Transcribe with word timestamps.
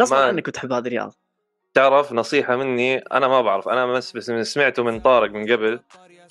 غصبا 0.00 0.16
عنك 0.16 0.48
بتحب 0.48 0.72
هذه 0.72 0.86
الرياضة. 0.86 1.14
تعرف 1.74 2.12
نصيحة 2.12 2.56
مني؟ 2.56 2.98
أنا 2.98 3.28
ما 3.28 3.40
بعرف 3.42 3.68
أنا 3.68 3.86
بس 3.86 4.12
بس 4.16 4.30
من 4.30 4.44
سمعته 4.44 4.82
من 4.82 5.00
طارق 5.00 5.30
من 5.30 5.52
قبل 5.52 5.80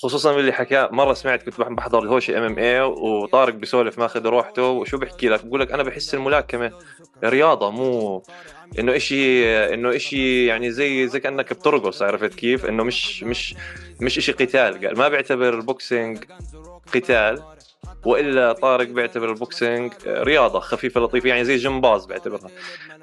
خصوصا 0.04 0.36
اللي 0.40 0.52
حكى 0.52 0.90
مرة 0.92 1.14
سمعت 1.14 1.44
كنت 1.44 1.60
بح- 1.60 1.68
بحضر 1.70 2.04
الهوشه 2.04 2.38
إم 2.38 2.44
إم 2.44 2.60
اي 2.60 2.82
وطارق 2.82 3.54
بيسولف 3.54 4.00
ماخذ 4.00 4.28
روحته 4.28 4.64
وشو 4.64 4.98
بحكي 4.98 5.30
لك؟ 5.30 5.46
بقول 5.46 5.60
لك 5.60 5.72
أنا 5.72 5.84
بحس 5.84 6.14
الملاكمة 6.14 6.72
رياضة 7.24 7.72
مو 7.72 8.24
إنه 8.80 8.96
اشي 8.96 9.46
إنه 9.74 9.96
إشي 9.96 10.46
يعني 10.46 10.72
زي 10.72 11.08
زي 11.08 11.20
كأنك 11.20 11.54
بترقص 11.54 12.02
عرفت 12.02 12.34
كيف؟ 12.36 12.66
إنه 12.66 12.84
مش 12.84 13.24
مش 13.24 13.56
مش 14.02 14.18
إشي 14.18 14.32
قتال. 14.32 14.88
قال 14.88 14.98
ما 14.98 15.08
بيعتبر 15.08 15.54
ال 15.54 15.64
boxing 15.64 16.24
قتال. 16.94 17.44
وإلا 18.06 18.54
طارق 18.54 18.88
بيعتبر 18.88 19.30
ال 19.30 19.39
boxing 19.39 19.94
رياضة 20.08 20.60
خفيفة 20.60 21.02
لطيفة 21.02 21.30
يعني 21.30 21.44
زي 21.46 21.56
جمباز 21.56 22.06
بيعتبرها. 22.06 22.50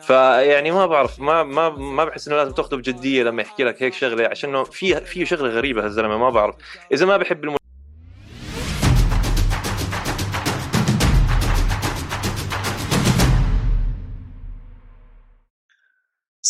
فيعني 0.02 0.70
ما 0.70 0.86
بعرف 0.86 1.20
ما 1.20 1.42
ما 1.42 1.68
ما 1.68 2.04
بحس 2.04 2.28
إنه 2.28 2.36
لازم 2.36 2.52
تأخذه 2.52 2.76
بجدية 2.76 3.22
لما 3.22 3.42
يحكي 3.42 3.64
لك 3.64 3.82
هيك 3.82 3.94
شغلة 3.94 4.26
عشان 4.26 4.64
في 4.64 5.00
في 5.00 5.26
شغلة 5.26 5.48
غريبة 5.48 5.84
هالزلمة 5.84 6.18
ما 6.18 6.30
بعرف. 6.30 6.54
إذا 6.92 7.06
ما 7.06 7.16
بحب 7.16 7.44
الم... 7.44 7.56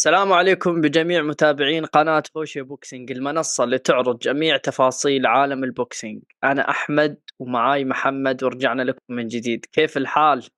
السلام 0.02 0.32
عليكم 0.32 0.80
بجميع 0.80 1.22
متابعين 1.22 1.86
قناة 1.86 2.22
هوشة 2.36 2.62
بوكسينج 2.62 3.12
المنصة 3.12 3.64
اللي 3.64 3.78
تعرض 3.78 4.18
جميع 4.18 4.56
تفاصيل 4.56 5.26
عالم 5.26 5.64
ال 5.64 5.71
boxing. 5.71 6.22
أنا 6.44 6.70
أحمد 6.70 7.18
ومعاي 7.38 7.84
محمد 7.84 8.44
ورجعنا 8.44 8.82
لكم 8.82 9.00
من 9.08 9.26
جديد. 9.26 9.66
كيف 9.72 9.96
الحال؟ 9.96 10.48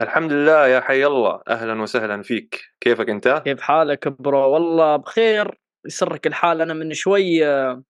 الحمد 0.00 0.32
لله 0.32 0.66
يا 0.66 0.80
حي 0.80 1.06
الله. 1.06 1.40
أهلا 1.48 1.82
وسهلا 1.82 2.22
فيك. 2.22 2.60
كيفك 2.80 3.08
أنت؟ 3.08 3.42
كيف 3.44 3.60
حالك 3.60 4.08
برو؟ 4.08 4.50
والله 4.50 4.96
بخير. 4.96 5.58
يسرك 5.86 6.26
الحال. 6.26 6.60
أنا 6.60 6.74
من 6.74 6.94
شوي 6.94 7.46
آه، 7.46 7.82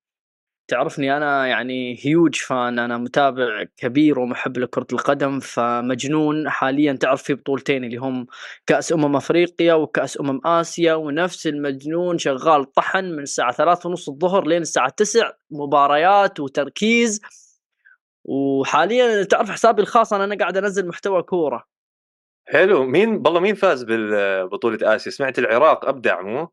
تعرفني 0.69 1.17
أنا 1.17 1.47
يعني 1.47 1.99
هيوج 2.05 2.37
فان 2.37 2.79
أنا 2.79 2.99
متابع 2.99 3.65
كبير 3.77 4.19
ومحب 4.19 4.59
لكرة 4.59 4.87
القدم 4.93 5.41
فمجنون 5.41 6.51
حاليا 6.51 6.93
تعرف 6.93 7.23
في 7.23 7.35
بطولتين 7.35 7.85
اللي 7.85 7.97
هم 7.97 8.27
كأس 8.67 8.93
أمم 8.93 9.17
أفريقيا 9.17 9.75
وكأس 9.75 10.21
أمم 10.21 10.41
آسيا 10.45 10.95
ونفس 10.95 11.47
المجنون 11.47 12.19
شغال 12.19 12.73
طحن 12.73 13.05
من 13.05 13.23
الساعة 13.23 13.53
ثلاثة 13.53 13.89
ونص 13.89 14.09
الظهر 14.09 14.47
لين 14.47 14.63
الساعة 14.63 14.89
تسع 14.97 15.31
مباريات 15.51 16.41
وتركيز. 16.41 17.21
وحاليا 18.25 19.25
تعرف 19.25 19.51
حسابي 19.51 19.83
الخاص 19.83 20.13
أنا, 20.13 20.25
أنا 20.25 20.35
قاعد 20.35 20.57
أنزل 20.57 20.89
محتوى 20.89 21.23
كورة. 21.23 21.65
حلو. 22.49 22.85
مين 22.87 23.09
والله 23.09 23.41
مين 23.41 23.55
فاز 23.55 23.83
بالبطوله 23.83 24.95
آسيا؟ 24.95 25.13
سمعت 25.13 25.39
العراق 25.39 25.89
أبدع 25.89 26.23
مو؟ 26.23 26.49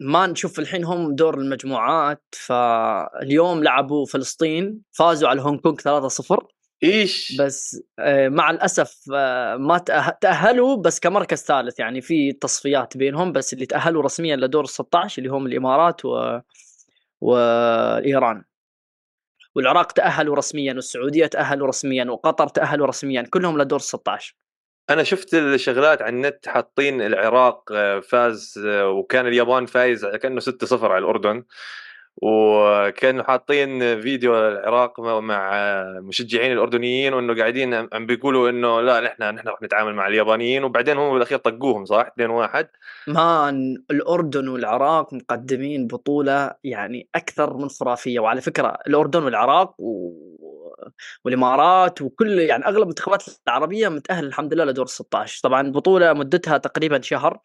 ما 0.00 0.26
نشوف 0.26 0.58
الحين 0.58 0.84
هم 0.84 1.14
دور 1.14 1.38
المجموعات 1.38 2.24
فاليوم 2.32 3.62
لعبوا 3.62 4.06
فلسطين 4.06 4.82
فازوا 4.92 5.28
على 5.28 5.42
هونغ 5.42 5.58
كونغ 5.58 6.08
3-0 6.08 6.46
إيش؟ 6.82 7.36
بس 7.40 7.82
آه، 7.98 8.28
مع 8.28 8.50
الأسف 8.50 9.04
آه، 9.14 9.56
ما 9.56 9.78
تأهلوا 10.20 10.76
بس 10.76 11.00
كمركز 11.00 11.42
ثالث 11.42 11.80
يعني 11.80 12.00
في 12.00 12.32
تصفيات 12.32 12.96
بينهم 12.96 13.32
بس 13.32 13.52
اللي 13.52 13.66
تأهلوا 13.66 14.02
رسميا 14.02 14.36
لدور 14.36 14.66
16 14.66 15.22
اللي 15.22 15.32
هم 15.32 15.46
الإمارات 15.46 16.04
و... 16.04 16.40
وإيران. 17.20 18.44
والعراق 19.54 19.92
تأهلوا 19.92 20.36
رسميا 20.36 20.74
والسعودية 20.74 21.26
تأهلوا 21.26 21.66
رسميا 21.66 22.04
وقطر 22.04 22.48
تأهلوا 22.48 22.86
رسميا 22.86 23.22
كلهم 23.22 23.58
لدور 23.58 23.78
16 23.78 24.36
أنا 24.90 25.02
شفت 25.02 25.34
الشغلات 25.34 26.02
على 26.02 26.16
النت 26.16 26.48
حاطين 26.48 27.02
العراق 27.02 27.72
آه، 27.72 28.00
فاز 28.00 28.62
آه، 28.66 28.88
وكان 28.88 29.26
اليابان 29.26 29.66
فايز 29.66 30.06
كأنه 30.06 30.40
6-0 30.40 30.92
على 30.92 30.98
الأردن. 30.98 31.44
وكانوا 32.16 33.24
حاطين 33.24 34.00
فيديو 34.00 34.48
العراق 34.48 35.00
مع 35.00 35.52
مشجعين 36.00 36.52
الأردنيين 36.52 37.14
وإنه 37.14 37.34
قاعدين 37.34 37.74
عم 37.74 38.06
بيقولوا 38.06 38.50
إنه 38.50 38.80
لا 38.80 39.00
نحن 39.00 39.22
نحن 39.22 39.48
رح 39.48 39.62
نتعامل 39.62 39.94
مع 39.94 40.06
اليابانيين 40.08 40.64
وبعدين 40.64 40.96
هم 40.96 41.12
بالأخير 41.12 41.38
طقوهم 41.38 41.84
صح؟ 41.84 42.08
2-1 42.20 42.64
man 43.06 43.84
الأردن 43.90 44.48
والعراق 44.48 45.14
مقدمين 45.14 45.86
بطولة 45.86 46.52
يعني 46.64 47.08
أكثر 47.14 47.56
من 47.56 47.68
خرافية 47.68 48.20
وعلى 48.20 48.40
فكرة 48.40 48.78
الأردن 48.86 49.22
والعراق 49.22 49.74
و... 49.80 50.12
والإمارات 51.24 52.02
وكل 52.02 52.38
يعني 52.38 52.66
أغلب 52.66 52.82
المنتخبات 52.82 53.24
العربية 53.48 53.88
متأهل 53.88 54.24
الحمد 54.24 54.54
لله 54.54 54.64
لدور 54.64 54.86
16 54.86 55.40
طبعا 55.42 55.60
البطوله 55.60 56.12
مدتها 56.12 56.58
تقريبا 56.58 57.00
شهر 57.00 57.38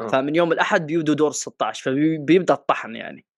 آه. 0.00 0.06
فمن 0.08 0.36
يوم 0.36 0.52
الأحد 0.52 0.86
بيبدوا 0.86 1.14
دور 1.14 1.30
16 1.30 1.90
فبيبدا 1.90 2.54
الطحن 2.54 2.96
يعني. 2.96 3.31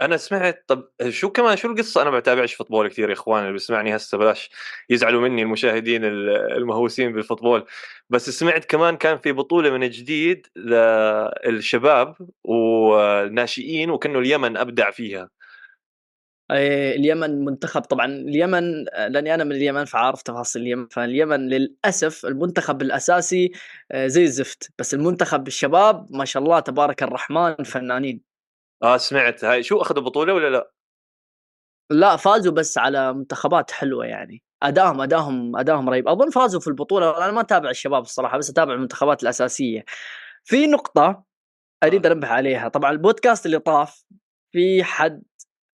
أنا 0.00 0.16
سمعت 0.16 0.64
طب 0.68 0.88
شو 1.08 1.30
كمان 1.30 1.56
شو 1.56 1.68
القصة؟ 1.72 2.02
أنا 2.02 2.10
ما 2.10 2.18
بتابعش 2.18 2.54
football 2.54 2.88
كثير 2.88 3.08
يا 3.08 3.14
إخوان 3.14 3.40
اللي 3.42 3.52
بيسمعني 3.52 3.96
هسه 3.96 4.18
بلاش 4.18 4.50
يزعلوا 4.90 5.20
مني 5.28 5.42
المشاهدين 5.42 6.04
ال- 6.04 6.52
المهووسين 6.52 7.12
بال 7.12 7.22
football. 7.22 7.66
بس 8.10 8.30
سمعت 8.30 8.64
كمان 8.64 8.96
كان 8.96 9.18
في 9.18 9.32
بطولة 9.32 9.70
من 9.70 9.90
جديد 9.90 10.46
للشباب 10.56 12.16
والناشئين 12.44 13.90
وكأنه 13.90 14.18
اليمن 14.18 14.56
أبدع 14.56 14.90
فيها. 14.90 15.30
اليمن 16.50 17.44
منتخب 17.44 17.80
طبعا 17.80 18.06
اليمن 18.06 18.84
لأني 18.84 19.34
أنا 19.34 19.44
من 19.44 19.52
اليمن 19.52 19.84
فعارف 19.84 20.22
تفاصيل 20.22 20.62
اليمن 20.62 20.86
فاليمن 20.88 21.48
للأسف 21.48 22.26
المنتخب 22.26 22.82
الأساسي 22.82 23.52
آه، 23.92 24.06
زي 24.06 24.22
الزفت. 24.24 24.70
بس 24.78 24.94
المنتخب 24.94 25.46
الشباب 25.46 26.06
ما 26.10 26.24
شاء 26.24 26.42
الله 26.42 26.60
تبارك 26.60 27.02
الرحمن 27.02 27.54
فنانين. 27.54 28.35
آه 28.82 28.96
سمعت. 28.96 29.44
هاي 29.44 29.62
شو 29.62 29.80
أخذوا 29.80 30.02
بطولة 30.02 30.34
ولا 30.34 30.50
لا؟ 30.50 30.70
لا 31.90 32.16
فازوا 32.16 32.52
بس 32.52 32.78
على 32.78 33.12
منتخبات 33.12 33.70
حلوة 33.70 34.06
يعني. 34.06 34.42
ادائهم 34.62 35.00
ادائهم 35.00 35.56
ادائهم 35.56 35.90
رهيب. 35.90 36.08
أظن 36.08 36.30
فازوا 36.30 36.60
في 36.60 36.66
البطولة. 36.68 37.24
أنا 37.24 37.32
ما 37.32 37.40
أتابع 37.40 37.70
الشباب 37.70 38.02
الصراحة 38.02 38.38
بس 38.38 38.50
أتابع 38.50 38.72
المنتخبات 38.74 39.22
الأساسية. 39.22 39.84
في 40.44 40.66
نقطة 40.66 41.24
أريد 41.84 42.06
انبه 42.06 42.28
عليها. 42.28 42.68
طبعا 42.68 42.90
البودكاست 42.90 43.46
اللي 43.46 43.58
طاف 43.58 44.04
في 44.52 44.84
حد 44.84 45.22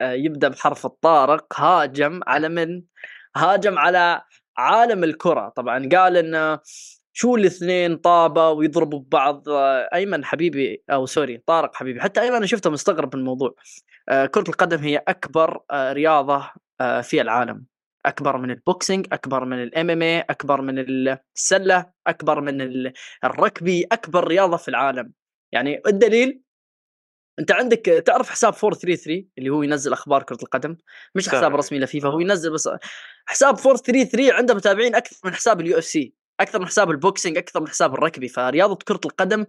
آه، 0.01 0.13
يبدأ 0.13 0.49
بحرف 0.49 0.87
الطارق 0.87 1.61
هاجم 1.61 2.21
على 2.27 2.49
من؟ 2.49 2.83
هاجم 3.37 3.79
على 3.79 4.23
عالم 4.59 5.05
الكرة. 5.05 5.49
طبعا 5.49 5.89
قال 5.93 6.17
إنه 6.17 6.61
شو 7.13 7.37
الاثنين 7.37 7.97
طابة 7.97 8.51
ويضربوا 8.51 8.99
ببعض؟ 9.01 9.49
آه، 9.49 9.89
أيمن 9.95 10.25
حبيبي 10.25 10.83
أو 10.91 11.07
sorry 11.07 11.39
طارق 11.47 11.75
حبيبي. 11.75 12.01
حتى 12.01 12.21
أيمن 12.21 12.37
أنا 12.37 12.47
شفته 12.47 12.71
مستغرب 12.71 13.15
من 13.17 13.21
الموضوع. 13.21 13.55
آه، 14.09 14.27
كرة 14.27 14.45
القدم 14.49 14.79
هي 14.79 15.03
أكبر 15.09 15.61
آه، 15.71 15.93
رياضة 15.93 16.51
آه، 16.81 17.01
في 17.01 17.21
العالم. 17.21 17.65
أكبر 18.07 18.37
من 18.37 18.51
ال 18.51 18.59
boxing 18.59 19.07
أكبر 19.13 19.45
من 19.45 19.63
ال 19.63 19.91
MMA 19.91 20.21
أكبر 20.21 20.61
من 20.61 20.79
السلة 20.79 21.87
أكبر 22.07 22.41
من 22.41 22.61
ال- 22.61 22.93
الركبي 23.25 23.85
أكبر 23.93 24.27
رياضة 24.29 24.57
في 24.57 24.69
العالم. 24.69 25.13
يعني 25.53 25.83
الدليل؟ 25.87 26.41
أنت 27.39 27.53
عندك 27.53 27.79
تعرف 28.07 28.31
حساب 28.31 28.53
433 28.53 29.29
اللي 29.39 29.51
هو 29.51 29.63
ينزل 29.63 29.93
أخبار 29.93 30.23
كرة 30.23 30.39
القدم؟ 30.43 30.77
مش 31.15 31.29
حساب. 31.29 31.57
رسمي 31.57 31.79
لفيفا 31.79 32.09
هو 32.09 32.21
ينزل 32.21 32.53
بس 32.53 32.69
حساب 33.27 33.55
433 33.59 34.31
عنده 34.33 34.55
متابعين 34.55 34.95
أكثر 34.95 35.17
من 35.25 35.35
حساب 35.35 35.61
ال 35.61 35.79
UFC. 35.79 36.15
أكثر 36.43 36.59
من 36.59 36.67
حساب 36.67 36.91
ال 36.91 36.98
boxing 36.98 37.39
أكثر 37.39 37.61
من 37.61 37.69
حساب 37.69 37.95
الركبي. 37.95 38.29
فرياضة 38.29 38.75
كرة 38.75 39.01
القدم 39.05 39.47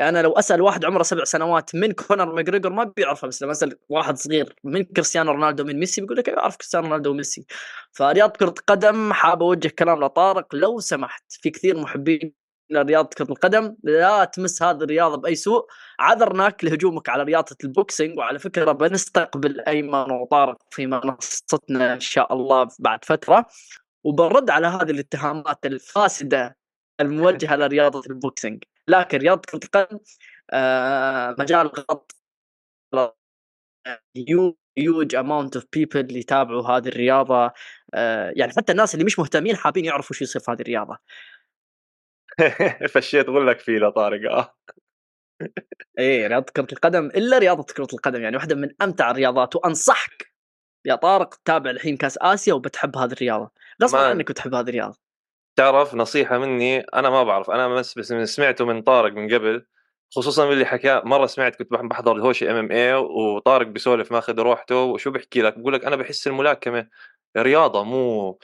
أنا 0.00 0.22
لو 0.22 0.32
أسأل 0.32 0.62
واحد 0.62 0.84
عمره 0.84 1.02
سبع 1.02 1.24
سنوات 1.24 1.74
من 1.74 1.92
كونور 1.92 2.34
ماكجريجور 2.34 2.72
ما 2.72 2.84
بيعرفها 2.84 3.28
بس 3.28 3.42
لما 3.42 3.52
أسأل 3.52 3.78
واحد 3.88 4.16
صغير 4.16 4.56
من 4.64 4.84
كريستيانو 4.84 5.32
رونالدو 5.32 5.64
من 5.64 5.78
ميسي 5.78 6.00
بيقول 6.00 6.16
لك 6.16 6.28
اعرف 6.28 6.56
كريستيانو 6.56 6.86
رونالدو 6.86 7.10
وميسي. 7.10 7.46
فرياضة 7.92 8.32
كرة 8.32 8.54
القدم 8.58 9.12
حاب 9.12 9.42
أوجه 9.42 9.68
كلام 9.68 10.04
لطارق 10.04 10.54
لو 10.54 10.80
سمحت 10.80 11.24
في 11.28 11.50
كثير 11.50 11.80
محبين 11.80 12.32
لرياضة 12.70 13.08
كرة 13.18 13.30
القدم 13.30 13.76
لا 13.82 14.24
تمس 14.24 14.62
هذه 14.62 14.76
الرياضة 14.76 15.16
بأي 15.16 15.34
سوء. 15.34 15.66
عذرناك 16.00 16.64
لهجومك 16.64 17.08
على 17.08 17.22
رياضة 17.22 17.56
ال 17.64 17.72
boxing 17.72 18.18
وعلى 18.18 18.38
فكرة 18.38 18.72
بنستقبل 18.72 19.60
أيمن 19.60 20.10
وطارق 20.10 20.58
في 20.70 20.86
منصتنا 20.86 21.94
إن 21.94 22.00
شاء 22.00 22.32
الله 22.32 22.68
بعد 22.78 23.04
فترة. 23.04 23.46
وبنرد 24.04 24.50
على 24.50 24.66
هذه 24.66 24.90
الاتهامات 24.90 25.66
الفاسدة 25.66 26.56
الموجهة 27.00 27.56
لرياضة 27.56 28.02
ال 28.10 28.17
boxing. 28.17 28.64
لكن 28.88 29.18
رياضة 29.18 29.42
كره 29.50 29.60
القدم 29.64 29.98
آه، 30.52 31.36
مجال 31.38 31.66
غلط 31.66 32.12
huge 34.78 35.14
amount 35.14 35.56
of 35.56 35.64
people 35.72 36.00
اللي 36.00 36.18
يتابعوا 36.18 36.68
هذه 36.68 36.88
الرياضة 36.88 37.52
آه، 37.94 38.32
يعني 38.36 38.52
حتى 38.52 38.72
الناس 38.72 38.94
اللي 38.94 39.04
مش 39.04 39.18
مهتمين 39.18 39.56
حابين 39.56 39.84
يعرفوا 39.84 40.16
شو 40.16 40.24
يصير 40.24 40.42
في 40.42 40.50
هذه 40.50 40.60
الرياضة. 40.60 40.98
فشيت 42.92 43.28
غلك 43.28 43.60
فيه 43.60 43.78
لطارق 43.78 44.32
آه. 44.32 44.54
إيه 45.98 46.26
رياضة 46.26 46.52
كرة 46.56 46.66
القدم 46.72 47.06
إلا 47.06 47.38
رياضة 47.38 47.62
كرة 47.62 47.88
القدم 47.92 48.22
يعني 48.22 48.36
واحدة 48.36 48.54
من 48.54 48.70
أمتع 48.82 49.10
الرياضات 49.10 49.56
وأنصحك 49.56 50.32
يا 50.88 50.94
طارق 50.94 51.34
تتابع 51.34 51.70
الحين 51.70 51.96
كاس 51.96 52.18
آسيا 52.18 52.54
وبتحب 52.54 52.96
هذه 52.96 53.12
الرياضة. 53.12 53.50
غصبا. 53.82 53.98
عنك 53.98 54.30
بتحب 54.30 54.54
هذه 54.54 54.68
الرياضة. 54.68 54.98
تعرف 55.56 55.94
نصيحة 55.94 56.38
مني 56.38 56.80
أنا 56.80 57.10
ما 57.10 57.22
بعرف 57.22 57.50
أنا 57.50 57.68
بس 57.68 57.98
بس 57.98 58.12
سمعته 58.12 58.64
من 58.64 58.82
طارق 58.82 59.12
من 59.12 59.34
قبل 59.34 59.66
خصوصا 60.16 60.52
اللي 60.52 60.64
حكى 60.64 61.02
مرة 61.04 61.26
سمعت 61.26 61.56
كنت 61.56 61.72
بحضر 61.72 62.16
الهوشي 62.16 62.50
إم 62.50 62.56
إم 62.56 62.72
اي 62.72 62.94
وطارق 62.94 63.66
بيسولف 63.66 64.12
ماخذ 64.12 64.40
روحته 64.40 64.76
وشو 64.76 65.10
بحكي 65.10 65.42
لك؟ 65.42 65.58
بقول 65.58 65.72
لك 65.72 65.84
أنا 65.84 65.96
بحس 65.96 66.26
الملاكمة 66.26 66.88
رياضة 67.36 67.84
مو 67.84 68.38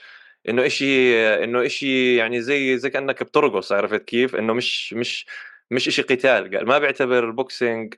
إنه 0.49 0.65
إشي 0.65 1.17
إنه 1.43 1.65
إشي 1.65 2.15
يعني 2.15 2.41
زي 2.41 2.77
زي 2.77 2.89
كأنك 2.89 3.23
بترقص 3.23 3.71
عرفت 3.71 4.01
كيف؟ 4.01 4.35
إنه 4.35 4.53
مش 4.53 4.93
مش 4.93 5.25
مش 5.71 5.87
إشي 5.87 6.01
قتال. 6.01 6.57
قال 6.57 6.67
ما 6.67 6.79
بيعتبر 6.79 7.23
ال 7.23 7.33
boxing 7.33 7.93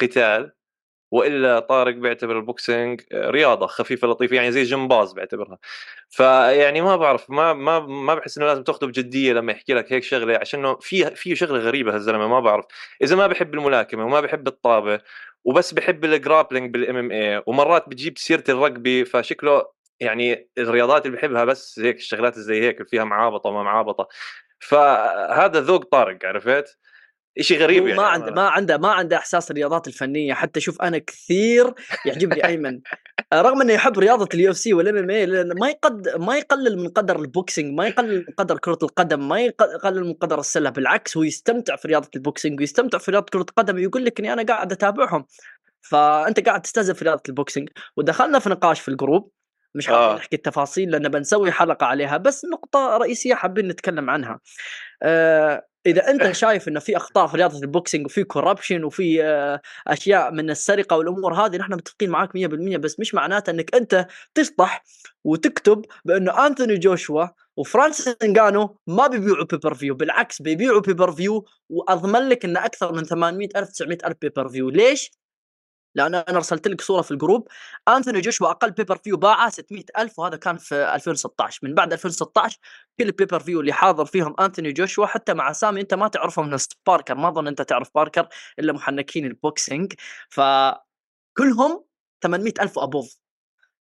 قتال. 0.00 0.52
وإلا 1.12 1.60
طارق 1.60 1.94
بيعتبر 1.94 2.36
ال 2.38 2.47
boxing 2.47 3.00
رياضة 3.14 3.66
خفيفة 3.66 4.08
لطيفة 4.08 4.36
يعني 4.36 4.52
زي 4.52 4.62
جمباز 4.62 5.12
بيعتبرها. 5.12 5.58
فيعني 6.10 6.80
ما 6.80 6.96
بعرف 6.96 7.30
ما 7.30 7.52
ما 7.52 7.80
ما 7.80 8.14
بحس 8.14 8.38
إنه 8.38 8.46
لازم 8.46 8.62
تأخذه 8.62 8.86
بجدية 8.86 9.32
لما 9.32 9.52
يحكي 9.52 9.74
لك 9.74 9.92
هيك 9.92 10.02
شغلة 10.02 10.38
عشان 10.38 10.76
في 10.80 11.14
في 11.16 11.36
شغلة 11.36 11.58
غريبة 11.58 11.94
هالزلمة 11.94 12.28
ما 12.28 12.40
بعرف. 12.40 12.64
إذا 13.02 13.16
ما 13.16 13.26
بحب 13.26 13.54
الملاكمة 13.54 14.04
وما 14.06 14.20
بحب 14.20 14.46
الطابة 14.48 15.00
وبس 15.44 15.74
بحب 15.74 16.04
ال 16.04 16.72
grappling 16.72 16.96
بال 16.96 17.10
MMA 17.12 17.42
ومرات 17.46 17.88
بتجيب 17.88 18.18
سيرة 18.18 18.44
الرقبي 18.48 19.04
فشكله 19.04 19.66
يعني 20.00 20.48
الرياضات 20.58 21.06
اللي 21.06 21.16
بحبها 21.16 21.44
بس 21.44 21.78
هيك 21.78 21.96
الشغلات 21.96 22.38
زي 22.38 22.62
هيك 22.62 22.88
فيها 22.88 23.04
معابطة 23.04 23.50
وما 23.50 23.62
معابطة. 23.62 24.08
فهذا 24.60 25.60
ذوق 25.60 25.84
طارق 25.84 26.18
عرفت؟ 26.26 26.78
شيء 27.40 27.58
غريب 27.62 27.86
يعني 27.86 28.00
ما 28.00 28.06
عنده 28.06 28.30
ما 28.30 28.48
عنده 28.48 28.78
ما 28.78 28.88
عنده 28.88 29.16
إحساس 29.16 29.50
الرياضات 29.50 29.88
الفنية. 29.88 30.34
حتى 30.34 30.60
شوف 30.60 30.82
أنا 30.82 30.98
كثير 30.98 31.74
يعجبني 32.06 32.44
أيمن. 32.48 32.80
رغم 33.34 33.60
إنه 33.62 33.72
يحب 33.72 33.98
رياضة 33.98 34.28
ال 34.34 34.50
UFC 34.50 34.74
وال 34.74 34.96
MMA 34.96 35.26
ما 35.44 35.68
يقد 35.68 36.08
ما 36.08 36.38
يقلل 36.38 36.78
من 36.78 36.88
قدر 36.88 37.18
ال 37.20 37.28
boxing 37.28 37.74
ما 37.78 37.86
يقلل 37.86 38.18
من 38.28 38.34
قدر 38.38 38.58
كرة 38.58 38.78
القدم 38.82 39.28
ما 39.28 39.40
يقلل 39.40 40.04
من 40.04 40.14
قدر 40.14 40.40
السلة. 40.40 40.70
بالعكس 40.70 41.16
هو 41.16 41.22
يستمتع 41.22 41.76
في 41.76 41.88
رياضة 41.88 42.08
ال 42.16 42.22
boxing 42.22 42.60
ويستمتع 42.60 42.98
في 42.98 43.10
رياضة 43.10 43.26
كرة 43.32 43.40
القدم. 43.40 43.76
ويقول 43.76 44.04
لك 44.04 44.20
إني 44.20 44.32
أنا 44.32 44.42
قاعد 44.42 44.72
أتابعهم. 44.72 45.26
فأنت 45.80 46.40
قاعد 46.46 46.62
تستهزئ 46.62 46.94
في 46.94 47.04
رياضة 47.04 47.22
ال 47.28 47.33
boxing. 47.33 47.68
ودخلنا 47.96 48.38
في 48.38 48.50
نقاش 48.50 48.80
في 48.80 48.88
ال 48.88 48.94
group. 48.94 49.30
مش 49.74 49.86
حابين 49.86 50.02
آه. 50.02 50.14
نحكي 50.16 50.36
التفاصيل 50.36 50.90
لأن 50.90 51.08
بنسوي 51.08 51.52
حلقة 51.52 51.86
عليها 51.86 52.16
بس 52.16 52.44
نقطة 52.44 52.96
رئيسية 52.96 53.34
حابين 53.34 53.68
نتكلم 53.68 54.10
عنها. 54.10 54.40
آه 55.02 55.66
إذا 55.86 56.10
أنت 56.10 56.32
شايف 56.32 56.68
إنه 56.68 56.80
في 56.80 56.96
أخطاء 56.96 57.26
في 57.26 57.36
رياضة 57.36 57.58
ال 57.58 57.65
boxing 57.65 58.06
وفي 58.06 58.24
corruption 58.24 58.84
وفي 58.84 59.24
آه 59.24 59.60
أشياء 59.86 60.32
من 60.32 60.50
السرقة 60.50 60.96
والأمور 60.96 61.34
هذه 61.34 61.56
نحن 61.56 61.72
متفقين 61.72 62.10
معاك 62.10 62.28
100% 62.28 62.76
بس 62.76 63.00
مش 63.00 63.14
معناته 63.14 63.50
إنك 63.50 63.74
أنت 63.74 64.06
تشطح 64.34 64.84
وتكتب 65.24 65.84
بأنه 66.04 66.46
انثوني 66.46 66.78
جوشوا 66.78 67.26
وفرانسيس 67.56 68.16
انجانو 68.22 68.78
ما 68.86 69.06
بيبيعوا 69.06 69.44
pay-per-view 69.44 69.94
بالعكس 69.94 70.42
بيبيعوا 70.42 70.80
pay-per-view 70.80 71.44
وأضمن 71.68 72.28
لك 72.28 72.44
انه 72.44 72.64
أكثر 72.64 72.92
من 72.92 73.04
800 73.04 73.48
ألف 73.56 73.68
900 73.68 73.98
ألف 74.06 74.16
pay-per-view 74.22 74.70
ليش؟ 74.70 75.10
لأن 75.94 76.14
أنا 76.14 76.36
ارسلت 76.36 76.68
لك 76.68 76.80
صورة 76.80 77.02
في 77.02 77.10
ال 77.10 77.15
group. 77.15 77.48
أنثوني 77.88 78.20
جوشوا 78.20 78.50
أقل 78.50 78.70
pay-per-view 78.70 79.16
باعه 79.16 79.50
600 79.50 79.84
ألف 79.98 80.18
وهذا 80.18 80.36
كان 80.36 80.56
في 80.56 80.94
2016 80.94 81.58
من 81.62 81.74
بعد 81.74 81.92
2016 81.92 82.58
كل 83.00 83.06
ال 83.06 83.40
pay-per-view 83.40 83.60
اللي 83.60 83.72
حاضر 83.72 84.04
فيهم 84.04 84.34
أنثوني 84.40 84.72
جوشوا 84.72 85.06
حتى 85.06 85.34
مع 85.34 85.50
اسامي 85.50 85.80
أنت 85.80 85.94
ما 85.94 86.08
تعرفهم 86.08 86.50
من 86.50 86.58
باركر 86.86 87.14
ما 87.14 87.28
أظن 87.28 87.46
أنت 87.46 87.62
تعرف 87.62 87.90
باركر 87.94 88.28
إلا 88.58 88.72
محنكين 88.72 89.26
ال 89.26 89.35
boxing 89.35 89.92
فكلهم 90.28 91.84
800 92.22 92.52
ألف 92.60 92.78
و 92.78 92.83
above. 92.83 93.16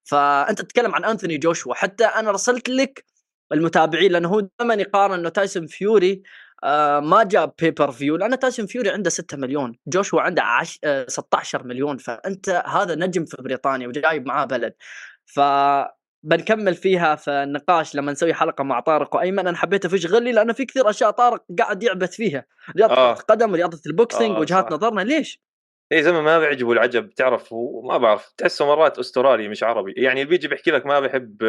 فأنت 0.04 0.62
تتكلم 0.62 0.96
عن 0.96 1.06
أنثوني 1.06 1.38
جوشوا 1.38 1.74
حتى 1.74 2.06
أنا 2.06 2.32
رسلت 2.32 2.70
لك 2.70 3.06
المتابعين 3.54 4.12
لأنه 4.12 4.30
هو 4.30 4.40
دائما 4.60 4.74
يقارن 4.74 5.14
إنه 5.20 5.30
تايسون 5.30 5.68
فيوري 5.68 6.24
آه 6.64 7.00
ما 7.00 7.24
جاب 7.24 7.54
pay-per-view 7.62 8.16
لأن 8.16 8.40
تايسون 8.40 8.66
فيوري 8.66 8.90
عنده 8.90 9.10
6 9.10 9.38
مليون 9.38 9.76
جوشوا 9.88 10.22
عنده 10.22 10.44
عش... 10.44 10.80
آه 10.84 11.06
16 11.08 11.64
مليون 11.64 11.98
فأنت 11.98 12.64
هذا 12.68 12.96
نجم 12.96 13.26
في 13.26 13.38
بريطانيا 13.40 13.88
وجايب 13.88 14.26
معاه 14.26 14.46
بلد 14.46 14.74
ف 15.26 15.40
بنكمل 16.24 16.76
فيها 16.76 17.16
في 17.16 17.32
النقاش 17.32 17.96
لما 17.96 18.12
نسوي 18.12 18.34
حلقة 18.34 18.64
مع 18.64 18.80
طارق 18.80 19.16
وأيمن 19.16 19.48
أنا 19.48 19.58
حبيت 19.58 19.86
أفش 19.86 20.06
غلي 20.06 20.32
لأنه 20.32 20.54
في 20.54 20.66
كثير 20.66 20.90
أشياء 20.90 21.12
طارق 21.12 21.44
قاعد 21.60 21.84
يعبث 21.84 22.16
فيها 22.16 22.46
رياضة 22.78 22.94
آه. 22.94 23.14
القدم 23.14 23.52
ورياضة 23.52 23.80
ال 23.88 23.95
boxing 23.95 24.36
آه 24.36 24.40
وجهات. 24.40 24.74
نظرنا 24.74 25.02
ليش؟ 25.02 25.42
اي 25.92 26.04
زلمه 26.04 26.22
ما 26.22 26.40
بيعجبه 26.40 26.72
العجب 26.72 27.10
تعرف 27.10 27.54
وما 27.54 27.98
بعرف 27.98 28.34
تحسه 28.38 28.66
مرات 28.66 29.00
أسترالي 29.00 29.48
مش 29.48 29.64
عربي. 29.64 29.94
يعني 29.98 30.22
اللي 30.22 30.30
بيجي 30.30 30.48
بيحكي 30.48 30.72
لك 30.72 30.86
ما 30.86 31.00
بحب 31.00 31.44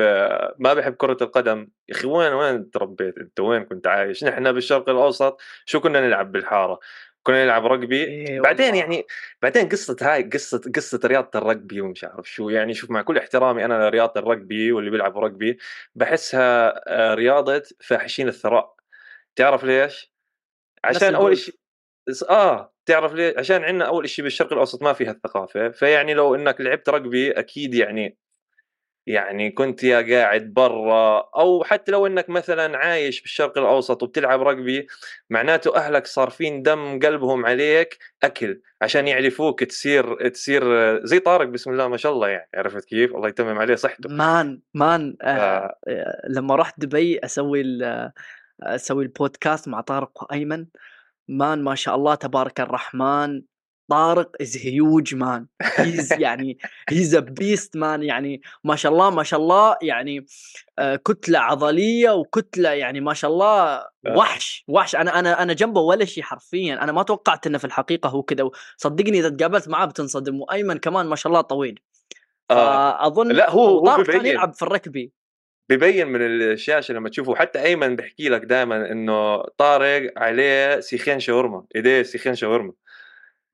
ما 0.59 0.75
بحب 0.75 0.95
كرة 0.95 1.17
القدم. 1.23 1.69
يا 1.89 1.95
أخي 1.95 2.07
وين 2.07 2.33
وين 2.33 2.71
تربيت 2.71 3.19
أنت؟ 3.19 3.41
وين 3.41 3.65
كنت 3.65 3.87
عايش؟ 3.87 4.25
نحن 4.25 4.53
بالشرق 4.53 4.89
الأوسط 4.89 5.41
شو 5.65 5.81
كنا 5.81 6.01
نلعب 6.01 6.33
بالحارة؟ 6.33 6.81
كنا 7.23 7.45
نلعب 7.45 7.67
رقبي. 7.67 8.05
إيه 8.05 8.41
بعدين 8.41 8.75
يعني 8.75 9.07
بعدين 9.43 9.69
قصة 9.69 9.97
هاي 10.03 10.23
قصة 10.23 10.61
قصة 10.77 11.01
رياضة 11.05 11.31
الرقبي 11.35 11.81
ومش 11.81 12.05
عارف 12.05 12.31
شو. 12.31 12.49
يعني 12.49 12.75
شوف 12.75 12.91
مع 12.91 13.03
كل 13.03 13.19
احترامي 13.19 13.65
أنا 13.65 13.89
لرياضة 13.89 14.21
الرقبي 14.21 14.73
واللي 14.73 14.91
بيلعب 14.91 15.19
رقبي 15.19 15.59
بحسها 15.95 16.83
آه، 16.89 17.15
رياضة 17.15 17.63
فاحشين 17.81 18.29
الثراء. 18.29 18.75
تعرف 19.37 19.65
ليش؟ 19.65 20.13
عشان 20.85 21.15
أول 21.15 21.39
شيء 21.39 21.55
آه. 22.31 22.70
تعرف 22.87 23.13
ليه؟ 23.13 23.35
عشان 23.39 23.65
عندنا 23.65 23.85
أول 23.87 24.09
شيء 24.09 24.23
بالشرق 24.25 24.53
الأوسط 24.53 24.83
ما 24.83 24.93
فيها 24.93 25.11
الثقافة 25.11 25.69
فيعني 25.69 26.15
لو 26.15 26.35
إنك 26.35 26.61
لعبت 26.61 26.89
رقبي 26.89 27.31
أكيد 27.31 27.75
يعني 27.75 28.17
يعني 29.07 29.51
كنت 29.51 29.85
يا 29.85 30.17
قاعد 30.17 30.55
برا 30.55 31.31
أو 31.37 31.65
حتى 31.65 31.93
لو 31.93 32.07
إنك 32.07 32.31
مثلا 32.31 32.79
عايش 32.79 33.21
بالشرق 33.21 33.59
الأوسط 33.59 34.03
وبتلعب 34.03 34.43
رقبي 34.43 34.87
معناته 35.31 35.77
أهلك 35.77 36.07
صارفين 36.07 36.63
دم 36.63 36.99
قلبهم 36.99 37.47
عليك 37.47 37.99
أكل 38.23 38.61
عشان 38.83 39.09
يعرفوك 39.09 39.65
تصير 39.65 40.29
تصير 40.29 40.65
زي 41.07 41.19
طارق 41.19 41.47
بسم 41.47 41.71
الله 41.71 41.89
ما 41.89 41.97
شاء 41.97 42.13
الله 42.13 42.29
يعني 42.29 42.49
عرفت 42.55 42.85
كيف؟ 42.85 43.15
الله 43.17 43.29
يتمم 43.29 43.59
عليه 43.59 43.75
صحته 43.75 44.09
man 44.11 44.61
man 44.75 45.17
آه 45.23 45.77
آه 45.89 46.23
لما 46.29 46.57
رحت 46.57 46.81
دبي 46.81 47.19
أسوي 47.25 47.63
أسوي 48.63 49.05
البودكاست 49.05 49.69
مع 49.69 49.81
طارق 49.81 50.23
وايمن 50.23 50.67
man 51.31 51.63
ما 51.63 51.75
شاء 51.75 51.95
الله 51.95 52.15
تبارك 52.15 52.61
الرحمن 52.61 53.43
طارق 53.91 54.31
is 54.41 54.57
huge 54.57 55.15
man 55.15 55.47
he's 55.77 56.13
يعني 56.13 56.59
he's 56.89 57.15
a 57.15 57.21
beast 57.21 57.77
man 57.77 58.03
يعني 58.03 58.43
ما 58.65 58.77
شاء 58.77 58.93
الله 58.93 59.11
ما 59.11 59.23
شاء 59.23 59.41
الله 59.41 59.77
يعني 59.83 60.27
آه 60.79 60.97
كتلة 60.97 61.39
عضلية 61.39 62.11
وكتلة 62.11 62.71
يعني 62.71 63.01
ما 63.01 63.15
شاء 63.15 63.31
الله 63.31 63.75
آه. 63.75 63.89
وحش 64.17 64.65
وحش. 64.69 64.97
أنا 64.97 65.19
أنا 65.19 65.43
أنا 65.43 65.53
جنبه 65.53 65.81
ولا 65.81 66.05
شيء 66.05 66.23
حرفيا. 66.25 66.85
أنا 66.85 66.93
ما 66.93 67.03
توقعت 67.03 67.47
إنه 67.47 67.59
في 67.59 67.65
الحقيقة 67.65 68.09
هو 68.09 68.23
كذا 68.23 68.51
صدقني 68.77 69.19
إذا 69.19 69.29
تقابلت 69.29 69.69
معاه 69.69 69.87
بتنصدم 69.87 70.41
وأيمن 70.41 70.79
كمان 70.79 71.07
ما 71.07 71.17
شاء 71.17 71.31
الله 71.33 71.41
طويل. 71.41 71.81
آه. 72.51 73.07
اظن 73.07 73.29
لا 73.29 73.51
هو 73.51 73.89
هو 73.89 74.05
كان 74.05 74.27
يلعب 74.27 74.55
في 74.55 74.63
الركبي. 74.63 75.13
ببين 75.71 76.09
من 76.09 76.21
الشاشه 76.23 76.95
لما 76.95 77.09
تشوفه 77.09 77.35
حتى 77.35 77.63
أيمن 77.63 77.97
بحكي 77.97 78.29
لك 78.29 78.45
دائما 78.45 78.93
إنه 78.93 79.43
طارق 79.43 80.13
عليه 80.17 80.81
سيخين 80.81 81.21
شاورما. 81.21 81.65
ايديه 81.77 82.03
سيخين 82.03 82.35
شاورما؟ 82.35 82.73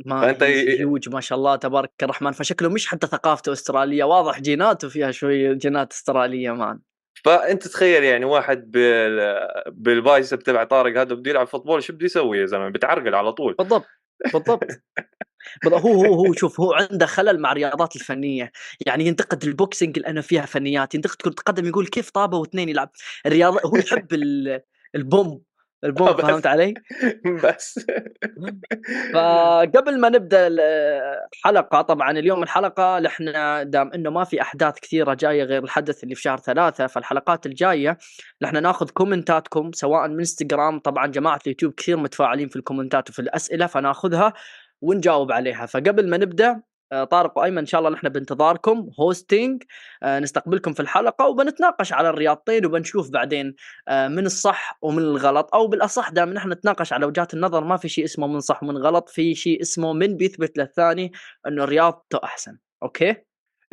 ما 0.06 0.20
فأنت 0.20 0.42
هيوج 0.42 1.08
ما 1.08 1.20
شاء 1.20 1.38
الله 1.38 1.56
تبارك 1.56 1.90
الرحمن. 2.02 2.32
فشكله 2.32 2.68
مش 2.68 2.86
حتى 2.86 3.06
ثقافته 3.06 3.52
أسترالية 3.52 4.04
واضح 4.04 4.40
جيناته 4.40 4.88
فيها 4.88 5.10
شوية 5.10 5.52
جينات 5.52 5.92
أسترالية 5.92 6.50
مان 6.50 6.78
فأنت 7.24 7.68
تخيل 7.68 8.04
يعني 8.04 8.24
واحد 8.24 8.70
بال... 8.70 9.48
بال 9.72 9.89
biceps 9.89 10.38
تبع 10.38 10.64
طارق 10.64 11.00
هذا 11.00 11.14
بده 11.14 11.30
يلعب 11.30 11.46
football 11.46 11.82
شو 11.82 11.92
بده 11.92 12.04
يسوي 12.04 12.38
يا 12.38 12.46
زلمة؟ 12.46 12.68
بتعرقل 12.68 13.14
على 13.14 13.32
طول. 13.32 13.54
بالضبط. 13.58 13.86
بالضبط. 14.32 14.64
هو 15.66 15.76
هو 15.76 16.14
هو 16.14 16.32
شوف 16.32 16.60
هو 16.60 16.72
عنده 16.72 17.06
خلل 17.06 17.40
مع 17.40 17.52
الرياضات 17.52 17.96
الفنية. 17.96 18.52
يعني 18.86 19.06
ينتقد 19.06 19.44
ال 19.44 19.52
boxing 19.52 19.98
لأنه 19.98 20.20
فيها 20.20 20.46
فنيات 20.46 20.94
ينتقد 20.94 21.16
كره 21.16 21.30
القدم 21.30 21.66
يقول 21.66 21.86
كيف 21.86 22.10
طابه 22.10 22.38
واثنين 22.38 22.68
يلعب. 22.68 22.90
الرياضه 23.26 23.60
هو 23.66 23.76
يحب 23.76 24.14
البوم. 24.94 25.42
البوم 25.84 26.16
فهمت 26.16 26.46
علي؟ 26.46 26.74
بس 27.44 27.86
فقبل 29.14 30.00
ما 30.00 30.08
نبدأ 30.08 30.46
الحلقة 30.46 31.82
طبعا 31.82 32.10
اليوم 32.10 32.42
الحلقة 32.42 33.06
إحنا 33.06 33.62
دام 33.62 33.92
إنه 33.92 34.10
ما 34.10 34.24
في 34.24 34.42
أحداث 34.42 34.74
كثيرة 34.80 35.14
جاية 35.14 35.44
غير 35.44 35.64
الحدث 35.64 36.04
اللي 36.04 36.14
في 36.14 36.22
شهر 36.22 36.38
ثلاثة 36.38 36.86
فالحلقات 36.86 37.46
الجاية 37.46 37.98
إحنا 38.44 38.60
ناخذ 38.60 38.90
كومنتاتكم 38.90 39.70
سواء 39.72 40.08
من 40.08 40.18
إنستغرام 40.18 40.78
طبعا 40.78 41.06
جماعة 41.06 41.40
اليوتيوب 41.46 41.72
كثير 41.72 41.96
متفاعلين 41.96 42.48
في 42.48 42.56
الكومنتات 42.56 43.10
وفي 43.10 43.18
الأسئلة 43.18 43.66
فناخذها 43.66 44.32
ونجاوب 44.80 45.32
عليها 45.32 45.66
فقبل 45.66 46.10
ما 46.10 46.16
نبدأ 46.16 46.62
طارق 46.90 47.38
وأيمن 47.38 47.58
إن 47.58 47.66
شاء 47.66 47.78
الله 47.78 47.90
نحن 47.90 48.08
بانتظاركم 48.08 48.90
hosting 49.00 49.62
آه، 50.02 50.18
نستقبلكم 50.18 50.72
في 50.72 50.80
الحلقة 50.80 51.26
وبنتناقش 51.26 51.92
على 51.92 52.08
الرياضتين 52.08 52.66
وبنشوف 52.66 53.10
بعدين 53.10 53.54
آه، 53.88 54.08
من 54.08 54.26
الصح 54.26 54.78
ومن 54.82 54.98
الغلط. 54.98 55.54
أو 55.54 55.66
بالأصح 55.66 56.10
دائما 56.10 56.32
نحن 56.32 56.52
نتناقش 56.52 56.92
على 56.92 57.06
وجهات 57.06 57.34
النظر 57.34 57.64
ما 57.64 57.76
في 57.76 57.88
شيء 57.88 58.04
اسمه 58.04 58.26
من 58.26 58.40
صح 58.40 58.62
ومن 58.62 58.76
غلط 58.76 59.08
في 59.08 59.34
شيء 59.34 59.60
اسمه 59.60 59.92
من 59.92 60.16
بيثبت 60.16 60.58
للثاني 60.58 61.12
إنه 61.46 61.64
رياضته 61.64 62.20
أحسن. 62.24 62.58
okay؟ 62.82 63.16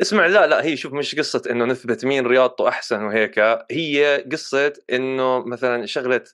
اسمع 0.00 0.26
لا 0.26 0.46
لا 0.46 0.64
هي 0.64 0.76
شوف 0.76 0.92
مش 0.92 1.14
قصة 1.14 1.42
إنه 1.50 1.64
نثبت 1.64 2.04
مين 2.04 2.26
رياضته 2.26 2.68
أحسن 2.68 3.02
وهيك 3.02 3.38
هي 3.70 4.24
قصة 4.32 4.72
إنه 4.92 5.44
مثلا 5.46 5.86
شغلة 5.86 6.24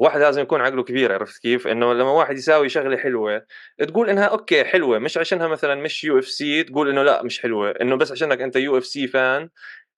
واحد 0.00 0.20
لازم 0.20 0.42
يكون 0.42 0.60
عقله 0.60 0.82
كبير 0.82 1.12
عرفت 1.12 1.42
كيف؟ 1.42 1.66
إنه 1.66 1.94
لما 1.94 2.10
واحد 2.10 2.38
يساوي 2.38 2.68
شغلة 2.68 2.96
حلوة 2.96 3.46
تقول 3.78 4.10
إنها 4.10 4.24
okay 4.24 4.64
حلوة 4.64 4.98
مش 4.98 5.18
عشانها 5.18 5.48
مثلا 5.48 5.74
مش 5.74 6.04
UFC 6.04 6.62
تقول 6.62 6.88
إنه 6.88 7.02
لا 7.02 7.22
مش 7.22 7.42
حلوة 7.42 7.70
إنه 7.70 7.96
بس 7.96 8.12
عشانك 8.12 8.40
أنت 8.40 8.56
UFC 8.56 9.06
fan 9.06 9.48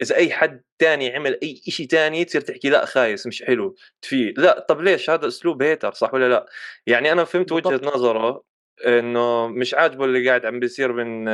إذا 0.02 0.16
أي 0.16 0.32
حد 0.32 0.62
تاني 0.78 1.16
عمل 1.16 1.38
أي 1.42 1.56
شيء 1.68 1.86
تاني 1.86 2.24
تصير 2.24 2.40
تحكي 2.40 2.70
لا 2.70 2.84
خايس 2.84 3.26
مش 3.26 3.42
حلو 3.42 3.76
تفي 4.02 4.34
لا 4.36 4.66
طب 4.68 4.80
ليش؟ 4.80 5.10
هذا 5.10 5.26
أسلوب 5.28 5.62
hater 5.62 5.92
صح 5.92 6.14
ولا 6.14 6.28
لا؟ 6.28 6.46
يعني 6.86 7.12
أنا 7.12 7.24
فهمت 7.24 7.52
وجهة 7.52 7.80
نظره 7.84 8.42
إنه 8.86 9.48
مش 9.48 9.74
عاجبه 9.74 10.04
اللي 10.04 10.28
قاعد 10.28 10.46
عم 10.46 10.60
بيصير 10.60 10.92
من 10.92 11.28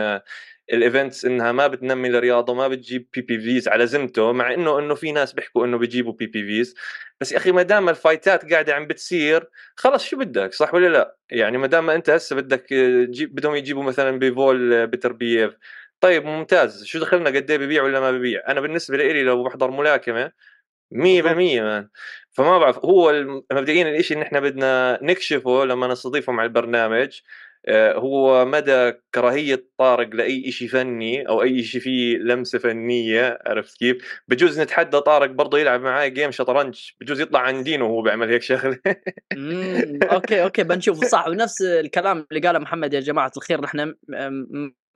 الايفنتس 0.73 1.25
إنها 1.25 1.53
ما 1.53 1.67
بتنمي 1.67 2.09
الرياضه 2.09 2.55
ما 2.55 2.69
بتجيب 2.69 3.09
بي 3.15 3.21
بي 3.21 3.39
فيز 3.41 3.69
على 3.69 3.87
زمته 3.87 4.33
مع 4.33 4.55
إنه 4.55 4.79
إنه 4.79 4.95
في 4.95 5.13
ناس 5.13 5.33
بيحكوا 5.33 5.67
إنه 5.67 5.79
بيجيبوا 5.79 6.13
بي 6.13 6.27
بي 6.27 6.43
فيز 6.47 6.75
بس 7.21 7.33
يا 7.33 7.37
أخي 7.37 7.53
ما 7.53 7.63
دام 7.63 7.89
الفايتات 7.89 8.53
قاعدة 8.53 8.75
عم 8.75 8.87
بتصير 8.87 9.49
خلص 9.77 10.05
شو 10.05 10.17
بدك؟ 10.19 10.53
صح 10.55 10.75
ولا 10.75 10.89
لا؟ 10.89 11.17
يعني 11.31 11.59
ما 11.59 11.67
دام 11.67 11.91
أنت 11.91 12.11
هسه 12.11 12.37
بدك 12.37 12.61
تجيب 13.09 13.35
بدهم 13.35 13.55
يجيبوا 13.55 13.83
مثلا 13.83 14.19
بيفول 14.19 14.87
بتربييف 14.87 15.55
طيب 16.01 16.25
ممتاز. 16.25 16.85
شو 16.85 16.99
دخلنا؟ 16.99 17.31
قد 17.31 17.51
إيه 17.51 17.59
ببيع 17.59 17.83
ولا 17.83 18.01
ما 18.01 18.11
ببيع؟ 18.13 18.43
أنا 18.49 18.61
بالنسبة 18.61 18.97
لي 18.97 19.23
لو 19.23 19.45
بحضر 19.45 19.71
ملاكمة 19.71 20.33
100% 20.95 21.63
مان. 21.63 21.89
فما 22.31 22.59
بعرف 22.59 22.79
هو 22.79 23.13
مبدئيا 23.53 23.99
الشيء 23.99 24.17
اللي 24.17 24.29
نحن 24.29 24.41
بدنا 24.41 24.99
نكشفه 25.03 25.65
لما 25.65 25.87
نستضيفهم 25.87 26.41
على 26.41 26.47
البرنامج 26.47 27.21
هو 27.71 28.45
مدى 28.45 28.93
كراهية 29.15 29.69
طارق 29.79 30.15
لأي 30.15 30.51
شيء 30.53 30.69
فني 30.69 31.29
أو 31.29 31.43
أي 31.43 31.63
شيء 31.63 31.81
فيه 31.81 32.17
لمسة 32.19 32.59
فنية 32.59 33.39
عرفت 33.47 33.79
كيف؟ 33.79 34.21
بجوز 34.29 34.61
نتحدى 34.61 35.01
طارق 35.01 35.31
برضه 35.31 35.59
يلعب 35.59 35.81
معي 35.81 36.11
جيم 36.11 36.31
شطرنج 36.31 36.91
بجوز 37.01 37.21
يطلع 37.21 37.41
عن 37.41 37.63
دينه 37.63 37.85
وهو 37.85 38.03
بيعمل 38.03 38.31
هيك 38.31 38.43
شغلة 38.43 38.79
أوكي 40.13 40.43
أوكي 40.43 40.63
بنشوف 40.63 41.05
صح 41.05 41.29
ونفس 41.29 41.63
الكلام 41.63 42.27
اللي 42.33 42.47
قاله 42.47 42.59
محمد 42.59 42.95
يا 42.95 43.01
جماعة 43.01 43.33
الخير 43.37 43.61
نحن 43.61 43.95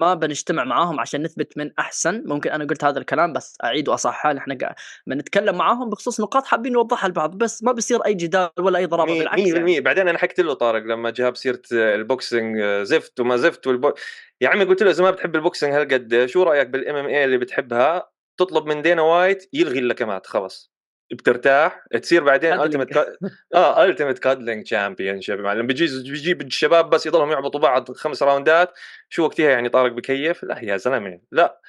ما 0.01 0.15
بنجتمع 0.15 0.65
معاهم 0.65 1.01
عشان 1.01 1.23
نثبت 1.23 1.59
من 1.59 1.71
أحسن. 1.79 2.23
ممكن 2.27 2.51
أنا 2.51 2.65
قلت 2.65 2.85
هذا 2.85 2.99
الكلام 2.99 3.33
بس 3.33 3.57
أعيد 3.65 3.89
وأصحح. 3.89 4.27
نحن 4.27 4.59
بنتكلم 5.07 5.59
معاهم 5.59 5.91
بخصوص 5.91 6.21
نقاط 6.21 6.45
حابين 6.45 6.73
نوضحها 6.73 7.09
لبعض 7.09 7.39
بس 7.39 7.63
ما 7.63 7.73
بصير 7.73 8.01
أي 8.07 8.15
جدال 8.15 8.51
ولا 8.59 8.79
أي 8.79 8.87
ضرابه 8.87 9.19
بالعكس 9.19 9.41
يعني. 9.41 9.81
بعدين 9.81 10.09
أنا 10.09 10.19
حكيت 10.19 10.41
له 10.41 10.55
طارق 10.55 10.83
لما 10.83 11.11
جاب 11.11 11.37
سيرة 11.37 11.63
ال 11.73 11.86
boxing 11.86 12.63
زفت 12.83 13.21
وما 13.21 13.37
زفت 13.37 13.67
والبو... 13.67 13.93
يا 14.41 14.49
عمي 14.49 14.65
قلت 14.65 14.83
له 14.83 14.91
إذا 14.91 15.03
ما 15.03 15.11
بتحب 15.11 15.37
ال 15.37 15.42
boxing 15.42 15.75
هالقد 15.75 16.27
شو 16.27 16.43
رأيك 16.43 16.69
بال 16.69 16.97
MMA 16.97 17.25
اللي 17.25 17.39
بتحبها؟ 17.39 18.11
تطلب 18.37 18.67
من 18.67 18.83
دانا 18.83 19.03
وايت 19.03 19.49
يلغي 19.53 19.79
اللكمات 19.79 20.27
خلص 20.27 20.72
بترتاح 21.13 21.85
تصير 22.03 22.25
بعدين 22.25 22.61
ultimate 22.61 22.97
آه 23.55 23.85
ultimate 23.85 24.19
cuddling 24.19 24.65
championship 24.65 25.41
معلم 25.41 25.67
بيجي 25.67 26.11
بيجيب 26.11 26.41
الشباب 26.43 26.91
بس 26.91 27.07
يضلهم 27.07 27.31
يعبطوا 27.31 27.61
بعض 27.61 27.93
خمس 27.93 28.23
راوندات 28.23 28.73
شو 29.09 29.25
وقتها 29.25 29.51
يعني 29.51 29.69
طارق 29.69 29.93
بكيف؟ 29.93 30.45
لا 30.45 30.59
يا 30.65 30.77
زلمة 30.77 31.21
لا. 31.33 31.61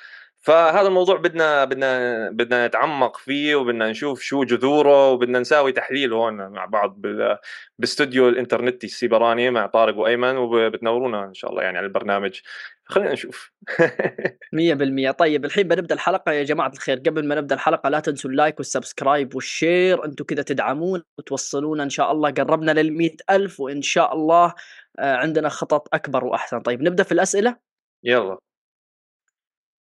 فهذا 0.44 0.88
الموضوع 0.88 1.18
بدنا 1.18 1.66
بدنا 1.66 2.30
بدنا 2.30 2.68
نتعمق 2.68 3.18
فيه 3.18 3.56
وبدنا 3.56 3.90
نشوف 3.90 4.22
شو 4.22 4.44
جذوره 4.44 5.12
وبدنا 5.12 5.40
نساوي 5.40 5.72
تحليل 5.72 6.14
هون 6.14 6.34
مع 6.34 6.66
بعض 6.66 7.02
باستوديو 7.80 8.30
الانترنتي 8.30 8.88
السيبراني 8.88 9.50
مع 9.50 9.66
طارق 9.66 9.98
وأيمن 9.98 10.38
وبتنورونا 10.38 11.26
إن 11.26 11.34
شاء 11.34 11.52
الله 11.52 11.64
يعني 11.64 11.78
على 11.78 11.88
البرنامج. 11.88 12.40
خلينا 12.86 13.14
نشوف. 13.14 13.52
100% 15.12 15.12
طيب 15.12 15.46
الحين 15.46 15.68
بنبدا 15.68 15.96
الحلقة. 15.96 16.32
يا 16.32 16.44
جماعة 16.44 16.72
الخير 16.74 16.98
قبل 16.98 17.28
ما 17.28 17.36
نبدأ 17.36 17.56
الحلقة 17.56 17.90
لا 17.90 18.00
تنسوا 18.00 18.30
ال 18.30 18.36
like 18.36 18.60
وال 18.60 18.74
subscribe 18.74 19.36
وال 19.36 19.53
share. 19.53 20.06
أنتم 20.06 20.26
كذا 20.26 20.42
تدعمون 20.42 21.04
وتوصلونا 21.18 21.84
إن 21.84 21.90
شاء 21.90 22.12
الله. 22.12 22.32
قربنا 22.32 22.72
لل 22.72 23.18
ألف 23.30 23.60
وإن 23.60 23.82
شاء 23.82 24.14
الله 24.14 24.54
آه، 25.00 25.16
عندنا 25.16 25.50
خطط 25.50 25.88
أكبر 25.94 26.26
وأحسن. 26.26 26.60
طيب 26.60 26.82
نبدأ 26.82 27.04
في 27.04 27.12
الأسئلة؟ 27.12 27.58
يلا. 28.04 28.38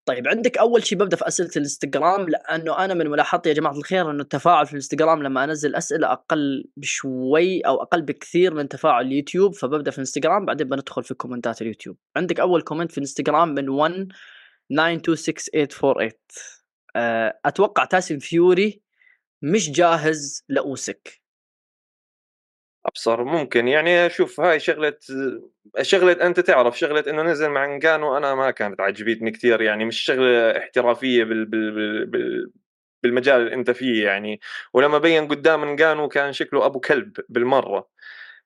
طيب 0.05 0.27
عندك 0.27 0.57
أول 0.57 0.85
شيء 0.85 0.97
ببدأ 0.97 1.15
في 1.15 1.27
أسئلة 1.27 1.49
الإنستغرام 1.55 2.29
لأنه 2.29 2.85
أنا 2.85 2.93
من 2.93 3.07
ملاحظتي 3.09 3.49
يا 3.49 3.53
جماعة 3.53 3.77
الخير 3.77 4.11
إنه 4.11 4.23
التفاعل 4.23 4.65
في 4.65 4.71
الإنستغرام 4.71 5.23
لما 5.23 5.43
أنزل 5.43 5.75
أسئلة 5.75 6.11
أقل 6.11 6.65
بشوي 6.77 7.61
أو 7.61 7.81
أقل 7.81 8.01
بكثير 8.01 8.53
من 8.53 8.67
تفاعل 8.67 9.05
اليوتيوب 9.05 9.55
فببدأ 9.55 9.91
في 9.91 9.97
الإنستغرام 9.97 10.45
بعدين 10.45 10.69
بندخل 10.69 11.03
في 11.03 11.13
comment 11.13 11.55
ات 11.55 11.61
اليوتيوب. 11.61 11.97
عندك 12.15 12.39
أول 12.39 12.61
comment 12.61 12.91
في 12.91 12.97
الإنستغرام 12.97 13.49
من 13.49 13.69
1 13.69 14.07
926848 14.69 16.11
آه، 16.95 17.39
أتوقع 17.45 17.85
تاسم 17.85 18.19
فيوري 18.19 18.81
مش 19.41 19.71
جاهز 19.71 20.43
لأوسك. 20.49 21.22
أبصر 22.85 23.23
ممكن. 23.23 23.67
يعني 23.67 24.09
شوف 24.09 24.39
هاي 24.39 24.59
شغلة 24.59 24.93
شغلة 25.81 26.11
أنت 26.27 26.39
تعرف 26.39 26.79
شغلة 26.79 27.03
إنه 27.07 27.21
نزل 27.23 27.49
مع 27.49 27.65
انجانو 27.65 28.17
أنا 28.17 28.35
ما 28.35 28.51
كانت 28.51 28.81
عجبتني 28.81 29.31
كثير 29.31 29.61
يعني 29.61 29.85
مش 29.85 29.99
شغلة 29.99 30.57
احترافية 30.57 31.23
بال 31.23 31.45
بال 31.45 32.05
بال 32.05 32.51
بالمجال 33.03 33.41
اللي 33.41 33.53
أنت 33.55 33.71
فيه 33.71 34.05
يعني. 34.05 34.39
ولما 34.73 34.97
بين 34.97 35.27
قدام 35.27 35.63
انجانو 35.63 36.07
كان 36.07 36.33
شكله 36.33 36.65
أبو 36.65 36.79
كلب 36.79 37.13
بالمرة. 37.29 37.89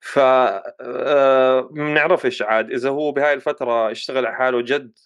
ف 0.01 0.19
آه، 0.19 1.61
بنعرفش 1.71 2.41
عاد 2.41 2.71
إذا 2.71 2.89
هو 2.89 3.11
بهاي 3.11 3.33
الفترة 3.33 3.91
اشتغل 3.91 4.25
على 4.25 4.35
حاله 4.37 4.61
جد 4.61 4.99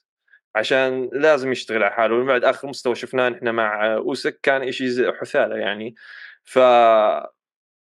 عشان 0.55 1.09
لازم 1.13 1.51
يشتغل 1.51 1.83
على 1.83 1.93
حاله. 1.93 2.25
بعد 2.25 2.43
آخر 2.45 2.67
مستوى 2.69 2.95
شفناه 2.95 3.29
نحن 3.29 3.49
مع 3.49 3.95
أوسك 3.97 4.39
كان 4.43 4.71
شيء 4.73 5.13
حثالة 5.13 5.55
يعني. 5.57 5.95
ف 6.45 6.59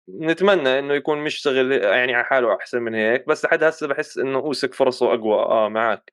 نتمنى 0.09 0.79
إنه 0.79 0.93
يكون 0.93 1.17
مشتغل 1.17 1.71
يعني 1.71 2.13
على 2.15 2.25
حاله 2.25 2.55
أحسن 2.55 2.81
من 2.81 2.95
هيك 2.95 3.27
بس 3.27 3.45
لحد 3.45 3.63
هسه 3.63 3.87
بحس 3.87 4.17
إنه 4.17 4.39
أوسك 4.39 4.73
فرصه 4.73 5.13
أقوى. 5.13 5.35
آه 5.35 5.69
معك. 5.69 6.11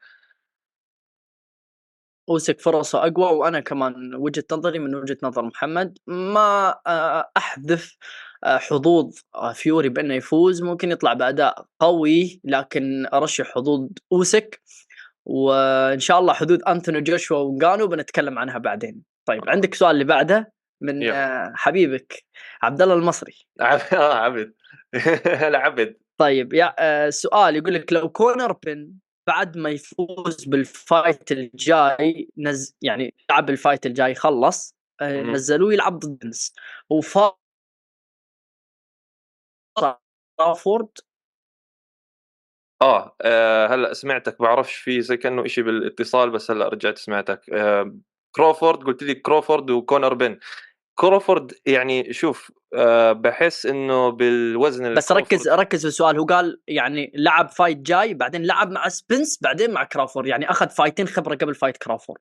أوسك 2.28 2.60
فرصه 2.60 2.98
أقوى 3.06 3.32
وأنا 3.38 3.60
كمان 3.60 4.14
وجهة 4.14 4.44
نظري 4.52 4.78
من 4.78 4.94
وجهة 4.94 5.18
نظر 5.22 5.42
محمد. 5.42 5.98
ما 6.06 6.74
آه، 6.86 7.30
أحذف 7.36 7.96
آه، 8.44 8.58
حظوظ 8.58 9.14
آه، 9.34 9.52
فيوري 9.52 9.88
بأنه 9.88 10.14
يفوز. 10.14 10.62
ممكن 10.62 10.90
يطلع 10.90 11.12
بأداء 11.12 11.66
قوي 11.80 12.40
لكن 12.44 13.06
أرشح 13.14 13.46
حظوظ 13.54 13.88
أوسك. 14.12 14.60
وإن 15.26 16.00
شاء 16.00 16.18
الله 16.20 16.32
حدود 16.34 16.62
أنتوني 16.62 17.00
جوشوا 17.00 17.38
وغانو 17.38 17.86
بنتكلم 17.86 18.38
عنها 18.38 18.58
بعدين. 18.58 19.02
طيب 19.26 19.48
عندك 19.50 19.74
سؤال 19.74 19.90
اللي 19.90 20.04
بعده؟ 20.04 20.57
من 20.80 21.02
يلا. 21.02 21.52
حبيبك 21.56 22.24
عبد 22.62 22.82
الله 22.82 22.94
المصري. 22.94 23.34
آه 23.60 24.14
عبد. 24.14 24.54
لا 25.52 25.58
عبد. 25.58 25.96
طيب 26.18 26.52
يا 26.52 26.74
آه 26.78 27.10
سؤال 27.10 27.56
يقول 27.56 27.74
لك 27.74 27.92
لو 27.92 28.08
كونر 28.08 28.52
بن 28.52 28.92
بعد 29.26 29.56
ما 29.56 29.70
يفوز 29.70 30.44
بال 30.44 30.70
fight 30.70 31.32
الجاي 31.32 32.28
نز 32.38 32.76
يعني 32.82 33.14
لعب 33.30 33.50
ال 33.50 33.56
fight 33.56 33.86
الجاي 33.86 34.14
خلص 34.14 34.74
آه 35.00 35.22
نزلوه 35.22 35.72
يلعب 35.72 35.98
ضد 35.98 36.18
سبنس 36.18 36.54
وفا 36.90 37.32
كراوفورد 40.40 40.88
آه, 42.82 43.16
آه 43.22 43.66
هلأ 43.66 43.94
سمعتك 43.94 44.42
بعرفش 44.42 44.74
في 44.76 45.00
زي 45.02 45.16
كأنه 45.16 45.46
شيء 45.46 45.64
بالإتصال 45.64 46.30
بس 46.30 46.50
هلأ 46.50 46.68
رجعت 46.68 46.98
سمعتك. 46.98 47.50
آه 47.50 47.96
كروفورد 48.32 48.84
قلت 48.84 49.02
لي 49.02 49.14
كروفورد 49.14 49.70
وكونر 49.70 50.14
بن. 50.14 50.38
كروفورد 51.00 51.52
يعني 51.66 52.12
شوف 52.12 52.52
أه 52.74 53.12
بحس 53.12 53.66
إنه 53.66 54.08
بالوزن 54.08 54.94
بس 54.94 55.12
ركز 55.12 55.48
ركز 55.48 55.80
في 55.80 55.88
السؤال. 55.88 56.18
هو 56.18 56.24
قال 56.24 56.60
يعني 56.68 57.12
لعب 57.14 57.48
fight 57.48 57.78
جاي 57.78 58.14
بعدين 58.14 58.44
لعب 58.44 58.70
مع 58.70 58.88
سبنس 58.88 59.38
بعدين 59.42 59.70
مع 59.70 59.84
كرافورد. 59.84 60.26
يعني 60.26 60.50
أخذ 60.50 60.68
fight 60.68 60.96
ين 60.96 61.06
خبرة 61.06 61.34
قبل 61.34 61.54
fight 61.54 61.76
كرافورد. 61.76 62.20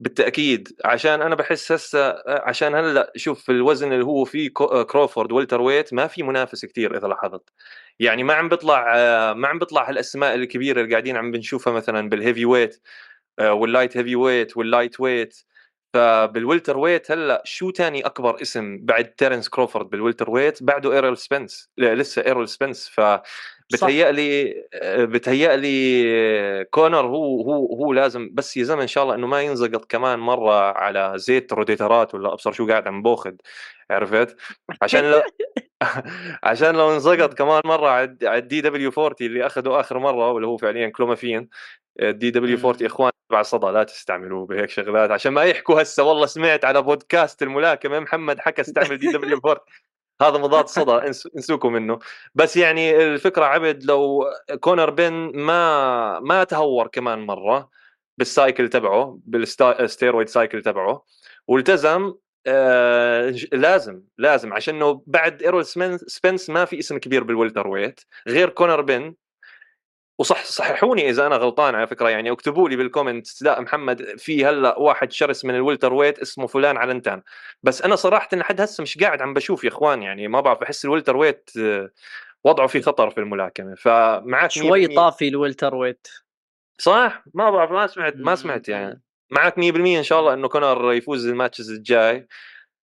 بالتأكيد. 0.00 0.68
عشان 0.84 1.22
أنا 1.22 1.34
بحس 1.34 1.72
هسه 1.72 2.16
عشان 2.28 2.74
هلأ 2.74 3.12
شوف 3.16 3.42
في 3.42 3.52
الوزن 3.52 3.92
اللي 3.92 4.04
هو 4.04 4.24
فيه 4.24 4.50
كروفورد 4.88 5.32
welterweight 5.32 5.94
ما 5.94 6.06
في 6.06 6.22
منافس 6.22 6.64
كثير 6.64 6.98
إذا 6.98 7.08
لاحظت. 7.08 7.50
يعني 7.98 8.22
ما 8.22 8.34
عم 8.34 8.48
بيطلع 8.48 8.82
ما 9.32 9.48
عم 9.48 9.58
بيطلع 9.58 9.88
هالأسماء 9.88 10.34
الكبيرة 10.34 10.80
اللي 10.80 10.90
قاعدين 10.90 11.16
عم 11.16 11.30
بنشوفها 11.30 11.72
مثلا 11.72 12.08
بال 12.08 12.44
heavyweight 12.44 12.82
وال 13.40 13.96
light 13.96 14.16
heavyweight 14.16 14.56
وال 14.56 15.00
lightweight 15.00 15.44
فبال 15.94 16.76
welterweight 16.78 17.10
هلأ 17.10 17.42
شو 17.44 17.70
تاني 17.70 18.06
أكبر 18.06 18.42
اسم 18.42 18.78
بعد 18.82 19.04
تيرنس 19.04 19.48
كروفورد 19.48 19.90
بال 19.90 20.30
welterweight؟ 20.30 20.62
بعده 20.62 20.92
إيرل 20.92 21.16
سبنس 21.18 21.70
لسه 21.78 22.22
إيرل 22.26 22.48
سبنس 22.48 22.88
ف 22.88 23.00
بتهيألي 23.72 24.54
بتهيألي 24.98 26.64
كونر 26.64 27.06
هو 27.06 27.42
هو 27.42 27.76
هو 27.76 27.92
لازم 27.92 28.30
بس 28.32 28.56
يا 28.56 28.74
إن 28.74 28.86
شاء 28.86 29.04
الله 29.04 29.14
إنه 29.14 29.26
ما 29.26 29.42
ينزقط 29.42 29.84
كمان 29.84 30.18
مرة 30.18 30.72
على 30.72 31.12
زيت 31.16 31.52
روديترات 31.52 32.14
ولا 32.14 32.32
أبصر 32.32 32.52
شو 32.52 32.68
قاعد 32.68 32.88
عم 32.88 33.02
بأخذ 33.02 33.34
عرفت؟ 33.90 34.36
عشان 34.82 35.10
لو 35.10 35.22
عشان 36.44 36.76
لو 36.76 36.92
انزقط 36.94 37.34
كمان 37.34 37.62
مرة 37.64 37.88
على 37.88 38.16
ال 38.22 38.60
WD 38.60 38.90
40 38.98 39.14
اللي 39.20 39.46
أخذه 39.46 39.80
آخر 39.80 39.98
مرة 39.98 40.32
واللي 40.32 40.46
هو 40.46 40.56
فعليا 40.56 40.88
clomiphene 40.88 41.48
WD 42.00 42.58
40 42.58 42.86
إخوان 42.86 43.12
تبع 43.28 43.42
صدا 43.42 43.66
لا 43.66 43.84
تستعملوه 43.84 44.46
بهيك 44.46 44.70
شغلات 44.70 45.10
عشان 45.10 45.32
ما 45.32 45.42
يحكوا 45.44 45.82
هسه 45.82 46.02
والله 46.02 46.26
سمعت 46.26 46.64
على 46.64 46.82
بودكاست 46.82 47.42
الملاكمة 47.42 48.00
محمد 48.00 48.40
حكى 48.40 48.62
استعمل 48.62 48.98
WD 48.98 49.40
40 49.46 49.58
هذا 50.22 50.38
مضاد 50.38 50.68
صدا 50.78 50.92
انسوكم 51.36 51.72
منه. 51.72 51.98
بس 52.34 52.56
يعني 52.56 52.96
الفكرة 52.96 53.44
عبد 53.44 53.84
لو 53.84 54.24
كونر 54.60 54.90
بين 54.90 55.12
ما 55.36 56.20
ما 56.20 56.44
تهور 56.44 56.86
كمان 56.88 57.18
مرة 57.26 57.70
بال 58.18 58.32
cycle 58.32 58.68
تبعه 58.68 59.18
بال 59.24 59.47
steroid 59.47 60.28
cycle 60.28 60.62
تبعه 60.62 61.04
والتزم 61.48 62.14
آه 62.46 63.34
لازم 63.52 64.02
لازم 64.18 64.52
عشان 64.52 65.00
بعد 65.06 65.42
ايرول 65.42 65.64
سبنس 66.06 66.50
ما 66.50 66.64
في 66.64 66.78
اسم 66.78 66.98
كبير 66.98 67.24
بال 67.24 67.68
welterweight 67.68 68.00
غير 68.28 68.48
كونر 68.48 68.80
بين 68.80 69.23
وصح 70.18 70.44
صححوني 70.44 71.10
إذا 71.10 71.26
أنا 71.26 71.36
غلطان 71.36 71.74
على 71.74 71.86
فكرة 71.86 72.08
يعني 72.08 72.30
اكتبوا 72.30 72.68
لي 72.68 72.76
بال 72.76 72.91
comment 72.91 73.42
لا 73.42 73.60
محمد 73.60 74.02
في 74.18 74.44
هلأ 74.46 74.78
واحد 74.78 75.12
شرس 75.12 75.44
من 75.44 75.54
ال 75.54 75.92
welterweight 75.92 76.18
اسمه 76.18 76.46
فلان 76.46 76.76
علنتان 76.76 77.22
بس 77.62 77.82
أنا 77.82 77.96
صراحة 77.96 78.28
لحد 78.32 78.60
هسه 78.60 78.82
مش 78.82 78.98
قاعد 78.98 79.22
عم 79.22 79.34
بشوف 79.34 79.64
يا 79.64 79.68
إخوان 79.68 80.02
يعني 80.02 80.28
ما 80.28 80.40
بعرف 80.40 80.62
أحس 80.62 80.84
ال 80.84 81.16
welterweight 81.16 81.50
آه، 81.58 81.90
وضعه 82.44 82.66
في 82.66 82.82
خطر 82.82 83.10
في 83.10 83.20
الملاكمة. 83.20 83.74
فمعك 83.74 84.50
شوي 84.50 84.86
طافي 84.86 85.28
ال 85.28 85.74
welterweight. 85.74 86.08
صح؟ 86.78 87.24
ما 87.34 87.50
بعرف 87.50 87.70
ما 87.70 87.86
سمعت 87.86 88.14
ما 88.16 88.34
سمعت 88.34 88.68
يعني. 88.68 89.02
معك 89.30 89.58
100% 89.58 89.98
إن 89.98 90.02
شاء 90.02 90.20
الله 90.20 90.34
إنه 90.34 90.48
كونر 90.48 90.92
يفوز 90.92 91.26
ال 91.26 91.31
matches 91.31 91.70
الجاي. 91.70 92.28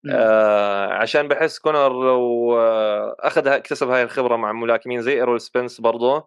آه 0.09 0.93
عشان 0.93 1.27
بحس 1.27 1.59
كونر 1.59 1.89
لو 1.89 2.53
آه، 2.57 3.15
اخذ 3.19 3.47
اكتسب 3.47 3.89
هاي 3.89 4.03
الخبرة 4.03 4.35
مع 4.35 4.51
ملاكمين 4.51 5.01
زي 5.01 5.13
إيرول 5.13 5.41
سبنس 5.41 5.81
برضه 5.81 6.25